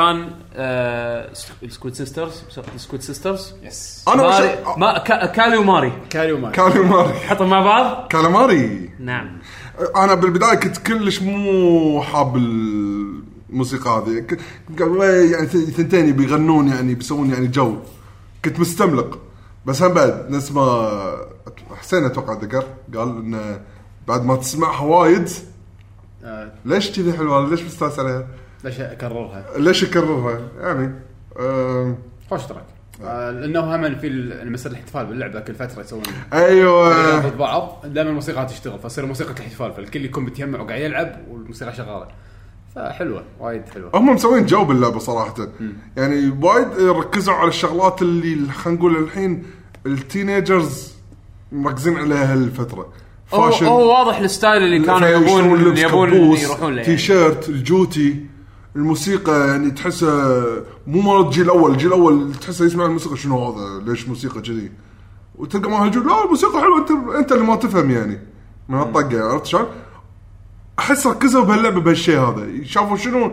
كان 0.00 0.30
Squid 1.68 1.94
Sisters 1.94 2.42
Squid 2.76 3.02
Sisters 3.02 3.54
yes 3.62 4.04
أنا 4.08 4.22
Marie. 4.22 4.58
ما 4.76 4.98
كا- 4.98 5.26
Callie 5.26 5.56
و 5.56 5.61
Marie. 5.61 5.92
Callie 6.10 6.32
و 6.32 6.35
Marie. 6.35 6.54
calamari 6.54 7.12
حطهم 7.14 7.50
مع 7.50 7.60
بعض؟ 7.60 8.06
calamari 8.08 8.90
نعم. 9.00 9.38
أنا 9.96 10.14
بالبداية 10.14 10.54
كنت 10.54 10.78
كلش 10.78 11.22
مو 11.22 12.02
حاب 12.02 12.36
الموسيقى 12.36 13.90
هذه. 13.90 14.26
يعني 15.32 15.46
ثنتين 15.46 16.12
بيغنون 16.12 16.68
يعني 16.68 16.94
بيسوون 16.94 17.30
يعني 17.30 17.46
جو. 17.46 17.76
كنت 18.44 18.60
مستملق. 18.60 19.18
بس 19.66 19.82
هم 19.82 19.92
بعد 19.94 20.30
نفس 20.30 20.52
ما 20.52 20.90
حسين 21.80 22.04
أتوقع 22.04 22.32
ذكر 22.32 22.64
قال 22.96 23.08
إنه 23.08 23.60
بعد 24.08 24.24
ما 24.24 24.36
تسمعها 24.36 24.84
وايد 24.84 25.28
آه، 26.24 26.52
ليش 26.64 26.90
كذي 26.90 27.12
حلوة؟ 27.12 27.48
ليش 27.50 27.62
مستانس 27.62 27.98
عليها؟ 27.98 28.26
ليش 28.64 28.80
أكررها؟ 28.80 29.44
ليش 29.58 29.84
اكررها؟ 29.84 30.40
يعني 30.60 30.92
خوش 32.30 32.46
track. 32.46 32.64
آه، 33.04 33.30
لأنه 33.30 33.60
هم 33.60 33.94
في 33.94 34.06
يصير 34.54 34.72
الاحتفال 34.72 35.06
باللعبة 35.06 35.40
كل 35.40 35.54
فترة 35.54 35.80
يسوون 35.80 36.02
أيوه. 36.32 37.20
ضد 37.20 37.38
بعض. 37.38 37.82
دائما 37.84 38.10
الموسيقى 38.10 38.46
تشتغل 38.46 38.78
فتصير 38.78 39.06
موسيقى 39.06 39.32
الاحتفال 39.32 39.72
فالكل 39.72 40.04
يكون 40.04 40.24
متجمع 40.24 40.60
وقاعد 40.60 40.80
يلعب 40.80 41.16
والموسيقى 41.30 41.72
شغالة. 41.74 42.06
فحلوة 42.74 43.24
وايد 43.40 43.62
حلوة. 43.74 43.90
هم 43.94 44.14
مسوين 44.14 44.46
جو 44.46 44.64
باللعبة 44.64 44.98
صراحة. 44.98 45.34
يعني 45.96 46.32
وايد 46.42 46.68
ركزوا 46.80 47.34
على 47.34 47.48
الشغلات 47.48 48.02
اللي 48.02 48.52
خلينا 48.52 48.78
نقول 48.78 48.96
الحين 48.96 49.42
ال 49.86 49.97
teenagers 49.97 50.94
مركزين 51.52 51.96
عليها 51.96 52.32
هالفترة. 52.32 52.92
هو, 53.34 53.44
هو 53.44 53.90
واضح 53.90 54.18
ال 54.18 54.25
style 54.25 54.62
اللي 54.62 54.86
كانوا 54.86 55.08
يبون 55.08 55.76
يبون 55.76 56.14
يروحون 56.14 56.74
له 56.74 56.82
T 56.82 56.88
يعني. 56.90 56.98
shirt 56.98 57.48
الجوتي 57.48 58.29
الموسيقى 58.76 59.48
يعني 59.48 59.70
تحسها 59.70 60.46
مو 60.86 61.00
مال 61.00 61.26
الجيل 61.26 61.44
الأول 61.44 61.70
الجيل 61.70 61.88
الأول 61.88 62.34
تحسه 62.34 62.64
يسمع 62.64 62.84
الموسيقى. 62.84 63.16
شنو 63.16 63.52
هذا؟ 63.52 63.84
ليش 63.84 64.08
موسيقى 64.08 64.40
كذي 64.40 64.72
وتلقى 65.34 65.70
مال 65.70 65.78
هالجيل 65.78 66.06
لا 66.06 66.24
الموسيقى 66.24 66.60
حلوة. 66.60 66.78
أنت 66.78 66.90
أنت 67.16 67.32
اللي 67.32 67.44
ما 67.44 67.56
تفهم 67.56 67.90
يعني. 67.90 68.20
من 68.68 68.80
الطقة 68.80 69.32
عرفت 69.32 69.46
شلون؟ 69.46 69.66
أحس 70.78 71.06
ركزوا 71.06 71.44
بهاللعبة 71.44 71.80
بهالشيء 71.80 72.18
هذا. 72.18 72.64
شافوا 72.64 72.96
شنو 72.96 73.32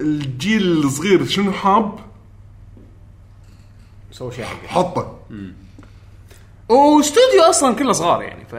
الجيل 0.00 0.84
الصغير 0.84 1.24
شنو 1.24 1.52
حاب؟ 1.52 1.98
سووا 4.12 4.30
شيء 4.30 4.44
حقه. 4.44 4.68
حطه. 4.68 5.18
واستوديو 6.68 7.42
أصلا 7.50 7.74
كله 7.74 7.92
صغار 7.92 8.22
يعني 8.22 8.44
ف 8.44 8.54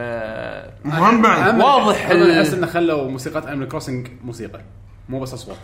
مهم 0.86 1.22
بعد. 1.22 1.60
واضح 1.60 2.06
أحس 2.06 2.52
إنه 2.52 2.66
خلوا 2.66 3.10
موسيقى 3.10 3.48
Animal 3.48 3.68
Crossing 3.68 4.08
موسيقى. 4.24 4.60
مو 5.08 5.20
بس 5.20 5.34
أصوات. 5.34 5.58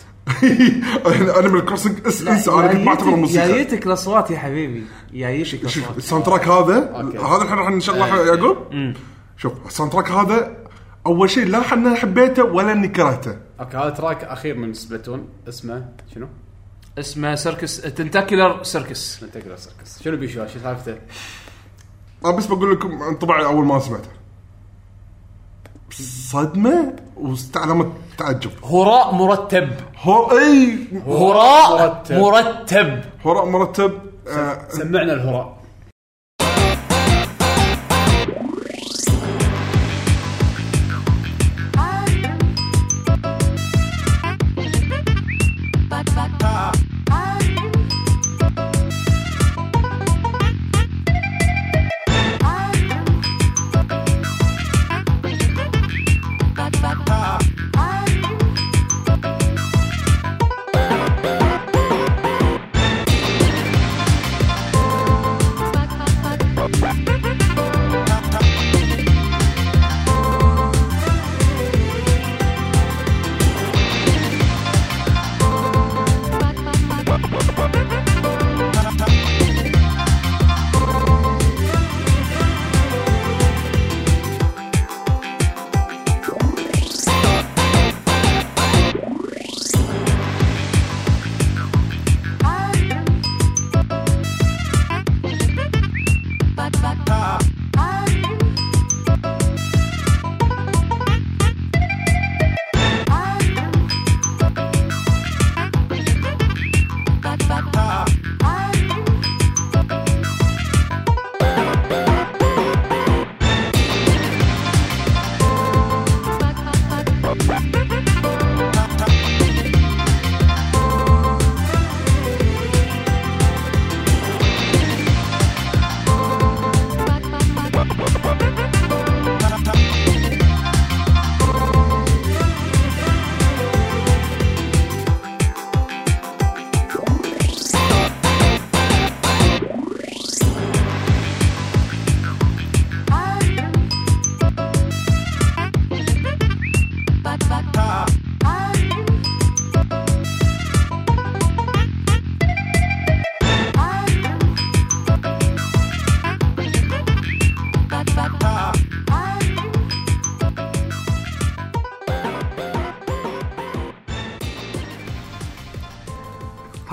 Animal 1.38 1.64
Crossing 1.64 2.06
انسى 2.06 2.50
أنا 2.50 2.72
كنت 2.72 2.80
ما 2.80 2.88
اعتبره 2.88 3.16
موسيقى. 3.16 3.48
جايتك 3.48 3.86
الأصوات 3.86 4.30
يا 4.30 4.38
حبيبي. 4.38 4.84
جايتك 5.12 5.68
شوف 5.68 5.76
الأصوات. 5.76 5.96
ال 5.96 6.24
soundtrack 6.24 6.48
هذا. 6.48 6.78
هذا 7.26 7.42
الحين 7.42 7.58
راح 7.58 7.70
نشغله 7.70 8.26
يعقوب؟ 8.26 8.56
شوف 9.36 9.52
ال 9.66 9.92
soundtrack 9.92 10.10
هذا 10.10 10.56
أول 11.06 11.30
شيء 11.30 11.46
لا 11.46 11.72
أنا 11.72 11.94
حبيته 11.94 12.44
ولا 12.44 12.72
إني 12.72 12.88
كرهته. 12.88 13.36
okay 13.60 13.76
هذا 13.76 13.90
track 13.90 14.24
أخير 14.24 14.56
من 14.56 14.74
Splatoon. 14.74 15.28
اسمه 15.48 15.88
شنو؟ 16.14 16.28
اسمه 16.98 17.34
سيركس 17.34 17.80
تنتاكيولر 17.80 18.62
سيركس. 18.62 19.22
ننتقل 19.22 19.58
سيركس. 19.58 20.02
شنو 20.02 20.16
بيشو 20.16 20.46
شو 20.46 20.58
سالفته؟ 20.62 20.96
أنا 22.24 22.36
بس 22.36 22.46
بقول 22.46 22.72
لكم 22.72 23.02
انطباعي 23.02 23.44
أول 23.44 23.66
ما 23.66 23.78
سمعته. 23.78 24.08
صدمة 26.02 26.92
واستعلمت 27.16 27.92
تعجب 28.18 28.50
هراء 28.64 29.14
مرتب. 29.14 29.68
هو 30.02 30.30
إي. 30.38 30.78
هراء 31.06 31.70
مرتب. 31.78 32.18
مرتب. 32.18 33.00
هراء 33.24 33.44
مرتب 33.46 33.92
آه 34.28 34.58
سمعنا 34.68 35.12
الهراء. 35.12 35.57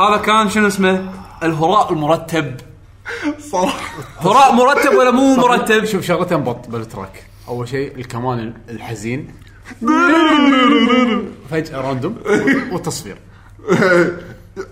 هذا 0.10 0.18
كان 0.18 0.50
شنو 0.50 0.68
اسمه؟ 0.68 1.10
الهراء 1.44 1.94
المرتب. 1.94 2.56
صراحة. 3.52 3.96
هراء 4.20 4.52
مرتب 4.54 4.94
ولا 4.94 5.12
مو 5.12 5.36
مرتب؟ 5.36 5.86
شوف 5.86 6.06
شغلتين 6.06 6.38
بط 6.44 6.68
بال 6.70 6.83
track. 6.83 7.24
أول 7.48 7.68
شيء 7.68 7.96
الكمان 7.98 8.54
الحزين. 8.70 9.28
فجأة 11.52 11.82
random. 11.82 12.16
والتصوير 12.72 13.18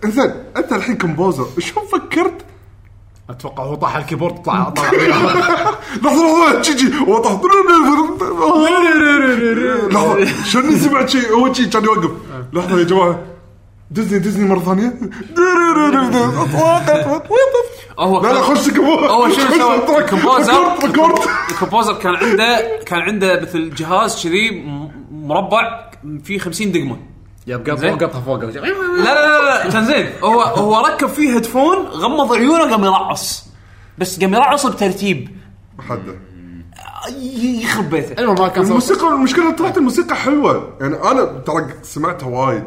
إنزين 0.06 0.34
أنت 0.58 0.74
الحين 0.74 0.98
composer 0.98 1.48
شلون 1.60 1.86
فكرت؟ 1.88 2.46
أتوقع 3.30 3.64
هو 3.64 3.76
طاح 3.76 3.96
ال 3.96 4.00
keyboard 4.00 4.36
طلع 4.36 4.70
طلع 4.70 4.92
لحظة 6.04 6.04
لحظة 6.04 6.62
تجي 6.62 6.92
هو 7.08 7.18
طاح 7.18 7.34
لحظة 9.94 10.26
شنو 10.46 10.78
سمعت 10.78 11.10
شيء؟ 11.10 11.32
هو 11.34 11.48
كان 11.48 11.84
يوقف. 11.84 12.12
لحظة 12.54 12.80
يا 12.80 12.84
جماعة. 12.84 13.20
ديزني 13.94 14.20
ديزني 14.20 14.46
مرة 14.50 14.60
ثانية. 14.60 14.94
هو 18.00 18.22
لا 18.22 18.34
لا 18.34 18.42
خش 18.42 18.70
composer 18.70 19.08
هو 19.08 19.30
شنو 19.30 19.50
سوى؟ 19.58 19.76
ال 21.50 21.55
composer 21.55 21.94
كان 21.94 22.16
عنده 22.16 22.80
كان 22.86 23.00
عنده 23.00 23.42
مثل 23.42 23.76
جهاز 23.76 24.24
كذي 24.24 24.64
مربع 25.12 25.92
فيه 26.24 26.40
50 26.40 26.72
دقمة. 26.72 26.98
yep. 27.48 27.70
قطها 27.70 28.22
فوق. 28.22 28.44
لا 28.44 28.52
لا 28.52 29.28
لا 29.28 29.64
لا 29.64 29.70
كان 29.70 29.86
زين. 29.86 30.10
هو 30.24 30.42
هو 30.42 30.86
ركب 30.86 31.08
فيه 31.08 31.36
headphone 31.36 31.78
غمض 31.78 32.34
عيونه 32.34 32.72
قام 32.72 32.84
يرعص 32.84 33.46
بس 33.98 34.20
قام 34.20 34.34
يرعص 34.34 34.66
بترتيب. 34.66 35.30
حده 35.80 36.16
يخرب 37.62 37.90
بيته. 37.90 38.22
المهم 38.22 38.42
ما 38.42 38.48
كان 38.48 38.64
الموسيقى 38.66 39.08
المشكلة 39.08 39.52
طلعت 39.52 39.78
الموسيقى 39.78 40.16
حلوة. 40.16 40.78
يعني 40.82 40.96
أنا 40.96 41.26
ترى 41.26 41.68
سمعتها 41.82 42.28
وايد. 42.28 42.64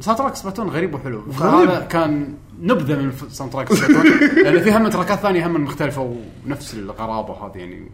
soundtrack 0.00 0.36
سبلاتون 0.36 0.68
غريب 0.68 0.94
وحلو. 0.94 1.32
فهذا 1.32 1.80
كان 1.80 2.34
نبذة 2.60 2.96
من 2.96 3.12
soundtrack 3.30 3.72
لأن 3.72 4.62
في 4.62 4.72
هم 4.72 4.88
تراكات 4.88 5.18
ثانية 5.18 5.46
هم 5.46 5.64
مختلفة 5.64 6.16
ونفس 6.46 6.74
الغرابة 6.74 7.46
هذه 7.46 7.58
يعني. 7.58 7.90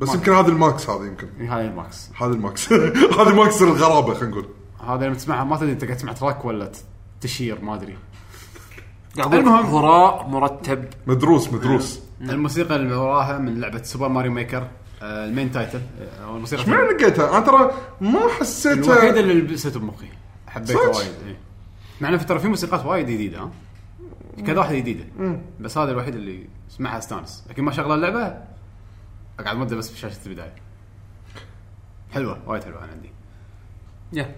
بس 0.00 0.14
يمكن 0.14 0.32
هذا 0.32 0.48
ال 0.48 0.59
max 0.59 0.90
هذا 0.90 1.04
يمكن. 1.04 1.46
هاي 1.46 1.66
ال 1.66 1.75
max. 1.75 2.10
هذا 2.22 2.32
ال 2.32 2.40
max. 2.40 2.72
هذا 3.18 3.34
max 3.34 3.62
الغرابة 3.62 4.14
خلينا 4.14 4.30
نقول. 4.30 4.46
هذا 4.88 5.06
لما 5.06 5.14
تسمعها 5.14 5.44
ما 5.44 5.56
تدري 5.56 5.72
انت 5.72 5.84
قاعد 5.84 5.96
تسمع 5.96 6.12
track 6.12 6.44
ولا 6.44 6.72
تشير 7.20 7.64
ما 7.64 7.74
أدري. 7.74 7.96
المهم. 9.18 9.66
هراء 9.66 10.28
مرتب. 10.28 10.84
مدروس 11.06 11.52
مدروس. 11.52 12.00
الموسيقى 12.20 12.76
اللي 12.76 12.94
وراها 12.94 13.38
من 13.38 13.60
لعبة 13.60 13.82
سوبر 13.82 14.08
ماريو 14.08 14.32
ميكر 14.32 14.68
آه، 15.02 15.24
ال 15.24 15.30
main 15.30 15.52
title. 15.52 15.80
آه، 16.00 16.24
أو 16.24 16.36
الموسيقى 16.36 16.70
ما 16.70 16.76
لقيتها 16.76 17.38
أنا 17.38 17.46
ترى 17.46 17.70
ما 18.00 18.28
حسيتها. 18.40 18.94
الوحيدة 18.94 19.20
اللي 19.20 19.34
لبسته 19.34 19.80
بمخي. 19.80 20.06
حبيتها 20.52 20.92
صدق؟ 20.92 20.96
وايد 20.96 21.12
إيه. 21.26 21.36
مع 22.00 22.08
إنه 22.08 22.16
في- 22.16 22.24
ترى 22.24 22.38
في 22.38 22.48
موسيقات 22.48 22.86
وايد 22.86 23.06
جديدة 23.06 23.40
ها؟ 23.40 23.50
كذا 24.46 24.58
واحدة 24.58 24.76
جديدة. 24.78 25.04
بس 25.60 25.78
هذا 25.78 25.90
الوحيد 25.90 26.14
اللي 26.14 26.46
اسمعها 26.70 26.98
استانس. 26.98 27.44
لكن 27.50 27.62
ما 27.64 27.72
شغله 27.72 27.94
اللعبة 27.94 28.38
أقعد 29.40 29.56
مدة 29.56 29.76
بس 29.76 29.90
بشاشة 29.92 30.26
البداية. 30.26 30.54
حلوة 32.12 32.48
وايد 32.48 32.64
حلوة 32.64 32.84
أنا 32.84 32.92
عندي. 32.92 33.10
يا. 34.12 34.34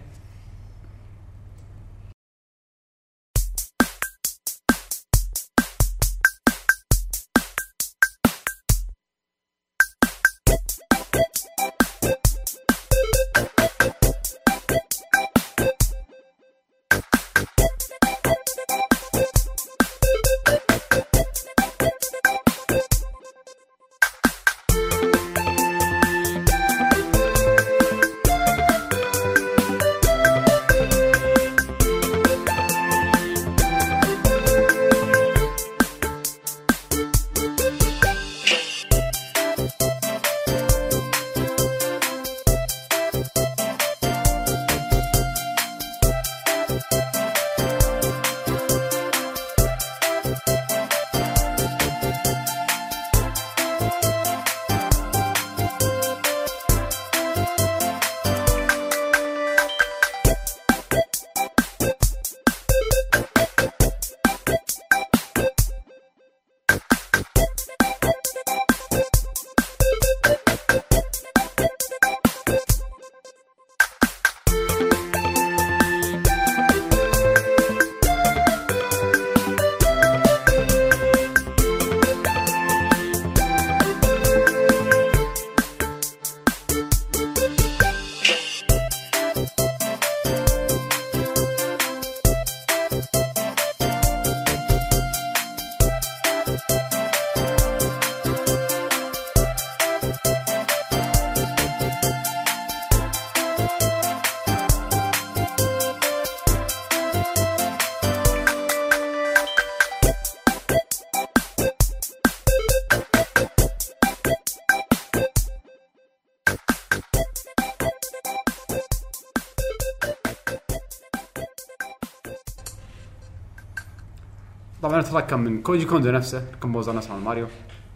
ال 125.14 125.17
track 125.17 125.30
كان 125.30 125.40
من 125.40 125.62
كوجي 125.62 125.84
كوندو 125.84 126.10
نفسه 126.10 126.44
ال 126.54 126.59
composer 126.59 126.94
نفسه 126.96 127.14
مال 127.14 127.24
ماريو. 127.24 127.46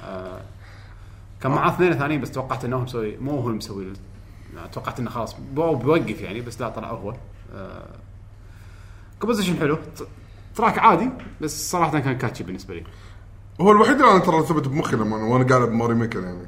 آه 0.02 0.40
كان 1.40 1.52
معاه 1.52 1.70
اثنين 1.70 1.98
ثانيين 1.98 2.20
بس 2.20 2.30
توقعت 2.30 2.64
إنه 2.64 2.76
هو 2.76 2.80
مسوي 2.80 3.16
مو 3.16 3.30
هو 3.30 3.46
اللي 3.46 3.56
مسوي 3.58 3.84
ال- 3.84 4.70
توقعت 4.72 4.98
إنه 5.00 5.10
خلاص 5.10 5.36
بيوقف 5.54 6.20
يعني 6.20 6.40
بس 6.40 6.60
لا 6.60 6.68
طلع 6.68 6.88
هو. 6.90 7.14
آه 7.54 7.86
composition 9.20 9.56
حلو. 9.58 9.78
track 10.56 10.78
عادي 10.78 11.10
بس 11.40 11.70
صراحة 11.70 11.98
كان 11.98 12.18
catchy 12.18 12.44
بالنسبة 12.44 12.74
لي. 12.74 12.84
هو 13.60 13.72
الوحيد 13.72 14.00
اللي 14.00 14.10
أنا 14.10 14.18
ترى 14.18 14.42
ثبت 14.42 14.68
بمخي 14.68 14.96
لما 14.96 15.16
وأنا 15.16 15.44
قاعد 15.44 15.62
بماريو 15.68 15.94
ميكر 15.94 16.20
يعني. 16.20 16.46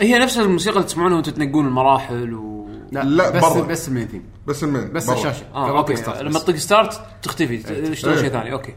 هي 0.00 0.18
نفس 0.18 0.38
الموسيقى 0.38 0.76
اللي 0.76 0.86
تسمعونها 0.86 1.16
وأنتم 1.16 1.32
تنقون 1.32 1.66
المراحل 1.66 2.34
و 2.34 2.68
لا، 2.92 3.30
بس 3.30 3.44
برا. 3.44 3.62
بس 3.66 3.88
ال 3.88 3.92
main 3.92 4.08
theme 4.08 4.22
بس 4.46 4.64
ال 4.64 4.70
main 4.70 4.92
بس 4.92 5.06
برا. 5.06 5.14
الشاشة. 5.16 5.44
قبل 5.54 5.76
okay 5.76 5.94
لما. 6.22 6.38
تطق 6.38 6.56
start 6.56 7.00
تختفي 7.22 7.58
تشتغل 7.58 8.12
إيه. 8.14 8.20
شيء 8.20 8.28
ثاني. 8.30 8.52
okay. 8.52 8.74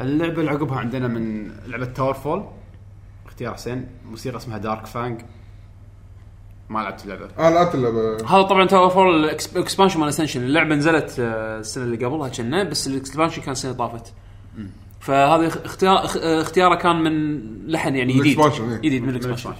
اللعبة 0.00 0.40
اللي 0.40 0.50
عقبها 0.50 0.78
عندنا 0.78 1.08
من 1.08 1.50
لعبة 1.66 1.84
تاور 1.84 2.14
فول 2.14 2.44
اختيار 3.26 3.54
حسين. 3.54 3.86
موسيقى 4.10 4.36
اسمها 4.36 4.58
Dark 4.58 4.86
Fang 4.86 5.20
ما 6.68 6.78
لعبت 6.80 7.04
اللعبة. 7.04 7.28
آه 7.38 7.50
لعبت 7.50 7.74
اللعبة. 7.74 8.14
هذا 8.16 8.42
طبعا 8.42 8.64
تاور 8.66 8.88
فول 8.90 9.24
ال 9.24 9.32
expansion 9.32 10.00
مال 10.00 10.08
اسنشن 10.08 10.42
اللعبة 10.42 10.74
نزلت 10.74 11.16
آه، 11.20 11.58
السنة 11.58 11.84
اللي 11.84 12.04
قبلها 12.04 12.28
كنا 12.28 12.64
بس 12.64 12.86
ال 12.86 12.92
expansion 12.92 13.42
كان 13.42 13.52
السنة 13.52 13.70
اللي 13.72 13.78
طافت. 13.88 14.12
فهذا 15.00 15.46
اخ- 15.46 15.64
اختيار 15.64 16.04
اخ- 16.04 16.16
اختياره 16.16 16.74
كان 16.74 16.96
من 16.96 17.38
لحن 17.66 17.96
يعني 17.96 18.12
جديد. 18.12 18.22
إيه. 18.70 18.76
جديد 18.78 19.02
من 19.02 19.08
ال 19.08 19.12
expansion 19.12 19.50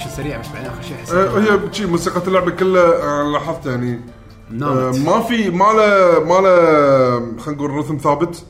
اكشن 0.00 0.16
سريع 0.16 0.40
بس 0.40 0.48
بعدين 0.48 0.70
آخر 0.70 0.82
شيء 0.82 0.96
حسيت 0.96 1.14
آه، 1.14 1.38
هي 1.38 1.72
شي 1.72 1.86
موسيقى 1.86 2.22
اللعبة 2.26 2.50
كلها 2.50 3.22
أنا 3.22 3.32
لاحظت 3.32 3.66
يعني. 3.66 3.92
آه، 3.94 4.52
نامت. 4.52 4.98
ما 4.98 5.20
في 5.20 5.50
ما 5.50 5.64
له 5.64 6.24
ما 6.24 6.34
له 6.40 7.36
خلينا 7.38 7.62
نقول 7.62 7.70
رتم 7.70 7.96
ثابت. 7.96 8.44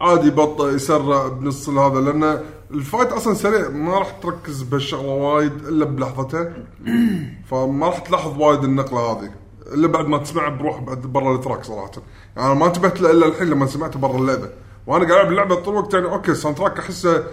عادي 0.00 0.28
يبطئ 0.28 0.74
يسرع 0.74 1.28
بنص 1.28 1.68
هذا 1.68 2.00
لأن 2.00 2.40
ال 2.70 2.77
fight 2.77 3.12
أصلا 3.12 3.34
سريع 3.34 3.68
ما 3.68 3.98
راح 3.98 4.10
تركز 4.10 4.62
بهالشغلة 4.62 5.08
وايد 5.08 5.52
إلا 5.68 5.84
بلحظتها. 5.84 6.52
فما 7.50 7.86
راح 7.86 7.98
تلاحظ 7.98 8.40
وايد 8.40 8.64
النقلة 8.64 9.00
هذه 9.00 9.30
إلا 9.74 9.88
بعد 9.88 10.06
ما 10.06 10.18
تسمعها 10.18 10.50
بروح 10.50 10.80
بعد 10.80 11.02
برا 11.02 11.34
ال 11.34 11.39
track 11.39 11.64
صراحة. 11.64 11.90
يعني 12.36 12.46
أنا 12.46 12.54
ما 12.54 12.66
انتبهت 12.66 13.00
له 13.00 13.10
إلا 13.10 13.26
الحين 13.26 13.48
لما 13.48 13.66
سمعته 13.66 13.98
برا 13.98 14.16
اللعبة. 14.16 14.48
وأنا 14.86 15.04
قاعد 15.04 15.20
ألعب 15.20 15.30
اللعبة 15.30 15.54
طول 15.54 15.74
الوقت 15.74 15.94
يعني 15.94 16.06
okay 16.06 16.30
ال 16.30 16.58
soundtrack 16.58 16.78
أحسه 16.78 17.24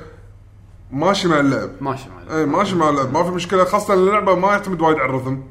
ماشي 0.92 1.28
مع 1.28 1.40
اللعب. 1.40 1.70
ماشي 1.82 2.10
معي 2.10 2.40
اي 2.40 2.46
ماشي 2.46 2.76
مع 2.76 2.90
اللعب. 2.90 3.14
ما 3.14 3.24
في 3.24 3.30
مشكلة 3.30 3.64
خاصة 3.64 3.94
اللعبة 3.94 4.36
ما 4.36 4.48
يعتمد 4.48 4.82
وايد 4.82 4.98
على 4.98 5.06
الرتم. 5.10 5.44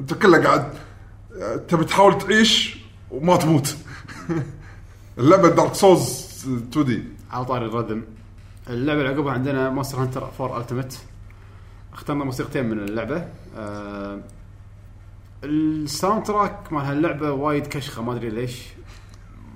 أنت 0.00 0.14
كله 0.14 0.44
قاعد 0.44 0.72
تبي 1.68 1.84
تحاول 1.84 2.18
تعيش 2.18 2.78
وما 3.10 3.36
تموت. 3.36 3.76
اللعبة 5.18 5.48
دارك 5.48 5.74
سولز 5.74 6.28
2 6.70 6.86
دي 6.86 7.02
على 7.30 7.44
طاري 7.44 7.66
الرتم 7.66 8.02
اللعبة 8.70 9.00
اللي 9.00 9.12
عقبها 9.12 9.32
عندنا 9.32 9.70
مونستر 9.70 9.98
هانتر 10.02 10.28
4 10.40 10.58
ألتيمت 10.60 10.98
اخترنا 11.92 12.24
موسيقتين 12.24 12.64
من 12.70 12.78
اللعبة. 12.78 13.28
آه 13.56 14.20
ال 15.44 16.22
soundtrack 16.26 16.72
مال 16.72 16.84
هاللعبة 16.84 17.30
وايد 17.32 17.66
كشخة 17.66 18.02
ما 18.02 18.12
أدري 18.12 18.30
ليش. 18.30 18.62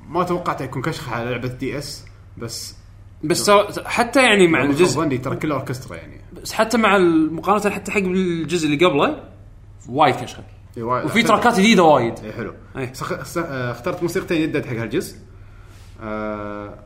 ما 0.09 0.25
توقعت 0.25 0.61
يكون 0.61 0.83
كشخة 0.83 1.15
على 1.15 1.31
لعبة 1.31 1.49
DS 1.49 2.05
بس 2.39 2.75
بس 3.27 3.51
حتى 3.85 4.23
يعني 4.23 4.47
مع 4.49 4.63
الجزء 4.63 4.97
ظني 5.01 5.19
ترى 5.19 5.37
كله 5.37 5.55
أوركسترا 5.55 5.97
يعني. 5.97 6.21
بس 6.43 6.53
حتى 6.53 6.79
مع 6.79 6.97
المقارنة 6.97 7.75
حتى 7.75 7.91
حق 7.93 7.99
الجزء 8.01 8.67
اللي 8.67 8.87
قبله 8.87 9.23
وايد 9.89 10.15
وايد- 10.79 11.05
وفي 11.05 11.23
تراكات 11.23 11.55
جديدة 11.59 11.83
وايد. 11.83 12.19
إي 12.19 12.33
حلو. 12.33 12.55
إي. 12.79 12.95
سخ... 12.95 13.23
س... 13.23 13.39
آه، 13.39 13.71
اخترت 13.73 14.03
موسيقتين 14.03 14.43
يدد 14.43 14.67
حق 14.67 14.73
هالجزء. 14.77 15.17
آه 16.03 16.79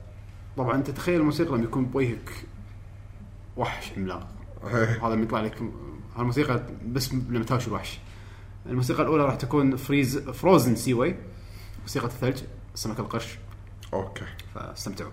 طبعا 0.56 0.74
أنت 0.74 0.90
تخيل 0.90 1.20
الموسيقى 1.20 1.50
لما 1.54 1.64
يكون 1.64 1.84
بوجهك 1.84 2.30
وحش 3.56 3.92
عملاق. 3.96 4.28
هذا 5.02 5.14
لما 5.14 5.22
يطلع 5.22 5.40
لك 5.40 5.62
هالموسيقى 6.16 6.62
بس 6.86 7.14
لما 7.14 7.44
تهاوش 7.44 7.68
الوحش. 7.68 7.98
الموسيقى 8.66 9.02
الأولى 9.02 9.24
راح 9.24 9.34
تكون 9.34 9.76
freeze 9.76 10.18
Frozen 10.18 10.74
Seaway 10.76 11.16
موسيقى 11.82 12.06
الثلج 12.06 12.38
سمك 12.74 13.00
القرش. 13.00 13.38
okay. 13.94 14.24
فاستمتعوا. 14.54 15.10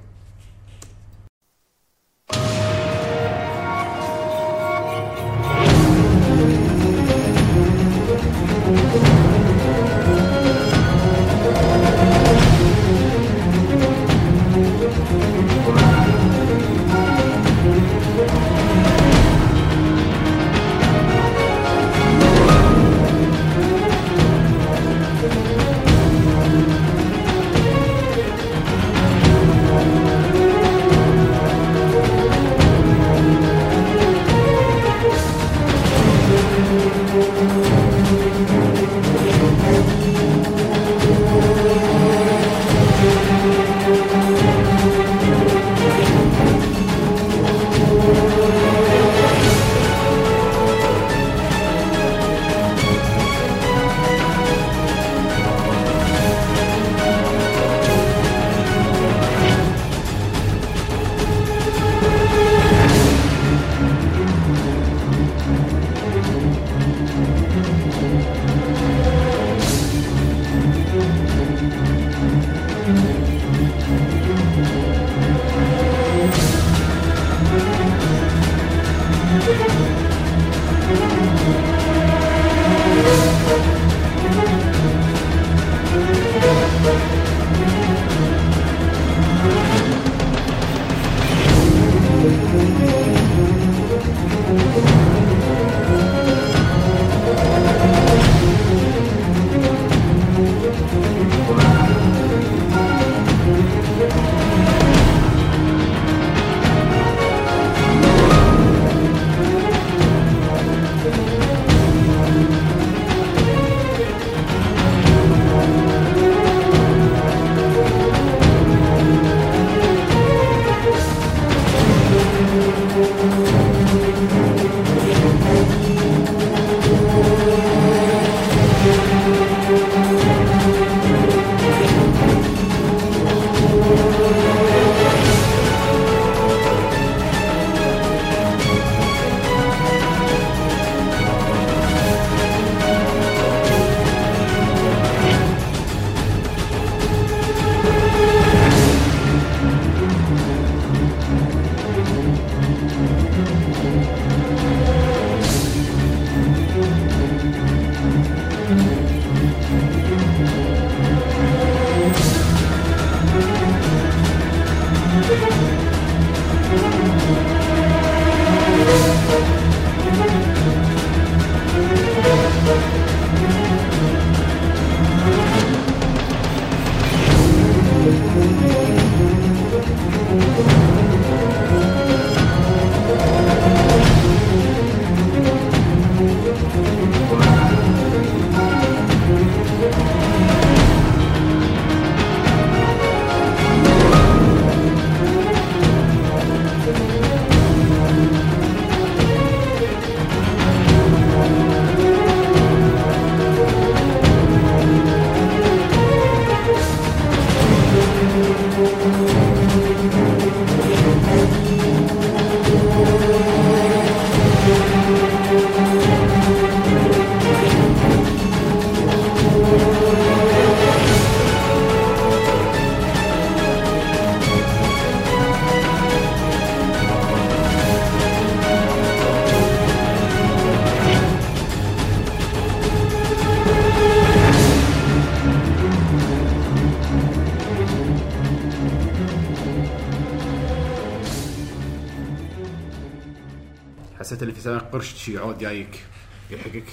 قرش 244.97 245.13
شي 245.13 245.37
عود 245.37 245.57
جايك 245.57 246.05
يلحقك 246.51 246.83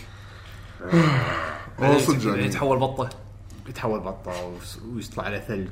والله 1.79 1.99
صدق 1.99 2.29
يعني. 2.29 2.45
يتحول 2.45 2.79
بطة. 2.79 3.09
يتحول 3.69 4.01
بطة 4.01 4.33
ويطلع 4.95 5.25
عليه 5.25 5.39
ثلج. 5.39 5.69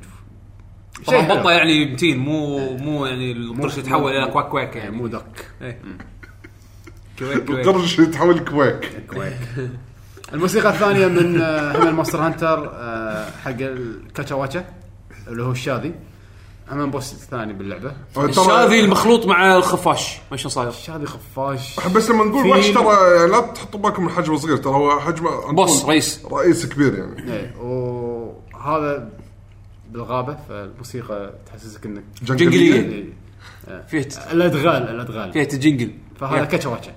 طبعا. 1.06 1.28
بطة 1.28 1.50
يعني 1.50 1.92
متين 1.92 2.18
مو 2.18 2.58
مو 2.76 3.06
يعني 3.06 3.32
القرش 3.32 3.78
يتحول 3.78 4.12
إلى 4.12 4.30
quack 4.30 4.48
quack 4.48 4.76
يعني 4.76 4.78
يعني. 4.78 4.96
مو 4.96 5.06
دك 5.06 5.46
إيه. 5.62 5.80
القرش 7.20 7.98
يتحول 7.98 8.38
quack 8.38 9.06
quack 9.06 9.38
الموسيقى 10.32 10.70
الثانية 10.70 11.06
من 11.06 11.40
آه، 11.40 11.76
هم 11.76 11.88
المونستر 11.88 12.18
هانتر 12.26 12.70
آه، 12.74 13.30
حق 13.30 13.56
الكاتشاواتشا 13.60 14.64
اللي 15.28 15.42
هو 15.42 15.52
الشاذي. 15.52 15.94
هم 16.70 16.90
boss 16.90 17.14
ثاني 17.14 17.52
باللعبة. 17.52 17.92
آه، 18.16 18.24
الشاذي 18.24 18.80
المخلوط 18.80 19.26
مع 19.26 19.56
الخفاش؟ 19.56 20.18
ما 20.30 20.36
شلون 20.36 20.50
صاير؟ 20.50 20.68
الشاذي 20.68 21.06
خفاش؟ 21.06 21.80
بس 21.94 22.10
لما 22.10 22.24
نقول 22.24 22.46
وحش 22.46 22.68
ترى 22.68 23.16
يعني 23.16 23.30
لا 23.30 23.40
تحطوا 23.40 23.80
بالكم 23.80 24.04
من 24.04 24.10
حجمه 24.10 24.36
صغير 24.36 24.56
ترى 24.56 24.72
هو 24.72 25.00
حجمه 25.00 25.52
بوس 25.52 25.84
رئيس. 25.84 26.26
رئيس 26.32 26.66
كبير 26.66 26.98
يعني. 26.98 27.32
إيه 27.32 27.54
وهذا 27.56 29.08
بالغابة 29.90 30.36
فالموسيقى 30.48 31.32
تحسسك 31.46 31.86
إنك 31.86 32.02
جنجلية. 32.22 32.74
إيه. 32.74 33.04
فيه 33.88 34.08
الأدغال 34.32 34.82
الأدغال. 34.88 35.32
فيها 35.32 35.44
تجنجل 35.44 35.90
فهذا 36.20 36.38
يا. 36.38 36.44
كاتشاواتشا 36.44 36.92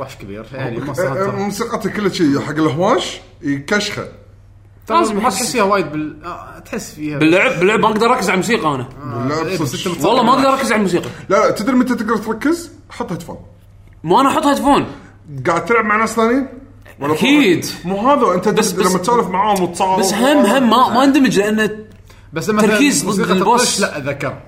وحش 0.00 0.14
كبير. 0.16 0.46
يعني 0.52 0.80
مونستر 0.80 1.02
آه، 1.06 1.08
آه، 1.08 1.24
هانتر 1.24 1.36
موسيقته 1.36 1.90
كلها 1.90 2.08
شيء 2.08 2.40
حق 2.40 2.50
الهواش 2.52 3.20
يكشخه. 3.42 4.08
لازم 4.90 5.14
ما 5.16 5.20
أحس- 5.20 5.32
تحس 5.34 5.52
فيها 5.52 5.62
وايد 5.62 5.92
بال 5.92 6.24
آه 6.24 6.58
تحس 6.58 6.94
فيها. 6.94 7.18
باللعب 7.18 7.58
باللعب 7.58 7.80
ما 7.80 7.86
أقدر 7.88 8.06
أركز 8.12 8.24
على 8.30 8.34
الموسيقى 8.34 8.74
أنا. 8.74 8.88
إيه، 9.46 9.58
بس. 9.58 9.86
أنت 9.86 10.04
والله 10.04 10.22
ما 10.22 10.32
أقدر 10.34 10.48
أركز 10.52 10.66
على 10.72 10.76
الموسيقى. 10.78 11.08
لا 11.28 11.36
لا 11.36 11.50
تدري 11.50 11.76
متى 11.76 11.94
تقدر 11.94 12.16
تركز؟ 12.16 12.70
حط 12.90 13.12
headphone 13.12 13.36
مو 14.04 14.20
أنا 14.20 14.28
أحط 14.28 14.46
هيدفون 14.46 14.86
قاعد 15.46 15.64
تلعب 15.64 15.84
مع 15.84 15.96
ناس 15.96 16.12
ثانيين؟ 16.16 16.46
ولا 17.00 17.12
أكيد. 17.14 17.64
طول- 17.64 17.72
مو 17.92 18.10
هذا 18.10 18.34
أنت 18.34 18.48
بس- 18.48 18.72
بس 18.72 18.80
بس- 18.80 18.86
لما 18.90 18.98
تسولف 18.98 19.26
معاهم 19.28 19.62
وتصارف 19.62 20.00
بس 20.00 20.14
هم 20.14 20.38
هم 20.46 20.70
ما 20.70 20.88
ما 20.88 21.04
اندمج 21.04 21.38
لأن 21.40 21.84
بس 22.32 22.48
لما 22.48 22.62
تركيز 22.62 23.00
ضد 23.02 23.06
موسيقى 23.06 23.32
ال 23.32 23.40
boss. 23.40 23.80
لا 23.80 23.98
اتذكرها 23.98 24.42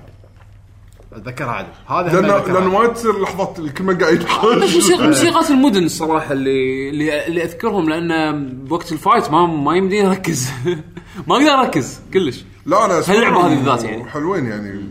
أتذكرها 1.15 1.51
عادي 1.51 1.69
هذا 2.09 2.19
هم 2.19 2.25
لأن 2.25 2.35
أتذكرها. 2.35 2.59
لأن 2.59 2.67
وايد 2.67 2.93
تصير 2.93 3.21
لحظات 3.21 3.59
الكلمة 3.59 3.99
قاعد 3.99 4.13
بس 4.15 4.21
يتحرش 4.21 4.75
موسيقى 4.75 5.07
موسيقات 5.07 5.51
المدن 5.51 5.83
الصراحه 5.83 6.31
اللي 6.31 6.89
اللي, 6.89 7.27
اللي 7.27 7.43
أذكرهم 7.43 7.89
لأن 7.89 8.49
بوقت 8.65 8.91
ال 8.91 8.98
fight 8.98 9.31
ما 9.31 9.47
ما 9.47 9.75
يمديني 9.75 10.07
اركز 10.07 10.49
ما 11.27 11.35
أقدر 11.35 11.49
اركز 11.49 11.99
كلش 12.13 12.45
لا 12.65 12.85
أنا 12.85 12.99
أسمعهم 12.99 13.23
هاللعبة 13.23 13.47
هذه 13.47 13.55
بالذات 13.55 13.83
يعني. 13.83 14.05
حلوين 14.05 14.45
يعني 14.45 14.85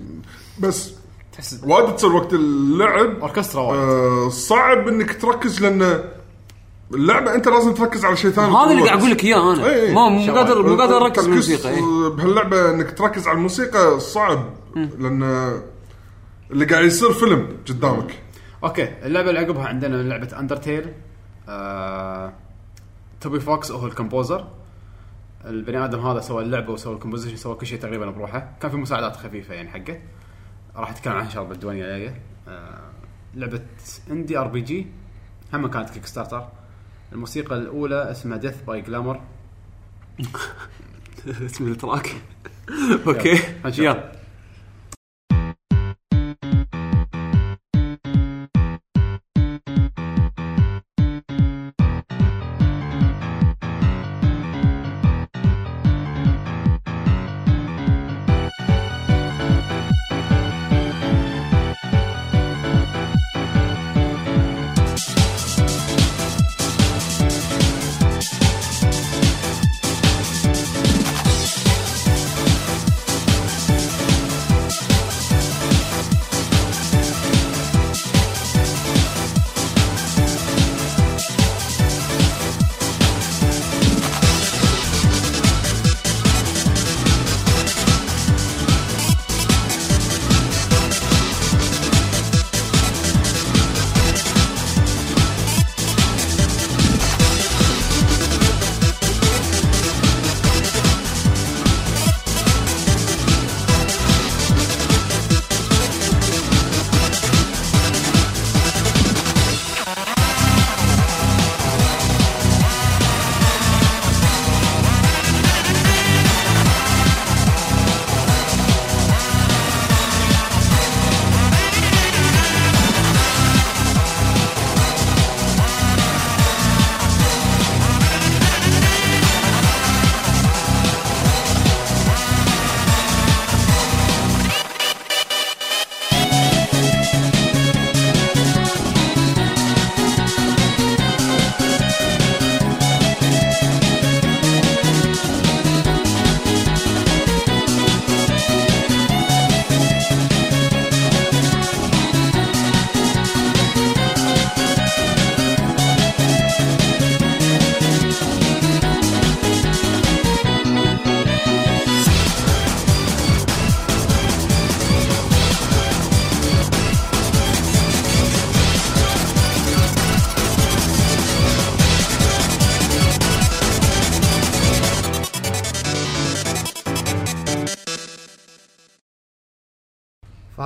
بس 0.58 0.92
وايد 1.66 1.96
تصير 1.96 2.12
وقت 2.12 2.32
اللعب 2.32 3.20
أوركسترا 3.20 3.62
وايد 3.62 3.80
آه 3.80 4.28
صعب 4.28 4.88
إنك 4.88 5.20
تركز 5.20 5.62
لأن 5.62 6.02
اللعبة 6.94 7.34
أنت 7.34 7.48
لازم 7.48 7.74
تركز 7.74 8.04
على 8.04 8.16
شيء 8.16 8.30
ثاني 8.30 8.56
هذا 8.56 8.70
اللي 8.70 8.82
قاعد 8.82 8.98
أقول 8.98 9.10
لك 9.10 9.24
إياه 9.24 9.52
أنا 9.52 9.66
إيه، 9.66 9.74
إيه. 9.74 9.94
ما 9.94 10.08
مو. 10.08 10.34
قادر 10.34 10.62
مو 10.62 10.76
قادر 10.76 10.96
أركز 10.96 11.26
بالموسيقى 11.26 11.70
إيه. 11.70 12.08
بهاللعبة 12.08 12.70
إنك 12.70 12.98
تركز 12.98 13.28
على 13.28 13.36
الموسيقى 13.36 14.00
صعب 14.00 14.44
لأن 14.76 15.52
اللي 16.52 16.64
قاعد 16.64 16.84
يصير 16.84 17.12
فيلم 17.12 17.58
قدامك. 17.68 18.22
okay 18.64 19.06
اللعبة 19.06 19.28
اللي 19.28 19.40
عقبها 19.40 19.66
عندنا 19.66 19.96
لعبة 19.96 20.38
اندرتيل 20.38 20.92
آه... 21.48 22.32
توبي 23.20 23.40
فوكس 23.40 23.70
هو 23.70 23.86
ال 23.86 23.93
composer 23.93 24.48
البني 25.44 25.84
آدم 25.84 26.00
هذا 26.00 26.20
سوى 26.20 26.42
اللعبة 26.42 26.72
وسوى 26.72 26.94
ال 26.94 26.98
composition 26.98 27.36
سوى 27.36 27.54
كل 27.54 27.66
شيء 27.66 27.78
تقريبا 27.78 28.10
بروحه. 28.10 28.56
كان 28.60 28.70
في 28.70 28.76
مساعدات 28.76 29.16
خفيفة 29.16 29.54
يعني 29.54 29.70
حقه. 29.70 30.00
راح 30.76 30.90
أتكلم 30.90 31.12
عنها 31.12 31.24
ان 31.26 31.30
شاء 31.30 31.42
الله 31.42 31.52
بالديوانيه 31.52 31.84
الجايه 31.84 32.20
آه... 32.48 32.90
لعبة 33.34 33.62
indie 34.10 34.38
RPG 34.38 34.86
هم 35.54 35.66
كانت 35.66 35.90
كيك 35.90 36.06
ستارتر 36.06 36.48
الموسيقى 37.12 37.56
الأولى 37.56 38.10
اسمها 38.10 38.36
Death 38.36 38.62
by 38.62 38.80
Glamour 38.80 39.20
اسم 41.26 41.72
التراك. 41.72 42.14
أوكي. 43.06 43.38
يلا. 43.78 44.21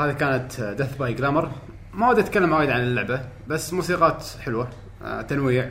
فهذه 0.07 0.17
كانت 0.17 0.61
Death 0.79 0.97
by 0.97 1.15
Glamour 1.15 1.51
ما 1.95 2.11
ودي 2.11 2.21
أتكلم 2.21 2.53
وايد 2.53 2.71
عن 2.71 2.81
اللعبة 2.81 3.21
بس 3.49 3.73
موسيقات 3.73 4.25
حلوة 4.41 4.69
آه، 5.03 5.23
تنويع 5.23 5.71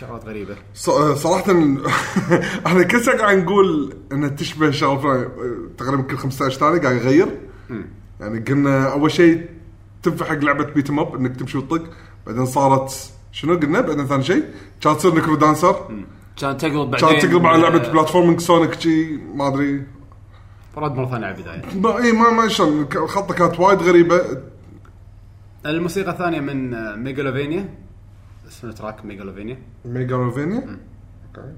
شغلات 0.00 0.24
غريبة. 0.24 0.56
ص- 0.74 0.90
صراحة 1.22 1.44
إحنا 2.66 2.82
كل 2.82 3.00
ساعة 3.00 3.18
قاعد 3.18 3.38
نقول 3.38 3.94
انها 4.12 4.28
تشبه 4.28 4.70
شغله. 4.70 5.28
تقريبا 5.78 6.02
كل 6.02 6.16
15 6.16 6.58
ثانية 6.58 6.80
قاعد 6.80 6.96
يغير. 6.96 7.28
يعني 8.20 8.40
قلنا 8.40 8.92
أول 8.92 9.10
شيء 9.10 9.46
تنفع 10.02 10.26
حق 10.26 10.34
لعبة 10.38 10.64
beat 10.64 10.90
up 10.90 11.14
إنك 11.14 11.36
تمشي 11.36 11.58
وتطق. 11.58 11.90
بعدين 12.26 12.46
صارت 12.46 13.10
شنو 13.32 13.54
قلنا؟ 13.56 13.80
بعدين 13.80 14.06
ثاني 14.06 14.22
شيء 14.22 14.44
كانت 14.80 14.96
تصير 14.98 15.14
نكرو 15.14 15.36
دانسر 15.36 15.88
كان 16.40 16.56
تقلب 16.56 16.90
بعدين 16.90 17.08
كانت 17.08 17.22
تقلب 17.26 17.46
على 17.46 17.62
لعبة 17.62 17.88
آه، 17.88 17.92
platforming 17.92 18.40
سونيك 18.40 18.80
شي 18.80 19.16
ما 19.16 19.48
أدري. 19.48 19.82
رد 20.78 20.92
مرة 20.94 21.06
ثانية 21.10 21.26
على 21.26 21.36
البداية. 21.36 21.62
ما 21.80 21.96
اي 21.98 22.12
ما 22.12 22.30
ما 22.30 22.48
شلون 22.48 22.84
ك- 22.84 22.96
الخطة 22.96 23.34
كانت 23.34 23.60
وايد 23.60 23.78
غريبة. 23.78 24.20
الموسيقى 25.66 26.10
الثانية 26.10 26.40
من 26.40 26.74
آه، 26.74 26.96
ميجالوفينيا 26.96 27.74
اسمه 28.48 28.72
track 28.72 29.04
ميجالوفينيا 29.04 29.58
ميجالوفينيا 29.84 30.58
okay. 30.58 31.52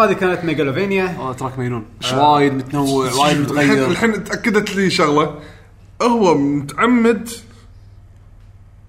وهذه 0.00 0.12
كانت 0.12 0.44
Megalovania 0.44 1.16
آه 1.18 1.32
track 1.32 1.58
مجنون. 1.58 1.86
مش 2.00 2.12
وايد 2.12 2.54
متنوع 2.54 3.12
وايد 3.12 3.38
الحين 3.38 3.42
متغير. 3.42 3.86
الحين 3.86 4.24
تأكدت 4.24 4.76
لي 4.76 4.90
شغلة. 4.90 5.34
هو 6.02 6.34
متعمد 6.34 7.28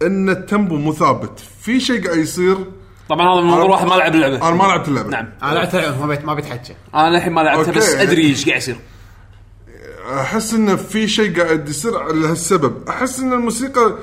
إن 0.01 0.29
ال 0.29 0.37
tempo 0.37 0.75
مو 0.75 0.93
ثابت 0.93 1.39
في 1.61 1.79
شيء 1.79 2.05
قاعد 2.05 2.17
يصير؟ 2.17 2.57
طبعا 3.09 3.33
هذا 3.33 3.41
من 3.41 3.47
منظور 3.47 3.69
واحد 3.69 3.87
ما 3.87 3.95
لعب 3.95 4.15
اللعبة. 4.15 4.47
أنا 4.47 4.55
ما 4.55 4.63
لعبت 4.63 4.87
اللعبة. 4.87 5.09
نعم. 5.09 5.29
أنا 5.43 5.53
لعبتها 5.53 5.97
ما 5.97 6.07
بيت 6.07 6.25
ما 6.25 6.33
بيتحكى 6.33 6.73
أنا 6.95 7.17
الحين 7.17 7.33
ما 7.33 7.41
لعبتها 7.41 7.67
أوكي. 7.67 7.79
بس 7.79 7.95
أدري 7.95 8.21
إيش 8.21 8.45
قاعد 8.45 8.57
يصير. 8.57 8.75
أحس 10.13 10.53
انه 10.53 10.75
في 10.75 11.07
شيء 11.07 11.41
قاعد 11.41 11.69
يصير 11.69 12.13
لهالسبب. 12.13 12.89
أحس 12.89 13.19
إن 13.19 13.33
الموسيقى 13.33 13.95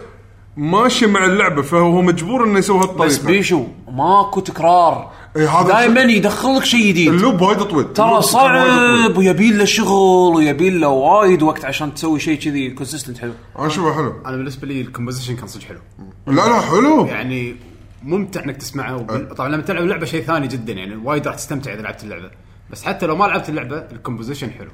ماشية 0.57 1.07
مع 1.07 1.25
اللعبة 1.25 1.63
فهو 1.63 2.03
مجبور 2.03 2.45
إنه 2.45 2.59
يسوي 2.59 2.79
هالطريقة. 2.79 3.05
بس 3.05 3.19
بيشو 3.19 3.65
ماكو 3.89 4.41
تكرار. 4.41 5.13
دائما 5.47 6.03
الشيء- 6.05 6.17
يدخل 6.17 6.57
لك 6.57 6.65
شيء 6.65 6.89
جديد. 6.89 7.09
ال 7.09 7.15
loop 7.15 7.41
وايد 7.41 7.59
طويل. 7.59 7.93
ترى. 7.93 8.23
صعب 8.23 9.17
ويبي 9.17 9.51
له 9.53 9.65
شغل 9.65 10.37
ويبي 10.37 10.71
له 10.71 10.89
وايد 10.89 11.43
وقت 11.43 11.65
عشان 11.65 11.95
تسوي 11.95 12.21
شيء 12.21 12.39
كذي 12.39 12.71
consistent 12.71 13.19
حلو. 13.19 13.33
أنا 13.59 13.67
اشوفه 13.67 13.95
حلو. 13.95 14.15
أنا 14.27 14.37
بالنسبة 14.37 14.69
لي 14.69 14.81
ال 14.81 14.85
composition 14.85 15.37
كان 15.37 15.47
صدق 15.47 15.65
حلو. 15.65 15.79
لا 16.27 16.33
لا 16.33 16.61
حلو. 16.61 17.07
يعني 17.07 17.57
ممتع 18.03 18.45
إنك 18.45 18.57
تسمعه. 18.57 18.97
وبال- 18.97 19.35
طبعا 19.35 19.49
لما 19.49 19.63
تلعب 19.63 19.83
اللعبة 19.83 20.07
شيء 20.07 20.23
ثاني 20.25 20.49
جدا 20.49 20.73
يعني 20.73 20.97
وايد 20.97 21.27
راح 21.27 21.35
تستمتع 21.37 21.73
إذا 21.73 21.83
لعبت 21.83 22.05
اللعبة. 22.05 22.31
بس 22.71 22.83
حتى 22.85 23.07
لو 23.07 23.17
ما 23.17 23.25
لعبت 23.25 23.49
اللعبة 23.49 23.77
ال 23.77 23.83
composition 23.83 24.51
حلو. 24.51 24.71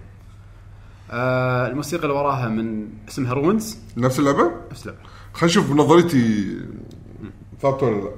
آه 1.10 1.66
الموسيقى 1.68 2.02
اللي 2.02 2.14
وراها 2.14 2.48
من 2.48 2.88
اسمها 3.08 3.32
Ruins 3.32 3.78
نفس 3.96 4.18
اللعبة؟ 4.18 4.50
نفس 4.70 4.82
اللعبة. 4.82 5.00
خلينا 5.32 5.46
نشوف 5.52 5.70
نظريتي. 5.72 6.46
ثابتة 7.62 7.86
ولا 7.86 8.00
لا؟ 8.00 8.10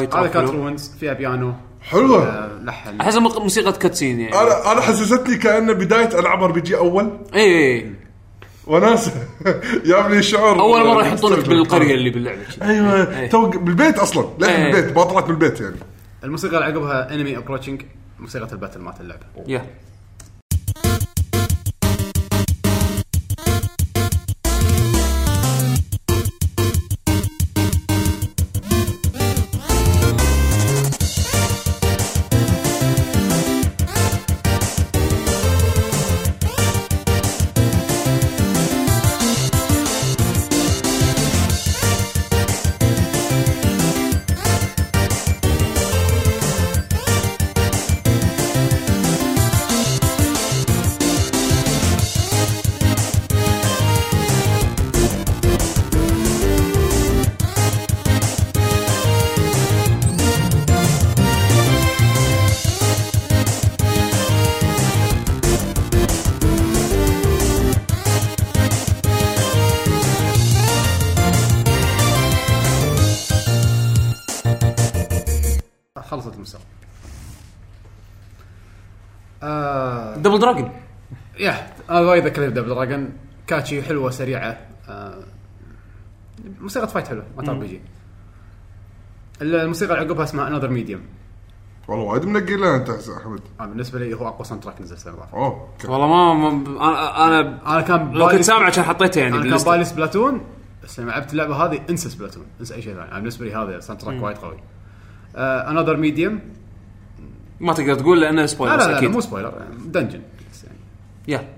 وايد 0.00 0.14
هذا 0.16 0.26
كانت 0.26 0.50
حلو. 0.50 0.62
Ruins 0.62 0.90
فيها 1.00 1.12
بيانو. 1.12 1.54
حلوة. 1.82 2.28
آه 2.28 2.62
لحن. 2.64 3.00
أحس 3.00 3.16
موسيقى 3.16 3.72
cutscene 3.72 4.20
يعني. 4.20 4.34
أنا 4.40 4.72
أنا 4.72 4.80
حسستني 4.80 5.36
كأنه 5.36 5.72
بداية 5.72 6.18
ألعاب 6.18 6.42
RPG 6.42 6.76
أول. 6.76 7.18
اي 7.34 7.74
اي 7.74 7.92
وناس 8.66 9.10
جاب 9.84 10.10
لي 10.10 10.22
شعور. 10.22 10.60
أول 10.60 10.86
مرة 10.86 11.06
يحطونك 11.06 11.48
بالقرية 11.48 11.94
اللي 11.94 12.10
باللعبة. 12.10 12.38
أيوه. 12.62 13.18
إيه. 13.20 13.30
تو 13.30 13.46
بالبيت 13.50 13.98
أصلا. 13.98 14.26
لا 14.38 14.48
إيه. 14.48 14.72
بالبيت 14.72 14.96
ما 14.96 15.04
طلعت 15.04 15.24
من 15.24 15.30
البيت 15.30 15.60
يعني. 15.60 15.76
الموسيقى 16.24 16.54
اللي 16.56 16.66
عقبها 16.66 17.14
Enemy 17.14 17.36
Approaching 17.36 17.82
موسيقى 18.18 18.48
ال 18.52 18.56
battle 18.56 18.80
مالت 18.80 19.00
اللعبة. 19.00 19.22
yeah. 19.46 19.66
yeah 82.24 82.28
أنا 82.28 82.36
وايد 82.36 82.48
ذكرت 82.48 82.52
Double 82.52 82.68
Dragon. 82.74 83.12
catchy 83.46 83.82
حلوة 83.82 84.10
سريعة. 84.10 84.58
آه 84.88 85.14
موسيقى 86.60 86.88
fight 86.88 87.08
حلوة 87.08 87.24
ما 87.36 87.50
RPG 87.50 87.80
الموسيقى 89.42 89.94
اللي 89.94 90.04
عقبها 90.06 90.24
اسمها 90.24 90.48
Another 90.48 90.68
Medium 90.70 91.00
والله 91.88 92.04
وايد 92.04 92.24
منقي 92.24 92.56
لها 92.56 92.76
أنت 92.76 92.90
أحمد. 92.90 93.40
بالنسبة 93.60 93.98
لي 93.98 94.14
هو 94.14 94.28
أقوى 94.28 94.44
soundtrack 94.44 94.80
نزل 94.80 94.94
السنة 94.94 95.12
اللي 95.14 95.24
أوه 95.32 95.68
والله 95.88 96.06
ما, 96.06 96.34
ما 96.34 96.48
أنا 96.88 97.26
أنا 97.26 97.60
أنا 97.74 97.80
كان 97.80 98.12
لو 98.12 98.24
كنت 98.24 98.32
بالي- 98.32 98.42
سامع 98.42 98.66
عشان 98.66 98.84
حطيته 98.84 99.18
يعني 99.20 99.36
أنا 99.36 99.56
كان. 99.56 99.64
بالي 99.72 99.84
Splatoon 99.84 100.40
بس 100.84 101.00
لما 101.00 101.10
لعبت 101.10 101.32
اللعبة 101.32 101.54
هذه 101.56 101.80
انسى 101.90 102.08
Splatoon 102.08 102.44
انسى 102.60 102.74
أي 102.74 102.82
شيء 102.82 102.94
ثاني. 102.94 103.10
أنا 103.10 103.18
بالنسبة 103.18 103.46
لي 103.46 103.54
هذا 103.54 103.80
soundtrack 103.80 104.22
وايد 104.22 104.36
قوي. 104.36 104.56
Another 105.36 105.96
Medium 105.96 106.40
ما 107.60 107.72
تقدر 107.72 107.94
تقول 107.94 108.20
لأنه 108.20 108.40
لا 108.40 108.46
spoiler 108.46 108.76
لا, 108.76 108.86
لا, 108.88 108.98
أكيد. 108.98 109.10
مو 109.10 109.20
spoiler 109.20 109.52
dungeon 109.86 110.22
يعني 110.64 110.78
yeah. 111.28 111.48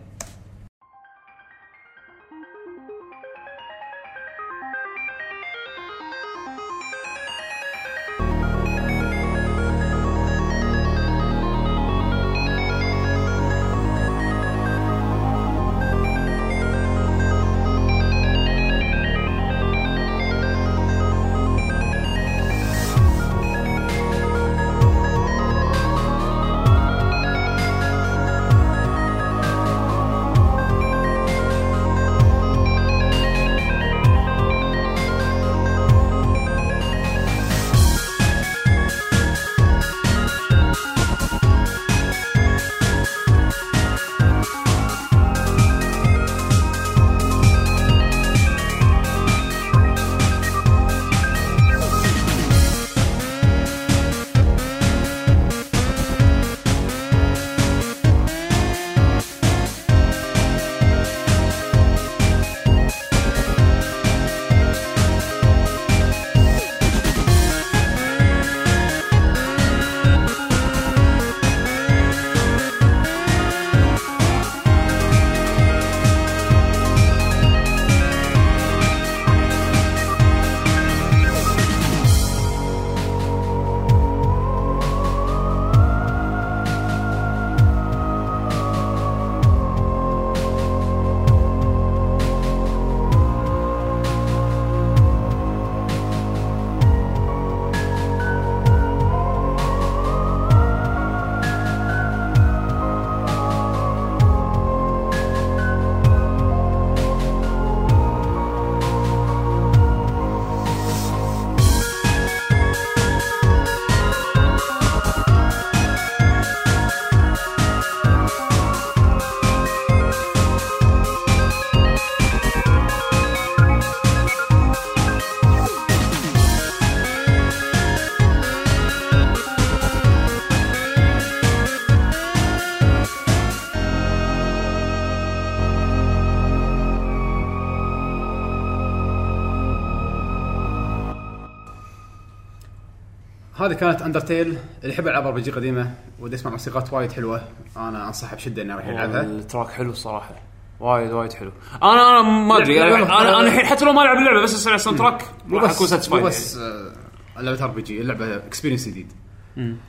هذه 143.73 143.79
كانت 143.79 144.03
Undertale 144.03 144.59
اللي 144.83 144.95
يحب 144.95 145.09
العاب 145.09 145.27
RPG 145.27 145.51
قديمة 145.51 145.95
ودي 146.21 146.35
يسمع 146.35 146.51
موسيقات 146.51 146.93
وايد 146.93 147.13
حلوة 147.13 147.43
أنا 147.77 148.07
أنصحه 148.09 148.37
بشدة 148.37 148.63
إنه 148.63 148.73
يروح 148.73 148.87
يلعبها. 148.87 149.21
ال 149.21 149.29
track 149.29 149.69
حلو 149.71 149.91
الصراحة. 149.91 150.35
وايد 150.81 151.13
وايد 151.13 151.33
حلو. 151.33 151.53
أنا 151.83 151.93
أنا 152.11 152.23
ما 152.23 152.59
أدري 152.59 152.83
أنا 152.83 153.21
أنا 153.21 153.41
الحين 153.41 153.67
حتى 153.67 153.85
لو 153.85 153.93
ما 153.93 154.03
العب 154.03 154.17
اللعبة 154.17 154.43
بس 154.43 154.55
أسمع 154.55 154.75
ال 154.75 154.99
soundtrack 154.99 155.23
راح 155.53 155.71
أكون 155.71 155.87
satisfied 155.87 156.25
بس 156.25 156.57
آه، 156.57 156.93
لعبة 157.41 157.65
RPG 157.65 158.01
اللعبة 158.01 158.37
experience 158.37 158.89
جديد. 158.89 159.13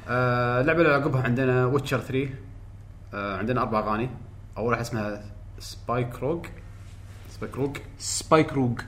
آه، 0.07 0.61
اللعبة 0.61 0.81
اللي 0.81 0.93
عقبها 0.93 1.21
عندنا 1.23 1.65
Witcher 1.65 1.99
3 1.99 2.29
آه، 3.13 3.37
عندنا 3.37 3.61
أربع 3.61 3.79
أغاني. 3.79 4.09
أول 4.57 4.67
واحدة 4.69 4.81
اسمها 4.81 5.23
Spikeroog 5.59 6.45
Spikeroog 7.29 7.77
Spikeroog 7.97 8.79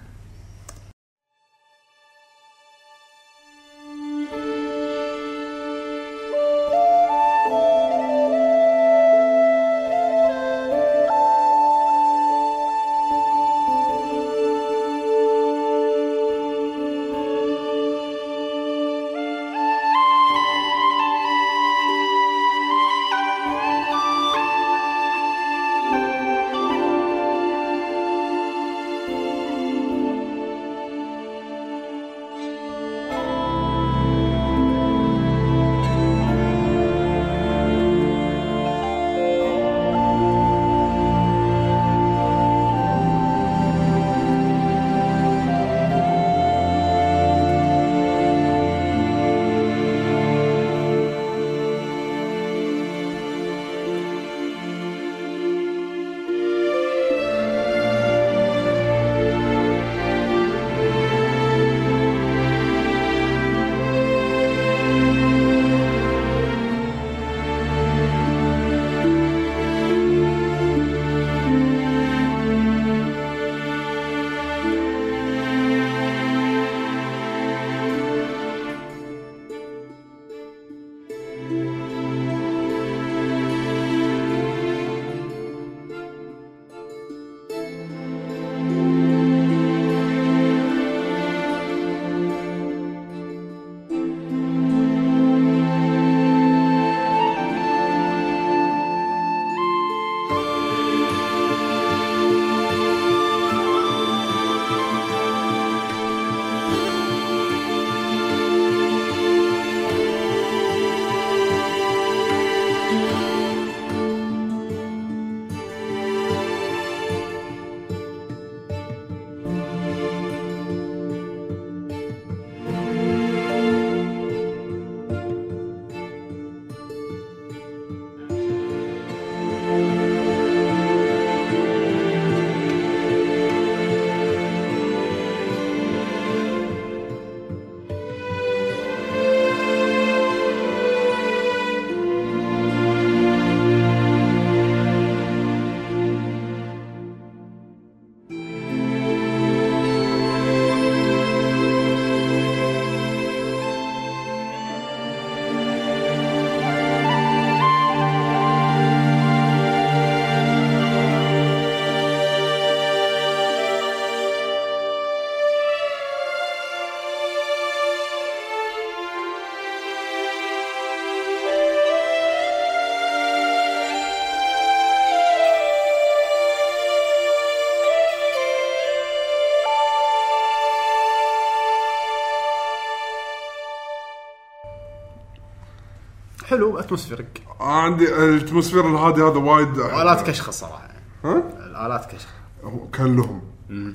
حلو 186.55 186.79
atmospheric 186.79 187.41
عندي 187.59 188.15
ال 188.15 188.22
atmosphere 188.22 188.89
الهادي 188.89 189.21
هذا 189.21 189.39
وايد. 189.39 189.77
الآلات 189.79 190.27
كشخة 190.27 190.49
الصراحه 190.49 190.89
ها؟ 191.23 191.43
الآلات 191.65 192.05
كشخة. 192.05 192.33
هو 192.63 192.87
كان 192.87 193.15
لهم. 193.15 193.41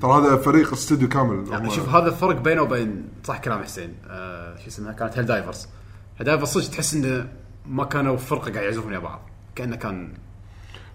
ترى 0.03 0.13
هذا 0.13 0.37
فريق 0.37 0.73
استوديو 0.73 1.09
كامل. 1.09 1.49
يعني 1.51 1.71
شوف 1.71 1.89
هذا 1.89 2.07
الفرق 2.07 2.37
بينه 2.37 2.63
وبين 2.63 3.09
صح 3.25 3.39
كلام 3.39 3.63
حسين 3.63 3.95
آه 4.11 4.57
شو 4.57 4.67
اسمها؟ 4.67 4.93
كانت 4.93 5.19
Helldivers 5.19 5.69
Helldivers 6.19 6.49
صدق 6.49 6.71
تحس 6.71 6.95
إنه 6.95 7.29
ما 7.67 7.85
كانوا 7.85 8.17
فرقة 8.17 8.53
قاعد 8.53 8.65
يعزفون 8.65 8.91
ويا 8.93 8.99
بعض. 8.99 9.21
كأنه 9.55 9.77
كان 9.77 10.13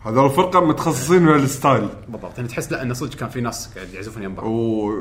هذول 0.02 0.26
الفرقة 0.26 0.66
متخصصين 0.66 1.26
في 1.26 1.44
ال 1.44 1.50
style. 1.50 1.90
بالضبط. 2.10 2.38
يعني 2.38 2.50
تحس 2.50 2.72
لا 2.72 2.82
إنه 2.82 2.94
صدق 2.94 3.16
كان 3.16 3.30
في 3.30 3.42
ناس 3.42 3.70
قاعد 3.76 3.90
يعزفون 3.94 4.22
ويا 4.26 4.36
بعض. 4.36 4.46
و 4.46 4.92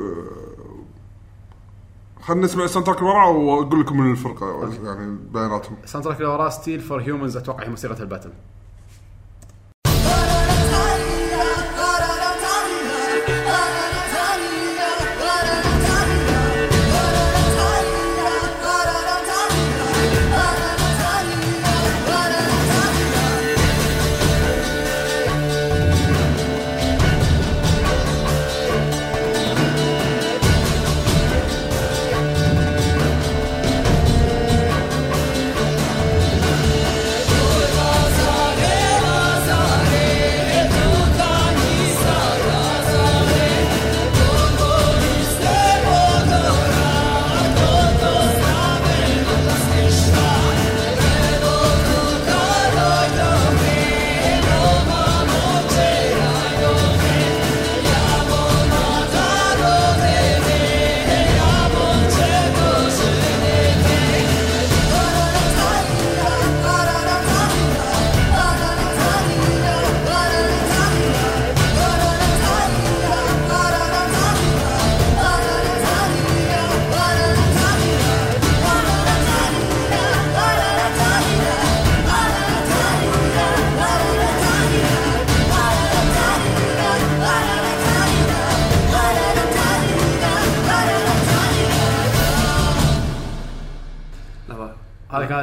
خلينا 2.25 2.45
نسمع 2.45 2.63
ال 2.63 2.85
soundtrack 2.85 2.97
اللي 2.97 3.09
وراه 3.09 3.29
وأقول 3.29 3.79
لكم 3.81 3.99
من 3.99 4.11
الفرقه 4.11 4.69
يعني 4.83 5.17
بياناتهم. 5.33 5.77
ال 5.83 6.05
soundtrack 6.05 6.17
اللي 6.17 6.29
وراه 6.29 6.49
Steel 6.49 6.79
for 6.79 7.01
Humans 7.01 7.37
أتوقع 7.37 7.63
هي 7.63 7.69
موسيقى 7.69 8.01
ال 8.01 8.05
battle. 8.05 8.29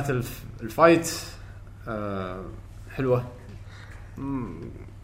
كانت 0.02 0.10
الف... 0.10 0.40
الفايت 0.62 1.10
آه 1.88 2.40
حلوة. 2.96 3.24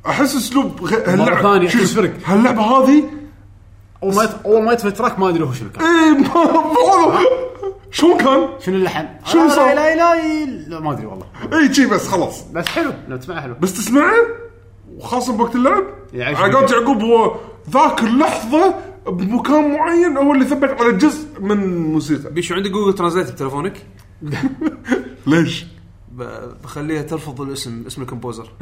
أحس 0.07 0.37
أسلوب 0.37 0.85
غ... 0.85 1.17
مرة 1.17 1.43
ثانية. 1.43 1.69
شوف، 1.69 1.83
تفرق. 1.83 2.13
هاللعبة 2.25 2.63
هذه 2.63 3.05
اول 4.03 4.15
ما 4.15 4.23
يت... 4.23 4.31
اول 4.45 4.63
ما 4.63 4.73
يدفع 4.73 4.89
التراك 4.89 5.19
ما 5.19 5.29
أدري 5.29 5.45
هو 5.45 5.53
شنو 5.53 5.71
كان. 5.71 5.85
إيه 5.85 6.19
ما 6.19 7.19
شلون 7.91 8.19
كان؟ 8.19 8.49
شنو 8.61 8.77
اللحن؟ 8.77 9.09
شنو 9.25 9.45
آه، 9.45 9.49
صار؟ 9.49 9.75
لا 9.75 9.95
لا 9.95 10.17
لا 10.17 10.45
لا 10.69 10.81
ما 10.81 10.93
أدري 10.93 11.07
والله. 11.07 11.27
اي 11.53 11.75
شي 11.75 11.87
بس 11.87 12.09
خلاص. 12.09 12.43
بس 12.43 12.67
حلو 12.67 12.93
لو 13.09 13.17
تسمعها 13.17 13.41
حلو. 13.41 13.55
بس 13.61 13.73
تسمعه؟ 13.73 14.15
وخاصة 14.97 15.37
بوقت 15.37 15.55
اللعب؟ 15.55 15.85
يعيش 16.13 16.39
عقاب 16.39 16.67
فيك. 16.67 16.77
يعقوب 16.77 17.03
هو 17.03 17.37
ذاك 17.71 18.03
اللحظة 18.03 18.75
بمكان 19.07 19.73
معين 19.73 20.17
هو 20.17 20.33
اللي 20.33 20.45
ثبت 20.45 20.81
على 20.81 20.93
جزء 20.93 21.41
من 21.41 21.83
موسيقى. 21.93 22.31
بيشو 22.31 22.55
عندك 22.55 22.71
Google 22.71 22.95
Translate 22.95 23.31
بتليفونك 23.31 23.87
ليش؟ 25.27 25.67
بخليها 26.63 27.03
تلفظ 27.03 27.41
الاسم 27.41 27.87
اسم 27.87 28.03
ال 28.03 28.08
composer 28.08 28.53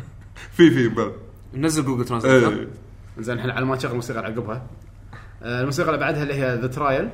في 0.53 0.70
في 0.70 0.89
بعد 0.89 1.12
نزل 1.55 1.85
Google 1.85 2.05
Translate 2.05 2.44
ها؟ 2.45 2.49
إيه 2.51 2.69
زين 3.19 3.39
إحنا 3.39 3.53
على 3.53 3.66
ما 3.66 3.77
نشغل 3.77 3.91
الموسيقى 3.91 4.19
اللي 4.19 4.41
عقبها. 4.41 4.66
آه 5.43 5.61
الموسيقى 5.61 5.89
اللي 5.89 6.01
بعدها 6.01 6.23
اللي 6.23 6.35
هي 6.35 6.59
The 6.61 6.66
Trail 6.66 7.11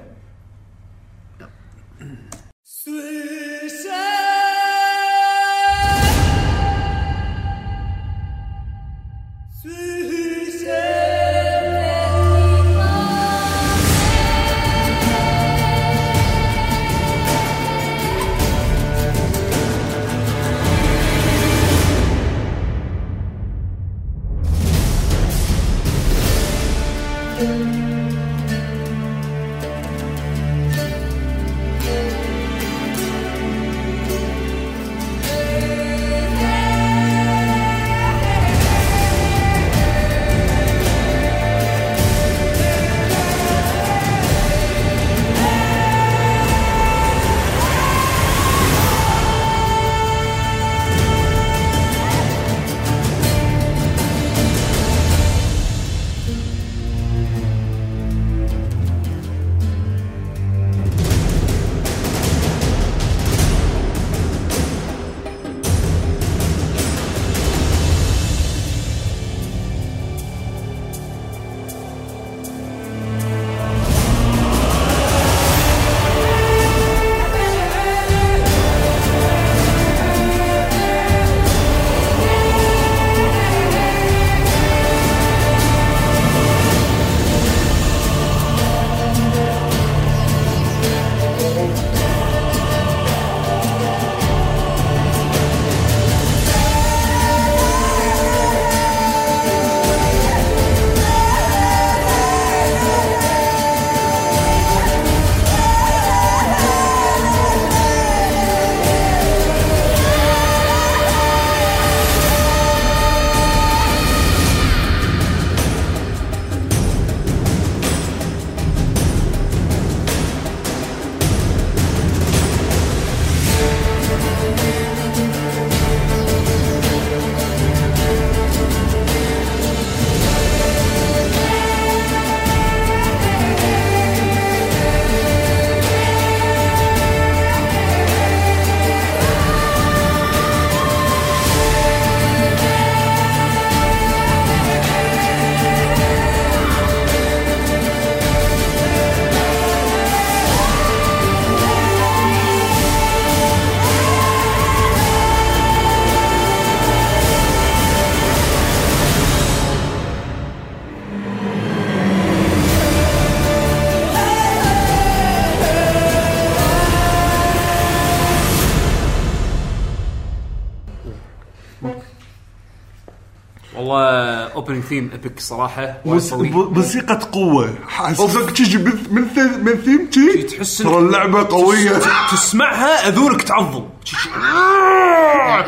اوبننج 174.73 174.85
ثيم 174.89 175.11
ابيك 175.15 175.41
صراحة 175.41 176.01
موس-. 176.07 176.35
ب- 176.35 176.77
موسيقى 176.79 177.21
قوة. 177.33 177.75
حاسسك 177.89 178.51
تجي 178.51 178.79
من 178.79 178.93
من 179.11 179.25
ثي- 179.29 179.59
من 179.63 179.75
ثيم 179.85 180.07
تي؟ 180.07 180.43
تحس 180.43 180.79
ترى 180.79 180.93
إنك- 180.93 180.97
اللعبه 180.97 181.43
قوية. 181.49 181.99
تسمعها 182.33 183.09
أذونك 183.09 183.43
تعضل. 183.43 183.89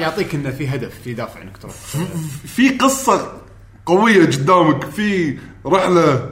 يعطيك 0.01 0.35
إنه 0.35 0.51
في 0.51 0.69
هدف 0.69 0.93
في 1.05 1.15
دافع 1.15 1.43
إنك 1.43 1.57
تروح. 1.57 1.75
في 2.47 2.69
قصة 2.71 3.33
قوية 3.87 4.27
قدامك 4.27 4.85
في 4.91 5.39
رحلة 5.67 6.31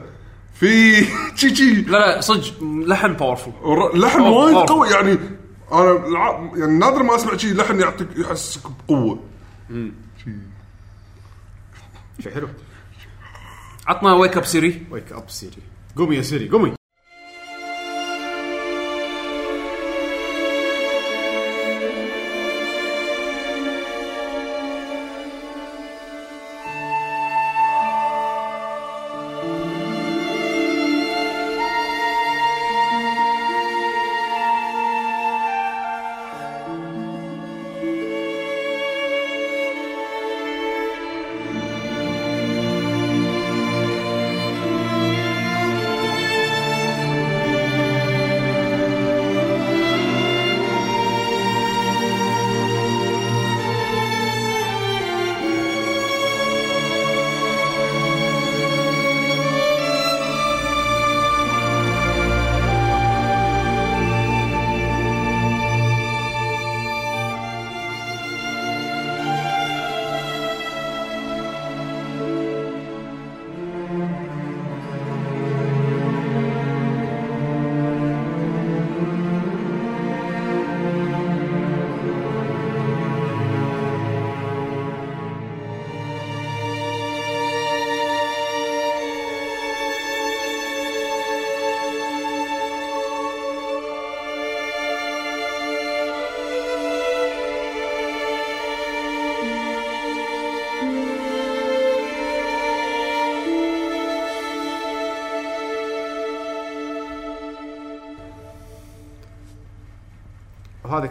في 0.59 0.95
شي 1.39 1.55
شي. 1.55 1.73
لا 1.81 1.97
لا 2.15 2.21
صدق 2.21 2.63
لحن 2.63 3.13
باورفul 3.17 3.65
ر- 3.65 3.97
لحن 3.97 4.19
أوه، 4.19 4.29
وايد 4.43 4.55
أوه. 4.55 4.65
قوي. 4.65 4.89
يعني 4.89 5.17
أنا 5.71 5.91
الع- 6.07 6.51
يعني 6.55 6.79
نادر 6.79 7.03
ما 7.03 7.15
أسمع 7.15 7.37
شيء 7.37 7.53
لحن 7.53 7.79
يعطيك 7.79 8.07
يحسسك 8.17 8.61
بقوة. 8.87 9.19
شيء 12.19 12.33
حلو. 12.33 12.49
عطنا 13.87 14.13
wake 14.13 14.37
up 14.37 14.45
Siri 14.45 14.87
wake 14.91 15.11
up 15.11 15.29
Siri 15.29 15.61
قومي 15.95 16.15
يا 16.15 16.21
سيري 16.21 16.49
قومي. 16.49 16.73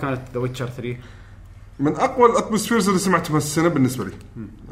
كانت 0.03 0.21
The 0.35 0.41
Witcher 0.41 0.67
3 0.67 0.97
من 1.79 1.97
أقوى 1.97 2.31
ال 2.31 2.35
atmospheres 2.35 2.89
اللي 2.89 2.99
سمعتهم 2.99 3.35
هالسنة 3.35 3.69
بالنسبة 3.69 4.05
لي. 4.05 4.13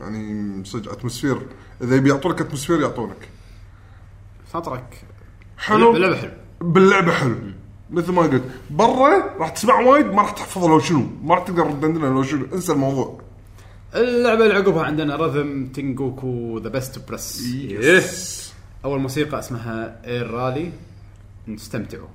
يعني 0.00 0.65
صدق 0.65 0.92
atmosphere 0.92 1.39
إذا 1.83 1.97
بيعطونك 1.97 2.41
atmosphere 2.41 2.81
يعطونك. 2.81 3.28
track 4.52 5.05
حلو. 5.59 5.97
اللعبه 5.97 6.17
حلو. 6.17 6.31
باللعبة 6.60 7.12
حلو. 7.12 7.36
مثل 7.91 8.12
ما 8.12 8.23
قلت. 8.23 8.42
برا 8.70 9.36
راح 9.39 9.49
تسمع 9.49 9.81
وايد 9.81 10.07
ما 10.07 10.23
راح 10.23 10.31
تحفظ 10.31 10.65
لو 10.65 10.81
شنو. 10.81 11.07
ما 11.23 11.34
راح 11.34 11.44
تقدر 11.44 11.70
تدندن 11.70 12.00
لو 12.00 12.23
شنو. 12.23 12.47
انسى 12.52 12.73
الموضوع. 12.73 13.20
اللعبة 13.94 14.44
اللي 14.44 14.55
عقبها 14.55 14.84
عندنا 14.84 15.17
Rhythm 15.17 15.67
Tengoku 15.67 16.59
The 16.59 16.68
Best 16.68 17.09
Plus 17.09 17.41
yes 17.55 18.52
أول 18.84 19.00
موسيقى 19.00 19.39
اسمها 19.39 20.07
Air 20.07 20.31
Rally 20.31 20.73
نستمتعوا. 21.49 22.09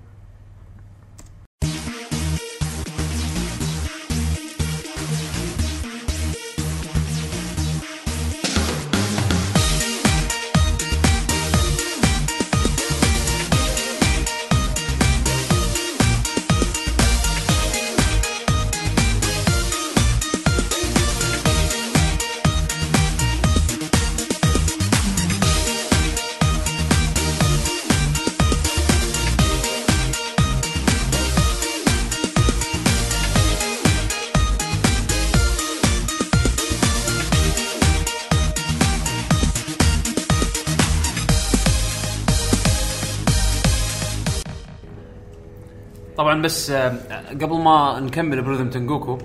بس 46.45 46.69
آه، 46.69 46.93
قبل 47.41 47.57
ما 47.59 47.99
نكمل 47.99 48.41
ب 48.41 48.45
Rhythm 48.45 48.69
Tengoku 48.69 49.17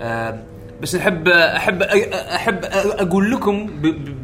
آه، 0.00 0.42
بس 0.82 0.94
نحب 0.96 1.28
أحب 1.28 1.82
أحب 1.82 2.58
أقول 2.64 3.30
لكم 3.32 3.70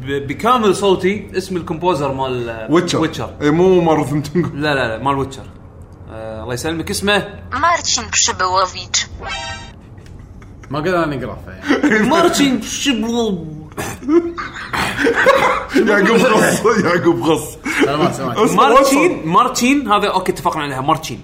بكامل 0.07 0.75
صوتي 0.75 1.27
اسم 1.37 1.57
ال 1.57 1.63
composer 1.63 2.13
مال 2.13 2.67
Witcher 2.69 2.99
Witcher 2.99 3.29
اي 3.41 3.51
مو 3.51 3.81
مره 3.81 4.03
تنقل 4.03 4.61
لا 4.61 4.75
لا 4.75 4.87
لا 4.87 5.03
مال 5.03 5.17
Witcher 5.17 5.43
آه، 6.11 6.43
الله 6.43 6.53
يسلمك. 6.53 6.89
اسمه؟ 6.89 7.27
Marcin 7.53 8.03
Przybyłowicz. 8.15 9.07
ما 10.69 10.79
قدرنا 10.79 11.05
نقرأ 11.15 11.37
يعني 11.83 12.09
مارتن 12.09 12.61
شبلو 12.61 13.45
يعقوب 15.75 16.17
غص 16.17 16.65
يعقوب 16.83 17.21
غص. 17.21 17.57
سلامات 17.85 18.13
سلامات 18.13 18.37
اسمه 18.37 18.55
مارتين 18.69 19.27
مارتين 19.27 19.91
هذا 19.91 20.07
أوكي 20.07 20.31
اتفقنا 20.31 20.63
عليها 20.63 20.81
مارتين 20.81 21.21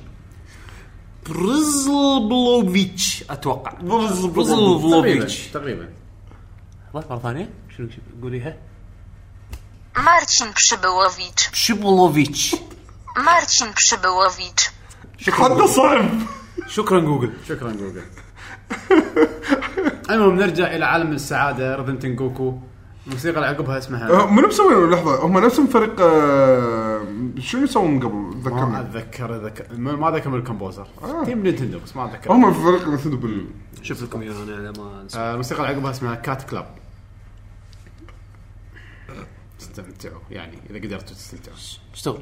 برزلبلوفيتش 1.30 3.24
أتوقع. 3.30 3.72
تقريبا 3.72 4.28
برزلبلوفيتش. 4.28 5.48
تقريبا 5.48 5.90
لحظة 6.96 7.08
مرة 7.10 7.20
ثانية. 7.20 7.50
شنو 7.78 7.88
قوليها 8.22 8.58
Marcin 9.96 10.54
Przybyłowicz. 10.54 11.50
شبلوفيتش 11.54 12.56
Marcin 13.18 13.74
Przybyłowicz. 13.74 14.70
حتى 15.30 15.68
صعب. 15.68 16.10
شكرا 16.68 17.00
جوجل. 17.00 17.34
شكرا 17.50 17.72
جوجل. 17.72 18.04
المهم 20.10 20.36
نرجع 20.36 20.76
إلى 20.76 20.86
عالم 20.86 21.12
السعادة 21.12 21.76
Rhythm 21.76 21.98
Tengoku 21.98 22.58
الموسيقى 23.08 23.36
اللي 23.36 23.48
عقبها 23.48 23.78
اسمها. 23.78 24.10
آه، 24.12 24.32
منو 24.32 24.48
مسوي 24.48 24.90
لحظة 24.90 25.26
هم 25.26 25.40
نفسهم 25.40 25.68
فريق 25.68 26.02
آه، 26.02 27.02
شنو 27.40 27.64
يسوون 27.64 27.92
من 27.92 28.00
قبل؟ 28.00 28.16
ما 28.16 28.42
ذكرني 28.42 28.80
اتذكر 28.80 29.36
اتذكر 29.36 29.78
ما 29.78 29.96
ما 29.96 30.12
ذكر 30.12 30.30
من 30.30 30.40
الكمبوزر. 30.40 30.88
تيم 31.26 31.44
نينتندو 31.44 31.80
بس 31.80 31.96
ما 31.96 32.06
أتذكر. 32.06 32.32
هم 32.32 32.54
في 32.54 32.60
فريق 32.60 32.88
نتندو 32.90 33.18
بال 33.18 33.46
شوف 33.82 34.04
لكم 34.04 34.22
إياها 34.22 34.44
أنا 34.44 34.56
على 34.56 34.74
ما. 34.78 35.08
آه، 35.16 35.32
الموسيقى 35.32 35.62
اللي 35.62 35.74
عقبها 35.76 35.92
اسمها 35.92 36.16
كات 36.16 36.50
كلاب 36.50 36.76
استمتعوا 39.62 40.22
يعني 40.32 40.58
إذا 40.70 40.78
قدرتوا 40.80 41.16
تستمتعوا. 41.16 41.58
اشتغل 41.94 42.22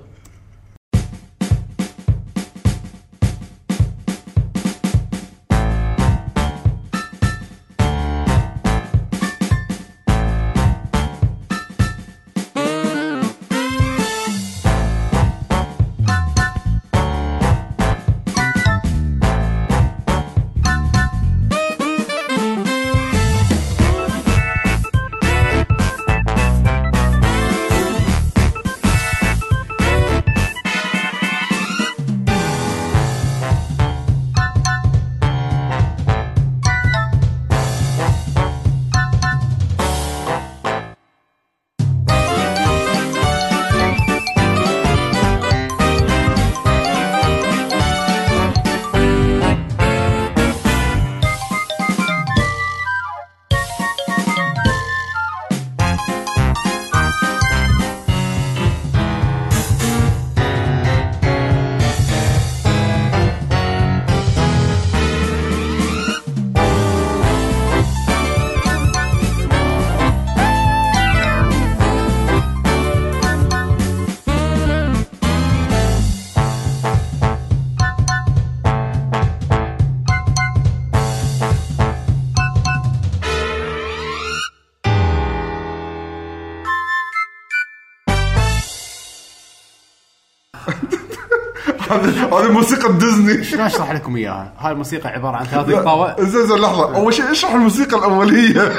هذه 92.39 92.51
موسيقى 92.51 92.93
ديزني 92.93 93.43
شلون 93.43 93.61
أشرح 93.61 93.91
لكم 93.91 94.15
إياها؟ 94.15 94.53
هاي 94.57 94.71
الموسيقى 94.71 95.09
عبارة 95.09 95.37
عن 95.37 95.45
ثلاث 95.45 95.69
قطاوه 95.69 96.15
زين 96.21 96.47
زين 96.47 96.57
لحظة. 96.57 96.95
أول 96.95 97.13
شيء 97.13 97.31
اشرح 97.31 97.53
الموسيقى 97.53 97.97
الأولية. 97.97 98.73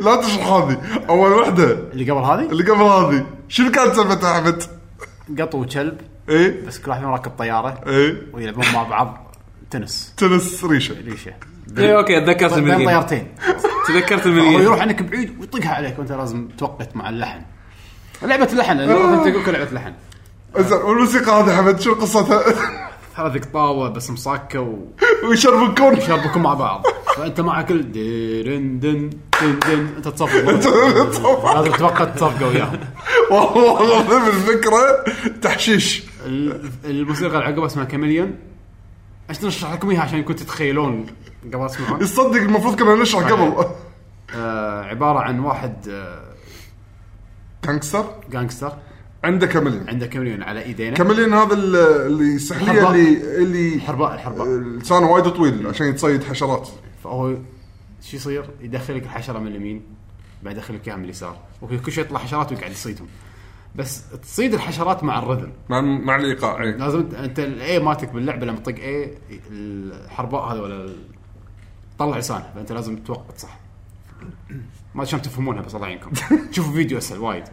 لا 0.00 0.16
تشرح 0.16 0.46
هذه. 0.46 0.80
أول 1.08 1.32
وحدة. 1.32 1.78
اللي 1.92 2.10
قبل 2.10 2.20
هذه؟ 2.20 2.50
اللي 2.50 2.70
قبل 2.70 2.82
هذه. 2.82 3.26
شنو 3.48 3.70
كانت 3.70 3.94
سالفتها 3.94 4.38
أحمد؟ 4.38 4.62
قط 5.40 5.54
وكلب. 5.54 6.00
إيه. 6.28 6.66
بس 6.66 6.78
كل 6.78 6.90
واحد 6.90 7.00
فيهم 7.00 7.12
راكب 7.12 7.30
طياره 7.38 7.80
إيه. 7.86 8.22
ويلعبون 8.32 8.64
مع 8.74 8.82
بعض 8.82 9.34
تنس. 9.70 10.14
تنس 10.16 10.64
ريشة. 10.64 10.94
ريشة. 11.06 11.32
اي 11.78 11.96
أوكي 11.96 12.20
تذكرت 12.20 12.54
بين 12.54 12.64
المليون. 12.64 12.86
طيارتين. 12.86 13.26
تذكرت 13.88 14.26
هو 14.26 14.32
المليون. 14.32 14.62
يروح 14.62 14.80
عنك 14.80 15.02
بعيد 15.02 15.40
ويطقها 15.40 15.74
عليك 15.74 15.98
وأنت 15.98 16.12
لازم 16.12 16.48
توقت 16.58 16.96
مع 16.96 17.08
اللحن. 17.08 17.42
لعبة 18.22 18.42
أنت 18.42 18.50
تقول 18.50 19.54
لعبة 19.54 19.70
لحن 19.72 19.92
زين 20.58 20.78
والموسيقى 20.78 21.32
هذه 21.42 21.54
احمد 21.54 21.80
شو 21.80 21.94
قصتها؟ 21.94 22.42
ثلاث 23.16 23.36
قطاوة 23.48 23.88
بس 23.88 24.10
مصاكه 24.10 24.60
و... 24.60 24.78
ويشربكون. 25.28 25.96
يشاركون 25.96 26.42
مع 26.42 26.54
بعض. 26.54 26.86
فأنت 27.16 27.40
معك 27.40 27.70
ال 27.70 27.92
دن 27.92 28.80
دن 28.80 29.10
دن 29.42 29.58
دن 29.58 29.88
أنت 29.96 30.08
تصفق. 30.08 30.50
لازم 31.54 31.72
توقت 31.76 32.16
تصفقه 32.18 32.48
وياهم. 32.48 32.80
والله 33.30 34.28
الفكرة. 34.28 35.04
تحشيش. 35.42 36.02
ال- 36.26 36.70
الموسيقى 36.84 37.34
اللي 37.38 37.44
عقبها 37.44 37.66
اسمها 37.66 37.84
كاميليون. 37.84 38.34
عشان 39.30 39.46
نشرح 39.46 39.72
لكم 39.72 39.90
إياها 39.90 40.02
عشان 40.02 40.18
يكون 40.18 40.36
تتخيلون 40.36 41.06
قبل 41.54 41.70
تسمعون؟ 41.70 42.02
يصدق 42.04 42.36
المفروض 42.40 42.78
كنا 42.78 42.94
نشرح 42.94 43.32
قبل. 43.32 43.64
آه 44.36 44.82
عبارة 44.84 45.18
عن 45.18 45.40
واحد 45.40 45.88
آه 45.88 46.22
gangster 47.62 48.04
gangster 48.30 48.72
عنده 49.24 49.46
كاميليون. 49.46 49.88
عنده 49.88 50.06
chameleon 50.06 50.42
على 50.42 50.62
إيدينا. 50.62 50.96
chameleon 50.96 51.32
هذا 51.34 51.54
ال- 51.54 51.76
اللي 52.06 52.34
السحليه 52.34 52.70
الحرباء. 52.72 52.90
اللي 52.94 53.36
اللي 53.42 53.74
الحرباء 53.74 54.14
الحرباء 54.14 54.46
لسانه 54.48 55.10
وايد 55.10 55.24
طويل 55.24 55.66
عشان 55.66 55.86
يتصيد 55.86 56.24
حشرات. 56.24 56.68
فهو 57.04 57.34
شو 58.02 58.16
يصير؟ 58.16 58.50
يدخلك 58.60 59.02
الحشرة 59.02 59.38
من 59.38 59.46
اليمين 59.46 59.82
بعد 60.42 60.56
يدخلك 60.56 60.88
إياها 60.88 60.96
من 60.96 61.04
اليسار. 61.04 61.36
وكل 61.62 61.92
شوي 61.92 62.04
يطلع 62.04 62.18
حشرات 62.18 62.52
ويقعد 62.52 62.70
يصيدهم. 62.70 63.06
بس 63.76 64.02
تصيد 64.22 64.54
الحشرات 64.54 65.04
مع 65.04 65.18
ال 65.18 65.23
rhythm 65.23 65.52
مع 65.68 65.80
مع 65.80 66.16
الإيقاع 66.16 66.62
إيه. 66.62 66.76
لازم 66.76 66.98
انت- 66.98 67.14
انت 67.14 67.38
ال 67.40 67.59
A 67.59 67.78
مالتك 67.78 68.08
باللعبة 68.12 68.46
لما 68.46 68.58
تطق 68.58 68.74
A 68.82 69.14
الحرباء 69.50 70.52
هذا 70.52 70.60
ولا 70.60 70.94
طلع 71.98 72.18
لسانه. 72.18 72.50
فأنت 72.54 72.72
لازم 72.72 72.96
توقت 72.96 73.38
صح. 73.38 73.58
ما 74.94 75.02
أدري 75.02 75.06
شلون 75.10 75.22
تفهمونها 75.22 75.62
بس 75.62 75.74
الله 75.74 75.86
يعينكم. 75.86 76.10
شوفوا 76.54 76.72
فيديو 76.72 76.98
أسهل 76.98 77.18
وايد. 77.18 77.44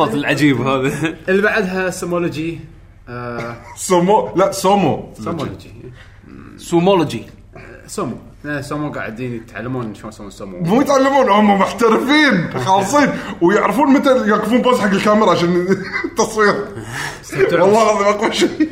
الصوت 0.00 0.14
العجيب 0.14 0.60
هذا. 0.60 1.14
اللي 1.28 1.42
بعدها 1.42 1.90
سمولوجي 1.90 2.60
آه 3.08 3.56
سومو 3.76 4.32
لا 4.36 4.52
سومو. 4.52 5.14
سمولوجي 5.24 5.70
سومولوجي. 6.56 7.22
سومو. 7.86 8.16
آه، 8.46 8.60
سومو 8.60 8.90
قاعدين 8.92 9.34
يتعلمون 9.34 9.94
شلون 9.94 10.08
يسوون 10.08 10.30
سومو. 10.30 10.58
مو 10.60 10.80
يتعلمون 10.80 11.28
هم 11.28 11.58
محترفين 11.58 12.60
خالصين 12.64 13.08
ويعرفون 13.40 13.92
متى 13.92 14.10
يوقفون 14.28 14.62
بوز 14.62 14.80
حق 14.80 14.90
الكاميرا 14.90 15.30
عشان 15.30 15.66
التصوير. 16.04 16.54
والله 17.52 17.82
العظيم 17.82 18.06
أقوى 18.06 18.32
شيء. 18.32 18.68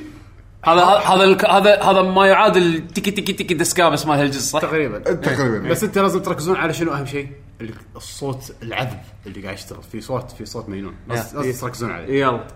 هذا 0.66 0.84
هذا 0.84 1.24
الك- 1.24 1.44
هذا 1.44 1.82
هذا 1.82 2.02
ما 2.02 2.26
يعادل 2.26 2.86
تيكي 2.94 3.10
تيكي 3.10 3.32
تيكي 3.32 3.54
دسكابس 3.54 4.06
مال 4.06 4.18
هالجزء 4.18 4.40
صح؟ 4.52 4.60
تقريبا. 4.60 4.98
تقريبا. 4.98 5.68
بس 5.68 5.84
انت 5.84 5.98
لازم 5.98 6.20
تركزون 6.22 6.56
على 6.56 6.72
شنو 6.72 6.92
أهم 6.92 7.06
شيء؟ 7.06 7.28
ال- 7.60 7.74
الصوت 7.96 8.52
العذب 8.62 8.98
اللي 9.26 9.42
قاعد 9.42 9.54
يشتغل. 9.54 9.82
في 9.92 10.00
صوت 10.00 10.30
في 10.30 10.44
صوت 10.46 10.68
مجنون. 10.68 10.94
لازم 11.08 11.60
تركزون 11.60 11.90
عليه. 11.90 12.20
يلا. 12.20 12.46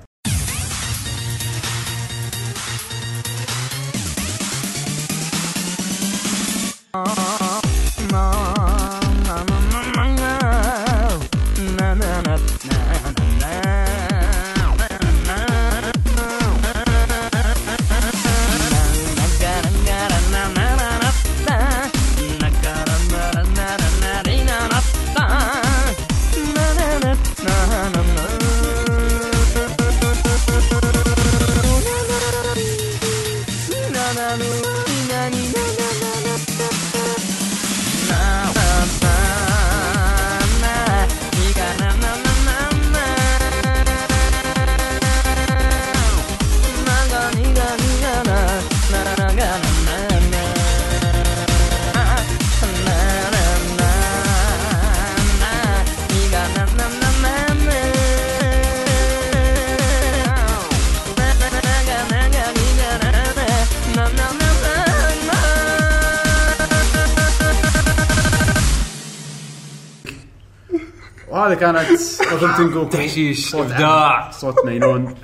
وهذه 71.50 71.58
كانت 71.58 72.00
رذم 72.32 72.52
تنجو 72.56 72.84
تحشيش 72.84 73.50
صوت 73.50 73.70
إبداع. 73.70 74.30
صوت 74.30 74.54
مجنون 74.66 75.14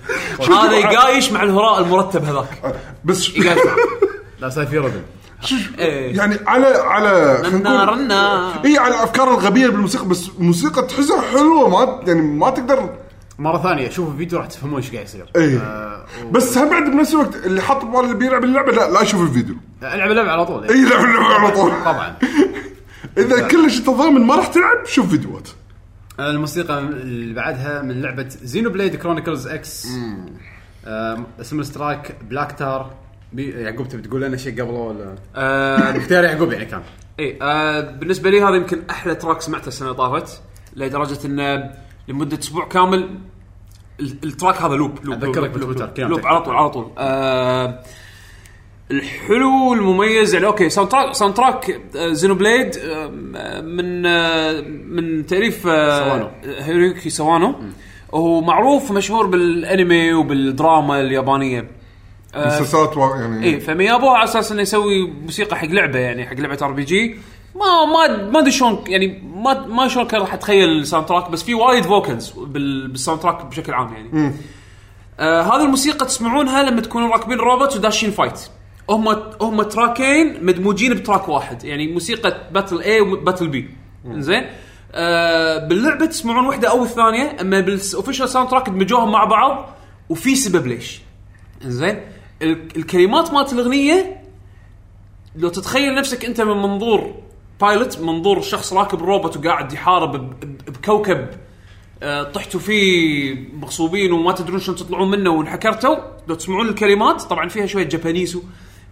هذا 0.50 0.72
يقايش 0.72 1.32
مع 1.32 1.42
الهراء 1.42 1.80
المرتب 1.80 2.24
هذاك. 2.24 2.74
بس 3.04 3.28
يقايش. 3.28 3.60
لا 4.40 4.48
صار 4.48 4.66
في 4.66 4.78
رذم 4.78 5.02
إيه. 5.78 6.16
يعني 6.16 6.36
على 6.46 6.66
على 6.66 7.42
رنا 7.42 7.84
رنا. 7.84 8.52
إي 8.64 8.78
على 8.78 8.94
الافكار 8.94 9.28
الغبية 9.34 9.66
بالموسيقى 9.66 10.08
بس 10.08 10.28
الموسيقى 10.38 10.82
تحسها 10.86 11.20
حلوة 11.20 11.68
ما 11.68 12.02
يعني 12.06 12.20
ما 12.22 12.50
تقدر 12.50 12.90
مرة 13.38 13.62
ثانية 13.62 13.90
شوفوا 13.90 14.12
الفيديو 14.12 14.38
راح 14.38 14.46
تفهمون 14.46 14.76
إيش 14.76 14.90
قاعد 14.92 15.04
يصير. 15.04 15.26
إي. 15.36 15.56
آه، 15.56 16.04
و- 16.24 16.30
بس 16.30 16.58
هم 16.58 16.68
بعد 16.70 16.82
بنفس 16.82 17.12
الوقت 17.14 17.36
اللي 17.36 17.62
حط 17.62 17.84
بباله 17.84 18.00
اللي 18.04 18.14
بيلعب 18.14 18.44
اللعبة؟ 18.44 18.72
لا 18.72 18.90
لا 18.90 19.00
يشوف 19.02 19.20
الفيديو. 19.22 19.54
العب 19.82 20.10
اللعبة 20.10 20.30
على 20.30 20.46
طول. 20.46 20.64
إي 20.68 20.84
لعب 20.84 21.04
اللعبة 21.04 21.34
على 21.34 21.50
طول. 21.50 21.72
طبعا. 21.84 22.16
إذا 23.18 23.48
كلش 23.48 23.78
انت 23.78 23.90
ضامن 23.90 24.20
ما 24.20 24.34
راح 24.34 24.46
تلعب 24.46 24.86
شوف 24.86 25.08
فيديوهات. 25.10 25.48
الموسيقى 26.20 26.78
اللي 26.78 27.34
بعدها 27.34 27.82
من 27.82 28.02
لعبة 28.02 28.28
زينو 28.28 28.70
بليد 28.70 28.96
كرونيكلز 28.96 29.46
إكس 29.46 29.86
اسم 31.40 31.60
ال 31.60 31.70
track 31.70 32.16
بلاك 32.30 32.52
تار 32.52 32.94
يعقوب 33.34 33.88
تبي 33.88 34.02
تقول 34.02 34.22
لنا 34.22 34.36
شيء 34.36 34.52
قبله 34.62 34.78
ولا؟ 34.78 35.14
آه، 35.36 35.96
اختيار 35.96 36.24
يعقوب 36.24 36.52
يعني 36.52 36.64
كان. 36.64 36.82
إي 37.20 37.38
آه 37.42 37.80
بالنسبة 37.80 38.30
لي 38.30 38.42
هذا 38.42 38.54
يمكن 38.56 38.82
أحلى 38.90 39.14
track 39.14 39.40
سمعته 39.40 39.68
السنة 39.68 39.88
اللي 39.88 39.98
طافت 39.98 40.42
لدرجة 40.76 41.26
إنه 41.26 41.70
لمدة 42.08 42.38
أسبوع 42.38 42.68
كامل 42.68 43.18
ال- 44.00 44.16
ال 44.24 44.31
track 44.31 44.62
هذا 44.62 44.74
loop 44.74 45.04
loop 45.04 45.24
أذكرك 45.24 45.36
loop, 45.36 45.58
بتويتر، 45.58 45.84
loop, 45.86 45.94
كلام 45.94 46.10
loop 46.10 46.18
تكتب. 46.20 46.28
على 46.28 46.40
طول 46.42 46.54
على 46.56 46.70
طول. 46.70 46.90
آه 46.98 47.82
الحلو 48.90 49.74
المميز 49.74 50.34
يعني 50.34 50.46
okay 50.46 50.68
soundtrack 50.70 51.14
soundtrack 51.14 51.80
آه، 51.96 52.12
زينو 52.12 52.34
بليد 52.34 52.76
آه، 52.76 53.06
من 53.60 54.06
آه، 54.06 54.60
من 54.88 55.26
تاليف 55.26 55.66
آه، 55.66 55.98
سوانو. 56.08 56.28
هيرويوكي 56.58 57.10
سوانو. 57.10 57.54
وهو 58.12 58.40
معروف 58.40 58.92
مشهور 58.92 59.26
بالأنمي 59.26 60.12
وبالدراما 60.12 61.00
اليابانية. 61.00 61.70
مسلسلات 62.36 62.96
وا- 62.96 63.16
يعني 63.16 63.44
اي 63.46 63.60
فميابوه 63.60 64.10
على 64.10 64.24
أساس 64.24 64.52
إنه 64.52 64.62
يسوي 64.62 65.06
موسيقى 65.10 65.56
حق 65.56 65.68
لعبة 65.68 65.98
يعني 65.98 66.26
حق 66.26 66.34
لعبة 66.34 66.58
RPG 66.62 67.16
ما 67.54 67.84
ما 67.84 68.30
ما 68.30 68.38
أدري 68.38 68.50
شلون 68.50 68.84
يعني 68.86 69.22
ما 69.36 69.66
ما 69.66 69.88
شلون 69.88 70.06
كان 70.06 70.20
راح 70.20 70.34
اتخيل 70.34 70.68
ال 70.68 71.06
soundtrack 71.06 71.30
بس 71.30 71.42
في 71.42 71.54
وايد 71.54 71.84
vocals 71.84 72.30
بال- 72.30 72.88
بال 72.88 73.20
soundtrack 73.20 73.44
بشكل 73.46 73.72
عام 73.74 73.92
يعني. 73.94 74.32
آه 75.20 75.42
هذه 75.42 75.64
الموسيقى 75.64 76.06
تسمعونها 76.06 76.62
لما 76.62 76.80
تكونوا 76.80 77.08
راكبين 77.12 77.38
روبوت 77.38 77.76
وداشين 77.76 78.10
fight 78.10 78.40
هم 78.90 79.08
هم 79.40 79.62
track 79.62 80.21
ين 80.21 80.44
مدموجين 80.46 80.94
ب 80.94 81.00
track 81.00 81.28
واحد. 81.28 81.64
يعني 81.64 81.92
موسيقى 81.92 82.40
battle 82.52 82.80
A 82.80 83.00
و 83.00 83.07
battle 83.07 83.48
B 83.48 83.70
زين؟ 84.10 84.46
آه 84.92 85.66
باللعبة 85.66 86.06
تسمعون 86.06 86.46
واحدة 86.46 86.70
أو 86.70 86.82
الثانية 86.82 87.36
أما 87.40 87.60
بال 87.60 88.28
official 88.28 88.48
soundtrack 88.50 88.68
دمجوهم 88.68 89.12
مع 89.12 89.24
بعض 89.24 89.68
وفي 90.08 90.34
سبب 90.36 90.66
ليش. 90.66 91.00
زين؟ 91.62 92.00
ال- 92.42 92.76
الكلمات 92.76 93.32
مالت 93.32 93.52
الأغنية 93.52 94.22
لو 95.36 95.48
تتخيل 95.48 95.94
نفسك 95.94 96.24
أنت 96.24 96.40
من 96.40 96.56
منظور 96.62 97.14
pilot 97.60 97.98
منظور 98.00 98.40
شخص 98.40 98.72
راكب 98.72 99.02
روبوت 99.02 99.36
وقاعد 99.36 99.72
يحارب 99.72 100.40
بكوكب 100.68 101.26
آه، 102.02 102.22
طحتوا 102.22 102.60
فيه 102.60 103.34
مغصوبين 103.54 104.12
وما 104.12 104.32
تدرون 104.32 104.60
شلون 104.60 104.76
تطلعون 104.76 105.10
منه 105.10 105.30
وانحكرتوا 105.30 105.96
لو 106.28 106.34
تسمعون 106.34 106.68
الكلمات 106.68 107.22
طبعا 107.22 107.48
فيها 107.48 107.66
شوية 107.66 107.84
جابانيسو 107.84 108.42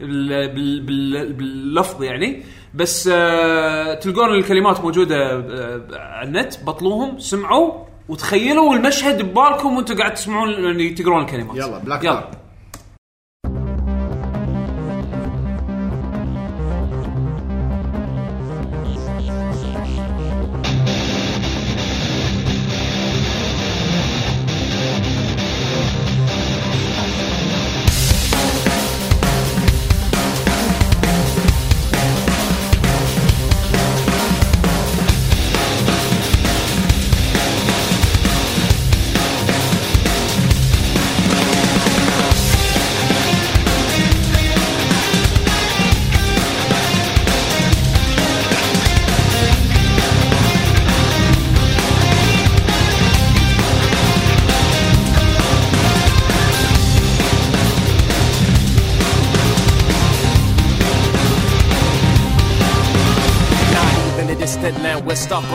باللفظ 0.01 2.03
يعني. 2.03 2.43
بس 2.75 3.09
آه، 3.13 3.95
تلقون 3.95 4.35
الكلمات 4.35 4.81
موجودة 4.81 5.17
آه، 5.17 5.81
على 5.93 6.29
النت. 6.29 6.65
بطلوهم 6.65 7.19
سمعوا 7.19 7.73
وتخيلوا 8.09 8.75
المشهد 8.75 9.23
ببالكم 9.23 9.77
وأنتم 9.77 9.99
قاعد 9.99 10.15
تسمعون 10.15 10.51
يعني 10.51 10.91
تقرون 10.91 11.23
الكلمات. 11.23 11.57
يلا 11.57 11.79
بلاك 11.79 12.05
يلا. 12.05 12.31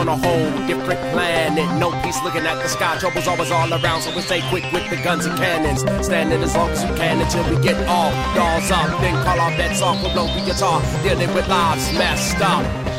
On 0.00 0.08
a 0.08 0.16
whole 0.16 0.66
different 0.66 0.98
planet. 1.12 1.68
No 1.78 1.90
peace 2.02 2.18
looking 2.24 2.46
at 2.46 2.54
the 2.62 2.68
sky, 2.68 2.96
trouble's 2.98 3.28
always 3.28 3.50
all 3.50 3.70
around, 3.70 4.00
so 4.00 4.14
we 4.16 4.22
stay 4.22 4.40
quick 4.48 4.64
with 4.72 4.88
the 4.88 4.96
guns 4.96 5.26
and 5.26 5.36
cannons. 5.38 5.80
Standing 6.04 6.42
as 6.42 6.56
long 6.56 6.70
as 6.70 6.82
we 6.90 6.96
can 6.96 7.20
until 7.20 7.44
we 7.50 7.62
get 7.62 7.76
all 7.86 8.10
dolls 8.34 8.70
up. 8.70 8.88
Then 9.02 9.14
call 9.24 9.38
our 9.38 9.50
bets 9.58 9.82
off, 9.82 10.02
we'll 10.02 10.12
blow 10.12 10.26
the 10.26 10.44
guitar, 10.46 10.80
dealing 11.02 11.32
with 11.34 11.46
lives 11.48 11.92
messed 11.92 12.40
up. 12.40 12.89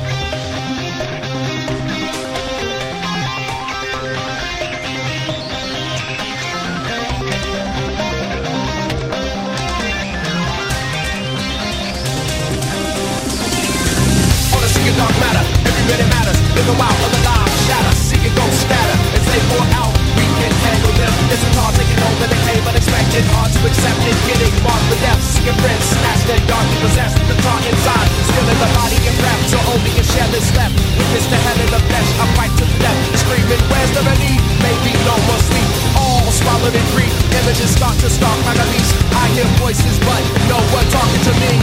Minute 15.91 16.07
matters. 16.07 16.39
Live 16.55 16.69
a 16.71 16.75
while, 16.79 16.95
other 17.03 17.21
lives 17.27 17.55
shatter. 17.67 17.95
See 17.99 18.21
it 18.23 18.31
go 18.31 18.45
scatter. 18.47 18.97
As 19.11 19.25
they 19.27 19.41
pour 19.51 19.65
out, 19.75 19.91
we 20.15 20.25
can 20.39 20.51
handle 20.63 20.93
them. 20.95 21.11
It's 21.27 21.43
a 21.43 21.51
car 21.59 21.71
taking 21.75 21.99
over 21.99 22.27
the 22.31 22.39
cave, 22.47 22.63
unexpected. 22.63 23.23
Hard 23.35 23.51
to 23.51 23.59
accept 23.67 23.99
it, 24.07 24.15
getting 24.23 24.55
marked 24.63 24.87
with 24.87 25.01
death. 25.03 25.19
Seeing 25.19 25.57
friends 25.59 25.85
snatched 25.91 26.27
and 26.31 26.43
darkly 26.47 26.77
possessed. 26.79 27.19
The 27.27 27.35
thought 27.43 27.63
inside, 27.67 28.07
still 28.31 28.47
in 28.47 28.57
the 28.63 28.69
body 28.71 28.99
and 29.03 29.15
breath. 29.19 29.41
So 29.51 29.57
only 29.75 29.91
a 29.99 30.05
shell 30.07 30.31
is 30.31 30.47
left. 30.55 30.75
Witness 30.95 31.27
the 31.27 31.39
hell 31.43 31.59
in 31.59 31.69
the 31.75 31.81
flesh, 31.91 32.09
I 32.23 32.25
fight 32.39 32.53
to 32.55 32.63
the 32.63 32.77
death. 32.79 32.99
Screaming, 33.19 33.63
where's 33.67 33.91
the 33.91 34.03
relief? 34.07 34.41
Maybe 34.63 34.95
no 35.03 35.15
more 35.27 35.43
sleep. 35.43 35.90
All 36.31 36.37
swallowed 36.37 36.75
in 36.75 36.85
grief. 36.95 37.13
Images 37.43 37.75
start 37.75 37.97
to 37.99 38.09
stalk 38.09 38.37
my 38.45 38.53
release. 38.53 38.91
I 39.11 39.27
hear 39.35 39.45
voices, 39.59 39.99
but 39.99 40.21
no 40.47 40.59
one 40.77 40.87
talking 40.87 41.23
to 41.27 41.33
me. 41.43 41.53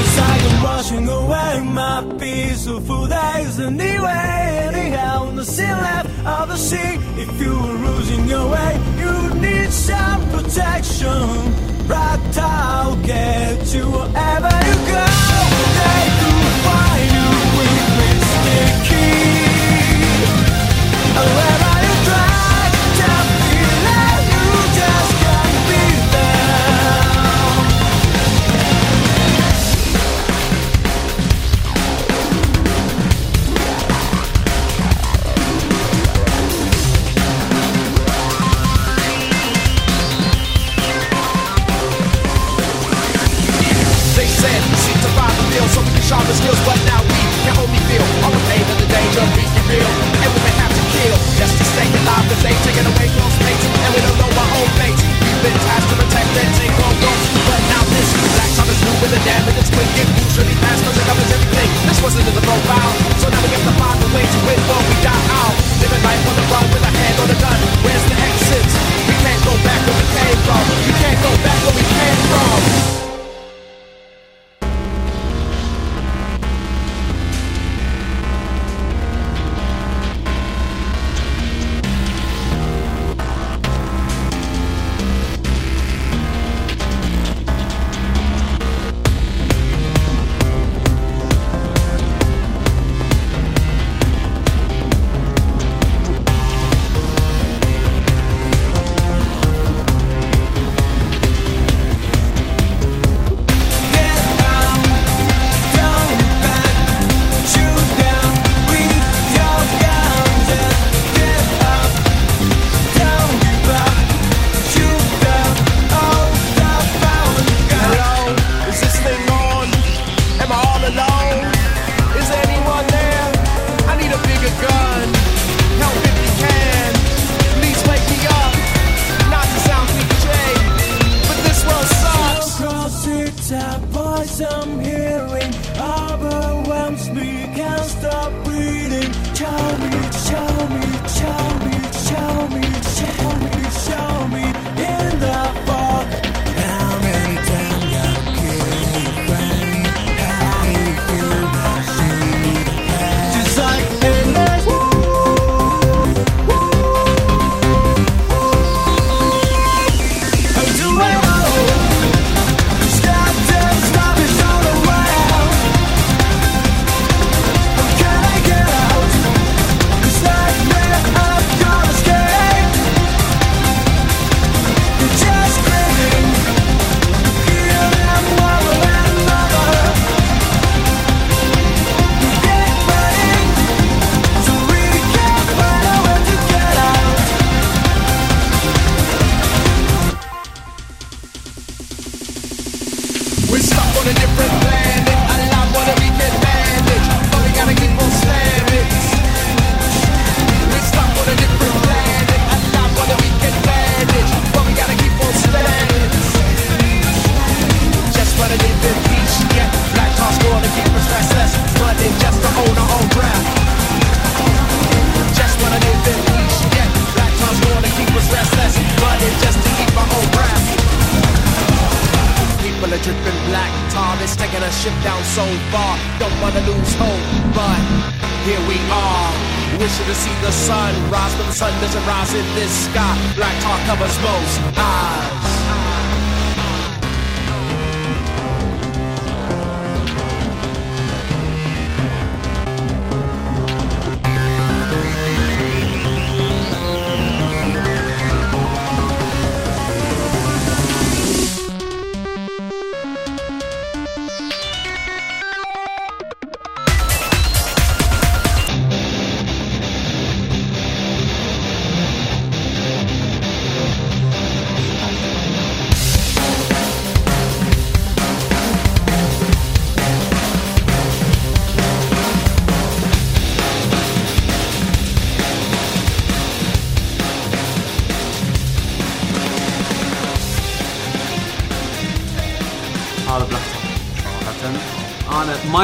It's 0.00 0.16
like 0.18 0.42
I'm 0.48 0.62
washing 0.62 1.08
away 1.08 1.60
my 1.62 2.00
peaceful 2.18 3.06
days 3.06 3.60
anyway. 3.60 4.70
Anyhow, 4.72 5.30
nothing 5.34 5.76
left 5.86 6.08
of 6.24 6.48
the 6.48 6.56
sea. 6.56 6.98
If 7.20 7.40
you 7.40 7.52
were 7.52 7.78
losing 7.88 8.26
your 8.26 8.48
way, 8.50 8.80
you 8.96 9.12
need 9.40 9.70
some 9.72 10.22
protection. 10.30 11.28
Right, 11.86 12.38
I'll 12.38 12.96
get 13.04 13.74
you 13.74 13.84
wherever 13.84 14.52
you 14.68 14.76
go. 14.94 15.06
They 15.80 16.04
could 16.20 16.54
find 16.64 17.08
you 17.16 17.28
with 17.56 18.22
sticky. 18.32 19.10
Wherever 21.14 21.55
moving 59.06 59.22
the 59.22 59.30
damage 59.30 59.58
it's 59.58 59.70
quick. 59.70 59.86
Moves 60.18 60.36
really 60.38 60.56
fast, 60.58 60.82
cause 60.84 60.98
it 60.98 61.06
covers 61.06 61.30
everything. 61.30 61.70
This 61.86 62.02
wasn't 62.02 62.26
in 62.26 62.34
the 62.34 62.42
profile, 62.42 62.92
so 63.22 63.30
now 63.30 63.38
we 63.42 63.48
have 63.54 63.62
to 63.62 63.74
find 63.78 63.98
a 64.02 64.10
way 64.10 64.26
to 64.26 64.38
win 64.46 64.58
before 64.58 64.82
we 64.82 64.94
die 65.02 65.26
out. 65.30 65.54
Living 65.78 66.02
life 66.02 66.22
on 66.26 66.34
the 66.34 66.46
run 66.50 66.66
with 66.74 66.82
a 66.82 66.90
hand 66.90 67.16
on 67.22 67.28
the 67.30 67.38
gun. 67.38 67.58
Where's 67.86 68.04
the 68.10 68.16
exit? 68.18 68.66
We 69.06 69.14
can't 69.22 69.42
go 69.46 69.54
back 69.62 69.80
where 69.86 69.98
we 69.98 70.06
came 70.10 70.38
from. 70.42 70.62
We 70.90 70.94
can't 70.98 71.20
go 71.22 71.32
back 71.46 71.58
where 71.62 71.76
we 71.76 71.84
came 71.86 72.18
from. 72.30 72.95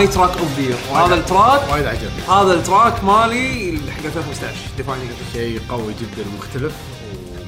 my 0.02 0.10
track 0.10 0.31
of 0.39 0.58
the 0.60 0.97
هذا 1.05 1.14
ال 1.14 1.24
track 1.24 1.72
وايد 1.72 1.86
عجبني. 1.86 2.22
هذا 2.28 2.55
ال 2.55 2.63
track 2.63 3.05
مالي 3.05 3.78
حق 3.90 4.05
2015 4.05 4.56
defining 4.76 5.08
شيء 5.32 5.60
قوي 5.68 5.92
جدا 6.00 6.28
ومختلف 6.34 6.72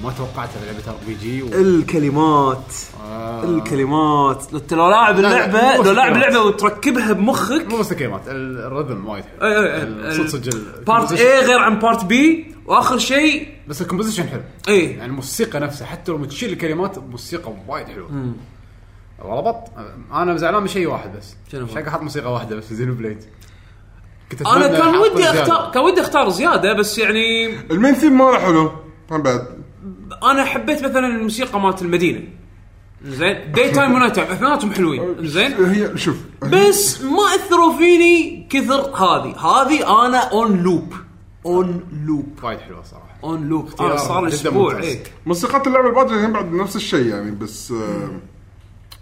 وما 0.02 0.12
توقعته 0.18 0.52
بلعبة 0.62 0.88
RPG 0.88 1.42
و... 1.42 1.46
الكلمات. 1.52 2.72
آه. 3.04 3.44
الكلمات. 3.44 4.52
لو 4.52 4.58
انت 4.58 4.74
لو 4.74 4.90
لاعب 4.90 5.18
لا، 5.20 5.28
اللعبه 5.46 5.84
لو 5.84 5.92
لاعب. 5.92 6.12
اللعبة 6.16 6.40
وتركبها 6.40 7.12
بمخك 7.12 7.66
مو 7.70 7.78
بس 7.78 7.92
الكلمات 7.92 8.28
ال- 8.28 8.58
ال 8.66 8.72
rhythm 8.72 9.06
وايد 9.06 9.24
حلو. 9.24 9.48
أي 9.48 9.82
أي 10.08 10.14
صدق 10.14 10.26
صدق 10.26 10.84
part 10.86 11.12
A 11.12 11.40
غير 11.46 11.58
عن 11.58 11.78
part 11.78 12.04
B 12.04 12.54
وآخر 12.66 12.98
شيء 12.98 13.48
بس 13.68 13.82
ال 13.82 13.86
composition 13.86 14.28
حلو. 14.28 14.42
إي. 14.68 14.84
يعني 14.84 15.04
الموسيقى 15.04 15.60
نفسها 15.60 15.86
حتى 15.86 16.12
لو 16.12 16.24
تشيل 16.24 16.52
الكلمات 16.52 16.98
الموسيقى 16.98 17.52
وايد 17.68 17.86
حلوة. 17.86 18.10
والله 19.22 19.40
بط. 19.40 19.70
أنا 20.12 20.36
زعلان 20.36 20.62
من 20.62 20.68
شيء 20.68 20.86
واحد 20.86 21.16
بس. 21.16 21.36
شنو 21.52 21.66
هو؟ 21.66 21.88
أحط 21.88 22.02
موسيقى 22.02 22.32
واحدة 22.32 22.56
بس 22.56 22.72
زينو 22.72 22.94
بليد. 22.94 23.24
كنت 24.30 24.42
أنا 24.42 24.66
أتمنى 24.66 24.78
كان 24.78 24.96
ودي 24.96 25.22
زيادة. 25.22 25.42
اختار 25.42 25.70
كان 25.70 25.82
ودي 25.82 26.00
أختار 26.00 26.28
زيادة 26.28 26.72
بس 26.72 26.98
يعني 26.98 27.46
ال 27.70 27.75
main 27.75 27.94
theme 27.94 28.18
ماله 28.18 28.38
حلو. 28.38 28.72
هم 29.10 29.22
بعد. 29.22 29.46
أنا 30.22 30.44
حبيت 30.44 30.84
مثلا 30.84 31.06
الموسيقى 31.06 31.60
مالت 31.60 31.82
المدينة. 31.82 32.22
زين؟ 33.04 33.52
daytime 33.52 33.94
و 33.94 34.16
nighttime. 34.16 34.30
اثنيناتهم 34.30 34.72
حلوين. 34.72 35.26
زين؟ 35.26 35.52
هي؟ 35.64 35.98
شوف. 35.98 36.16
بس 36.42 37.02
ما 37.02 37.34
أثروا 37.34 37.76
فيني 37.78 38.46
كثر 38.50 38.80
هذه. 38.80 39.36
هذه 39.36 40.06
أنا 40.06 40.18
on 40.18 40.62
loop 40.62 40.94
on 41.46 41.80
loop 42.06 42.38
وايد 42.42 42.58
حلوة 42.58 42.82
صراحة. 42.82 43.18
on 43.24 43.48
loop 43.48 43.66
اختيار 43.66 43.90
أنا 43.90 43.96
صار 43.96 44.28
جداً 44.28 44.34
أسبوع 44.34 44.74
ممتاز. 44.74 44.88
إيه. 44.88 45.02
موسيقات 45.26 45.66
اللعبه 45.66 45.88
الباقيه 45.88 46.26
هم 46.26 46.32
بعد 46.32 46.52
نفس 46.52 46.76
الشيء 46.76 47.06
يعني 47.06 47.30
بس 47.30 47.72
آه، 47.72 48.08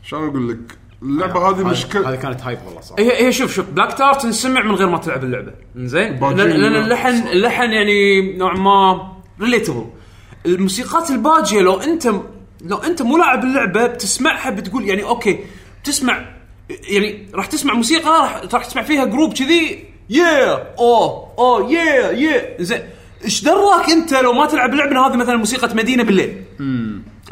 شلون 0.02 0.28
أقول 0.28 0.48
لك؟ 0.48 0.78
اللعبة 1.02 1.50
هذه 1.50 1.64
مشكلة. 1.64 2.10
هذه 2.10 2.14
كانت 2.14 2.40
hype 2.40 2.58
والله 2.66 2.81
صراحة. 2.81 3.02
هي 3.02 3.26
هي 3.26 3.32
شوف 3.32 3.55
شوف 3.55 3.70
بلاك 3.70 3.92
تار 3.98 4.14
تنسمع 4.14 4.62
من 4.62 4.74
غير 4.74 4.89
ما 4.89 4.98
تلعب 4.98 5.24
اللعبة. 5.24 5.52
زين 5.76 6.20
لأن 6.20 6.36
لأن 6.36 6.72
لا. 6.72 6.84
اللحن 6.84 7.28
اللحن 7.28 7.70
يعني 7.70 8.32
نوعا 8.36 8.56
ما 8.56 9.12
relatable 9.40 9.86
الموسيقات 10.47 11.10
الباجية 11.10 11.60
لو 11.60 11.81
أنت 11.81 12.06
لو 12.60 12.76
أنت 12.76 13.02
مو 13.02 13.18
لاعب 13.18 13.44
اللعبة 13.44 13.86
بتسمعها 13.86 14.50
بتقول 14.50 14.89
يعني 14.89 15.05
okay 15.05 15.39
بتسمع 15.82 16.34
يعني 16.89 17.28
راح 17.34 17.47
تسمع 17.47 17.74
موسيقى 17.74 18.10
راح, 18.10 18.42
راح 18.55 18.64
تسمع 18.64 18.82
فيها 18.82 19.05
جروب 19.05 19.32
كذي 19.32 19.84
يا 20.10 20.52
اوه 20.78 21.34
اوه 21.39 21.72
يا 21.72 22.10
يا 22.10 22.62
زين 22.62 22.81
إيش 23.24 23.44
دراك 23.44 23.90
أنت 23.90 24.14
لو 24.14 24.32
ما 24.32 24.47
تلعب 24.47 24.72
اللعبة؟ 24.72 25.06
هذه 25.06 25.16
مثلا 25.16 25.36
موسيقى 25.36 25.76
مدينة 25.76 26.02
بالليل. 26.02 26.42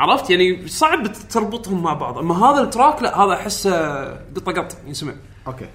عرفت؟ 0.01 0.31
يعني 0.31 0.69
صعب 0.69 1.13
تربطهم 1.13 1.83
مع 1.83 1.95
بعض. 1.95 2.19
أما 2.19 2.45
هذا 2.47 2.61
ال 2.61 2.68
track 2.68 3.03
لا 3.03 3.19
هذا 3.19 3.35
احسه 3.35 4.03
قطة 4.11 4.53
قط 4.53 4.77
ينسمع 4.87 5.15
okay. 5.47 5.69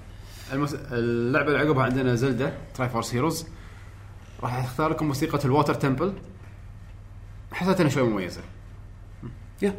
المس... 0.53 0.73
اللعبة 0.91 1.47
اللي 1.47 1.59
عقبها 1.59 1.83
عندنا 1.83 2.15
زلدا 2.15 2.57
تراي 2.75 2.89
فورس 2.89 3.13
هيروز 3.15 3.47
راح 4.43 4.63
أختار 4.63 4.91
لكم 4.91 5.07
موسيقى 5.07 5.39
ال 5.45 5.50
water 5.50 5.73
temple 5.73 6.13
حسيت 7.51 7.79
إنها 7.79 7.91
شوي 7.91 8.09
مميزة. 8.09 8.41
يا. 9.61 9.69
مو 9.69 9.75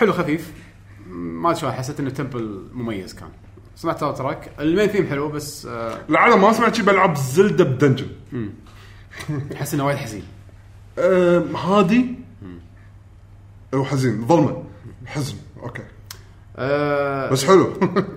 حلو 0.00 0.12
خفيف. 0.12 0.52
ما 1.10 1.50
أدري 1.50 1.72
حسيت 1.72 2.00
إنه 2.00 2.10
temple 2.10 2.68
مميز 2.72 3.14
كان. 3.14 3.28
سمعت 3.76 4.00
soundtrack 4.00 4.16
ال 4.16 4.50
main 4.60 4.86
theme 4.86 5.06
حلو 5.06 5.28
بس 5.28 5.66
آه، 5.66 5.98
لعل 6.08 6.38
ما 6.38 6.52
سمعت 6.52 6.74
شي 6.74 6.82
بالعاب 6.82 7.16
زلده 7.16 7.64
ب 7.64 7.69
dungeon 7.69 8.06
احس 9.54 9.74
إنه 9.74 9.86
وايد 9.86 9.96
حزين. 9.96 10.22
أم، 10.98 11.56
هادي؟ 11.56 12.14
وحزين 13.74 14.26
ظلمة. 14.26 14.64
حزن 15.06 15.36
okay. 15.62 15.82
آه، 16.56 17.30
بس 17.30 17.44
حلو. 17.44 17.72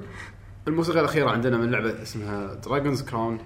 الموسيقى 0.67 0.99
الأخيرة 0.99 1.29
عندنا 1.29 1.57
من 1.57 1.71
لعبة 1.71 2.01
اسمها 2.01 2.53
دراجونز 2.53 3.01
كراون 3.01 3.37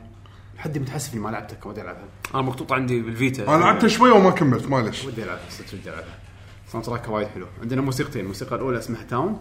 حدي 0.57 0.80
متحسف 0.80 1.14
إني 1.14 1.22
ما 1.24 1.30
لعبتها 1.30 1.67
ودي 1.67 1.82
ألعبها. 1.82 2.06
أنا 2.33 2.41
مقطوطه 2.41 2.75
عندي 2.75 3.01
بالفيتا. 3.01 3.56
أنا 3.56 3.64
لعبتها 3.64 3.88
شوي 3.88 4.11
وما 4.11 4.30
كملت 4.32 4.67
معلش 4.67 5.06
ودي 5.06 5.24
ألعبها 5.24 5.49
صدق 5.49 5.74
ودي 5.74 5.90
ألعبها. 5.90 6.26
soundtrack 6.67 7.07
وايد 7.07 7.27
حلو. 7.27 7.45
عندنا 7.61 7.81
موسيقتين 7.81 8.21
الموسيقى 8.21 8.55
الأولى 8.55 8.77
اسمها 8.77 9.03
town 9.03 9.40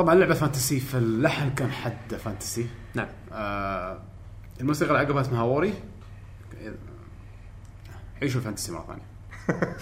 طبعا 0.00 0.14
لعبة 0.14 0.34
fantasy 0.34 0.80
فاللحن 0.80 1.50
كان 1.50 1.70
حد 1.70 2.14
fantasy. 2.14 2.66
نعم. 2.94 3.08
آه 3.32 4.02
الموسيقى 4.60 4.90
اللي 4.90 5.00
عقبها 5.00 5.20
اسمها 5.20 5.42
ووري. 5.42 5.74
عيشوا 8.22 8.40
ال 8.40 8.44
fantasy 8.44 8.72
مرة 8.72 8.86
ثانية. 8.86 9.06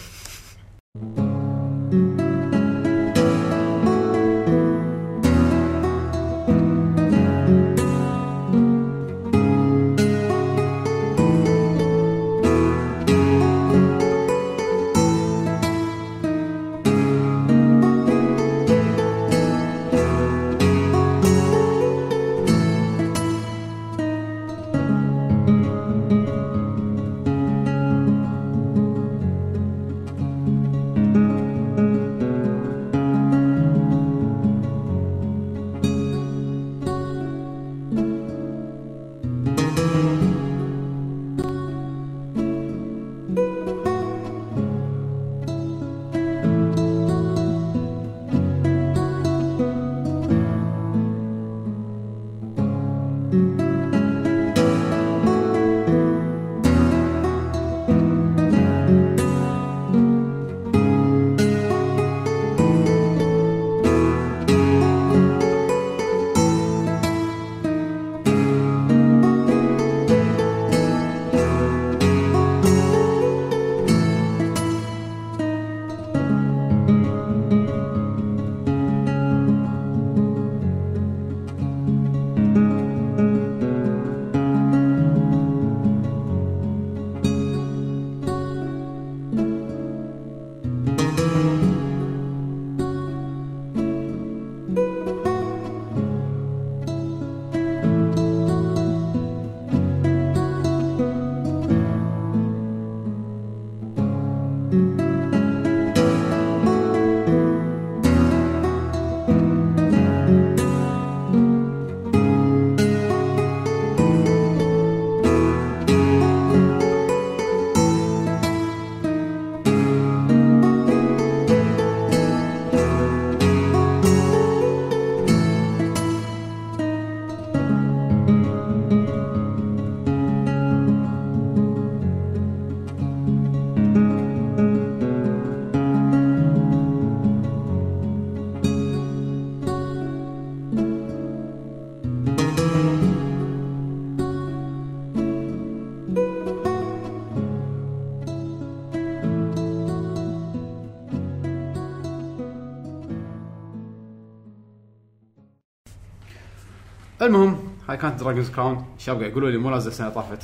كانت 157.98 158.20
دراجونز 158.20 158.50
كراون 158.50 158.84
الشباب 158.98 159.18
قاعد 159.18 159.30
يقولوا 159.30 159.50
لي 159.50 159.58
مو 159.58 159.70
نازل 159.70 159.88
السنة 159.90 160.08
طافت. 160.08 160.42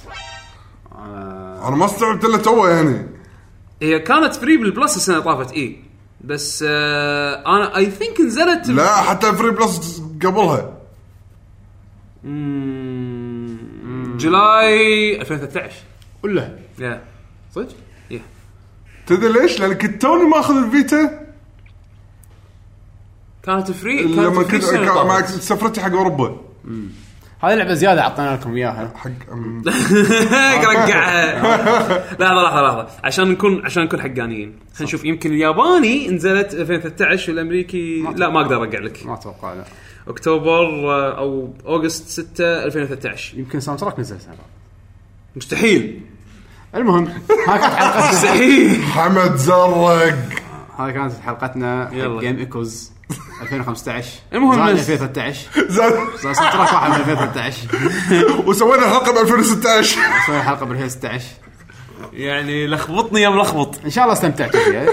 أنا 0.95 1.69
أنا 1.69 1.77
ما 1.77 1.85
استوعبت 1.85 2.25
إلا 2.25 2.37
تو 2.37 2.67
يعني. 2.67 3.07
هي 3.83 3.99
كانت 4.01 4.35
free 4.35 4.57
بال 4.57 4.70
Plus 4.70 4.97
السنة 4.97 5.21
طافت 5.21 5.53
إي. 5.53 5.85
بس 6.21 6.65
آه 6.69 7.43
أنا 7.57 7.77
I 7.77 7.91
think 7.91 8.21
نزلت 8.21 8.69
لا 8.69 8.97
حتى 8.97 9.33
free 9.33 9.51
Plus 9.51 10.03
قبلها. 10.25 10.73
مم، 12.25 14.17
July 14.17 15.21
2013 15.21 15.73
ولا؟ 16.23 16.59
يا 16.79 17.03
صدق؟ 17.55 17.69
يا 18.11 18.21
تدري 19.07 19.33
ليش؟ 19.33 19.61
لأن 19.61 19.73
كنت 19.73 20.03
توني 20.03 20.25
ماخذ 20.25 20.57
الفيتا. 20.57 21.25
كانت 23.43 23.71
فري 23.71 24.03
كانت 24.03 24.19
لما 24.19 24.45
فري 24.45 24.59
كنت 24.59 24.75
مع. 24.89 25.27
سفرتي 25.27 25.81
حق 25.81 25.93
أوروبا. 25.93 26.41
هذه 27.49 27.55
لعبة 27.55 27.75
زيادة 27.75 28.01
أعطينا 28.03 28.35
لكم 28.37 28.55
إياها. 28.57 28.93
حق 28.97 29.11
رقعها 30.73 31.43
لحظة 32.21 32.43
لحظة 32.43 32.63
لحظة. 32.63 32.87
عشان 33.05 33.29
نكون 33.31 33.65
عشان 33.65 33.83
نكون 33.85 34.01
حقانيين. 34.01 34.49
خلينا 34.75 34.83
نشوف 34.89 35.05
يمكن 35.05 35.31
الياباني 35.33 36.09
نزلت 36.11 36.55
2013 36.55 37.33
والامريكي 37.33 38.03
لا 38.17 38.29
ما 38.29 38.41
أقدر 38.41 38.61
ارجع 38.61 38.79
لك 38.79 39.07
ما 39.07 39.15
أتوقع 39.15 39.53
لا. 39.55 39.65
أكتوبر 40.09 40.91
آه، 40.91 41.19
أو 41.19 41.55
أوغست 41.67 42.09
6 42.09 42.45
2013 42.65 43.39
يمكن 43.39 43.61
ساوند 43.61 43.81
تراك 43.81 43.99
نزل 44.01 44.17
السنة 44.17 44.35
مستحيل. 45.37 46.01
المهم 46.75 47.05
هاي 47.49 47.59
كانت 47.59 47.75
حلقتنا. 47.75 48.11
مستحيل. 48.11 48.83
حمد 48.83 49.35
زرق. 49.37 50.15
هاي 50.79 50.93
كانت 50.93 51.13
حلقتنا 51.27 51.91
يلا. 51.93 52.21
جيم 52.21 52.39
ايكوز 52.39 52.93
2015 53.43 54.09
المهم 54.33 54.55
زائد 54.57 54.77
بس- 54.77 54.91
2013 54.91 55.51
زاد. 55.77 55.93
soundtrack 56.23 56.73
واحد 56.73 56.91
من 56.91 56.97
2013 56.97 57.69
وسوينا 58.49 58.83
حلقة 58.89 59.13
ب 59.13 59.17
2016 59.17 60.01
سوي 60.27 60.43
حلقة 60.43 60.67
بال 60.67 60.73
2016 60.77 61.25
يعني 62.13 62.67
لخبطني 62.67 63.21
يا 63.21 63.29
ملخبط. 63.29 63.81
إن 63.85 63.91
شاء 63.91 64.05
الله 64.05 64.13
استمتعتوا 64.13 64.61
فيها. 64.61 64.87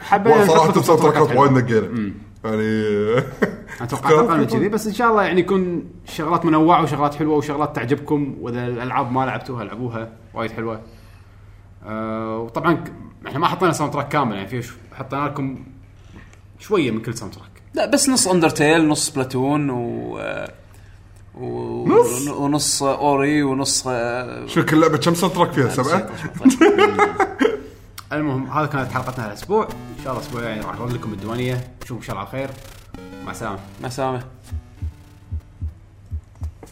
حبينا 0.00 0.46
صراحة 0.46 0.72
تراكات. 0.72 1.36
وايد 1.36 1.52
نقينا. 1.52 2.12
يعني 2.44 3.24
أتوقع 3.80 4.10
أقل 4.10 4.38
من 4.38 4.46
كذي 4.46 4.68
بس 4.68 4.86
إن 4.86 4.92
شاء 4.94 5.10
الله 5.10 5.22
يعني 5.24 5.40
يكون 5.40 5.84
شغلات 6.08 6.44
منوعة 6.44 6.82
وشغلات 6.82 7.14
حلوة 7.14 7.36
وشغلات 7.36 7.76
تعجبكم 7.76 8.36
وإذا 8.40 8.66
الألعاب 8.66 9.12
ما 9.12 9.26
لعبتوها 9.26 9.62
العبوها 9.62 10.12
وايد 10.34 10.50
حلوة. 10.50 10.80
أه 11.86 12.38
وطبعا 12.38 12.84
إحنا 13.26 13.38
ما 13.38 13.46
حطينا 13.48 13.72
soundtrack 13.72 14.08
كامل 14.08 14.36
يعني 14.36 14.48
في 14.62 14.72
حطينا 14.98 15.24
لكم 15.26 15.64
شوية 16.58 16.90
من 16.90 17.00
كل 17.02 17.14
soundtrack. 17.14 17.50
لا 17.74 17.86
بس 17.86 18.08
نص 18.08 18.28
Undertale 18.28 18.88
نص 18.88 19.10
Splatoon 19.10 19.70
و 19.70 20.18
آه، 20.18 20.52
و... 21.34 21.86
نص؟ 21.88 22.28
ونص 22.28 22.82
Ori 22.82 23.42
ونص 23.42 23.84
آه، 23.86 24.46
شو 24.46 24.64
كل 24.64 24.80
لعبة 24.80 24.98
كم 24.98 25.14
soundtrack 25.14 25.52
فيها 25.52 25.68
سبعة؟ 25.68 26.10
المهم 28.12 28.50
هذا 28.50 28.66
كانت 28.66 28.92
حلقتنا 28.92 29.26
هالاسبوع 29.26 29.64
إن 29.64 30.04
شاء 30.04 30.12
الله 30.12 30.22
الأسبوع 30.22 30.42
يعني 30.42 30.60
راح 30.60 30.78
نرد 30.78 30.92
لكم 30.92 31.12
الديوانيه 31.12 31.68
نشوفكم 31.82 31.96
إن 31.96 32.02
شاء 32.02 32.16
الله 32.16 32.28
على 32.28 32.30
خير 32.30 32.50
مع 33.24 33.30
السلامة. 33.30 33.58
مع 33.80 33.86
السلامة 33.88 34.24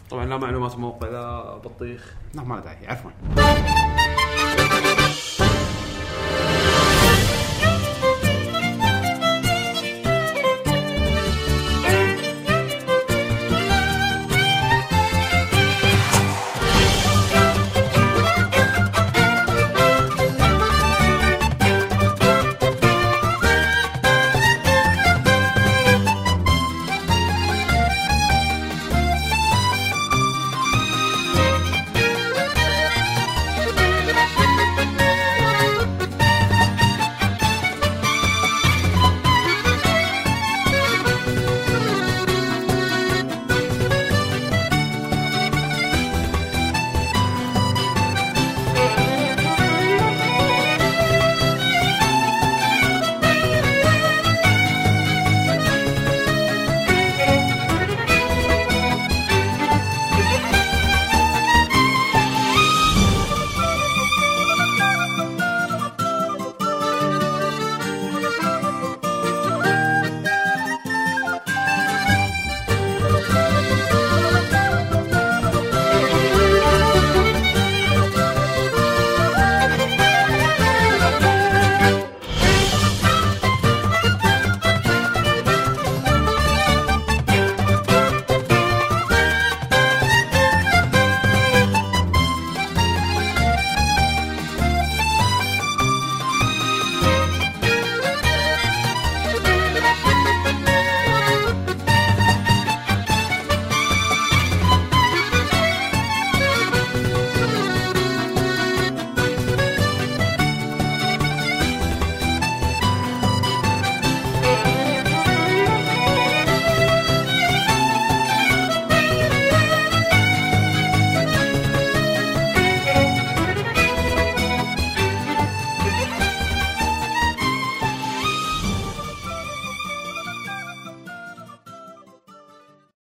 طبعا 0.09 0.25
لا 0.25 0.37
معلومات 0.37 0.77
موقع 0.77 1.07
لا 1.07 1.57
بطيخ 1.57 2.13
لا 2.33 2.43
ما 2.43 2.55
له 2.55 2.61
داعي 2.61 2.87
عفوا. 2.87 3.11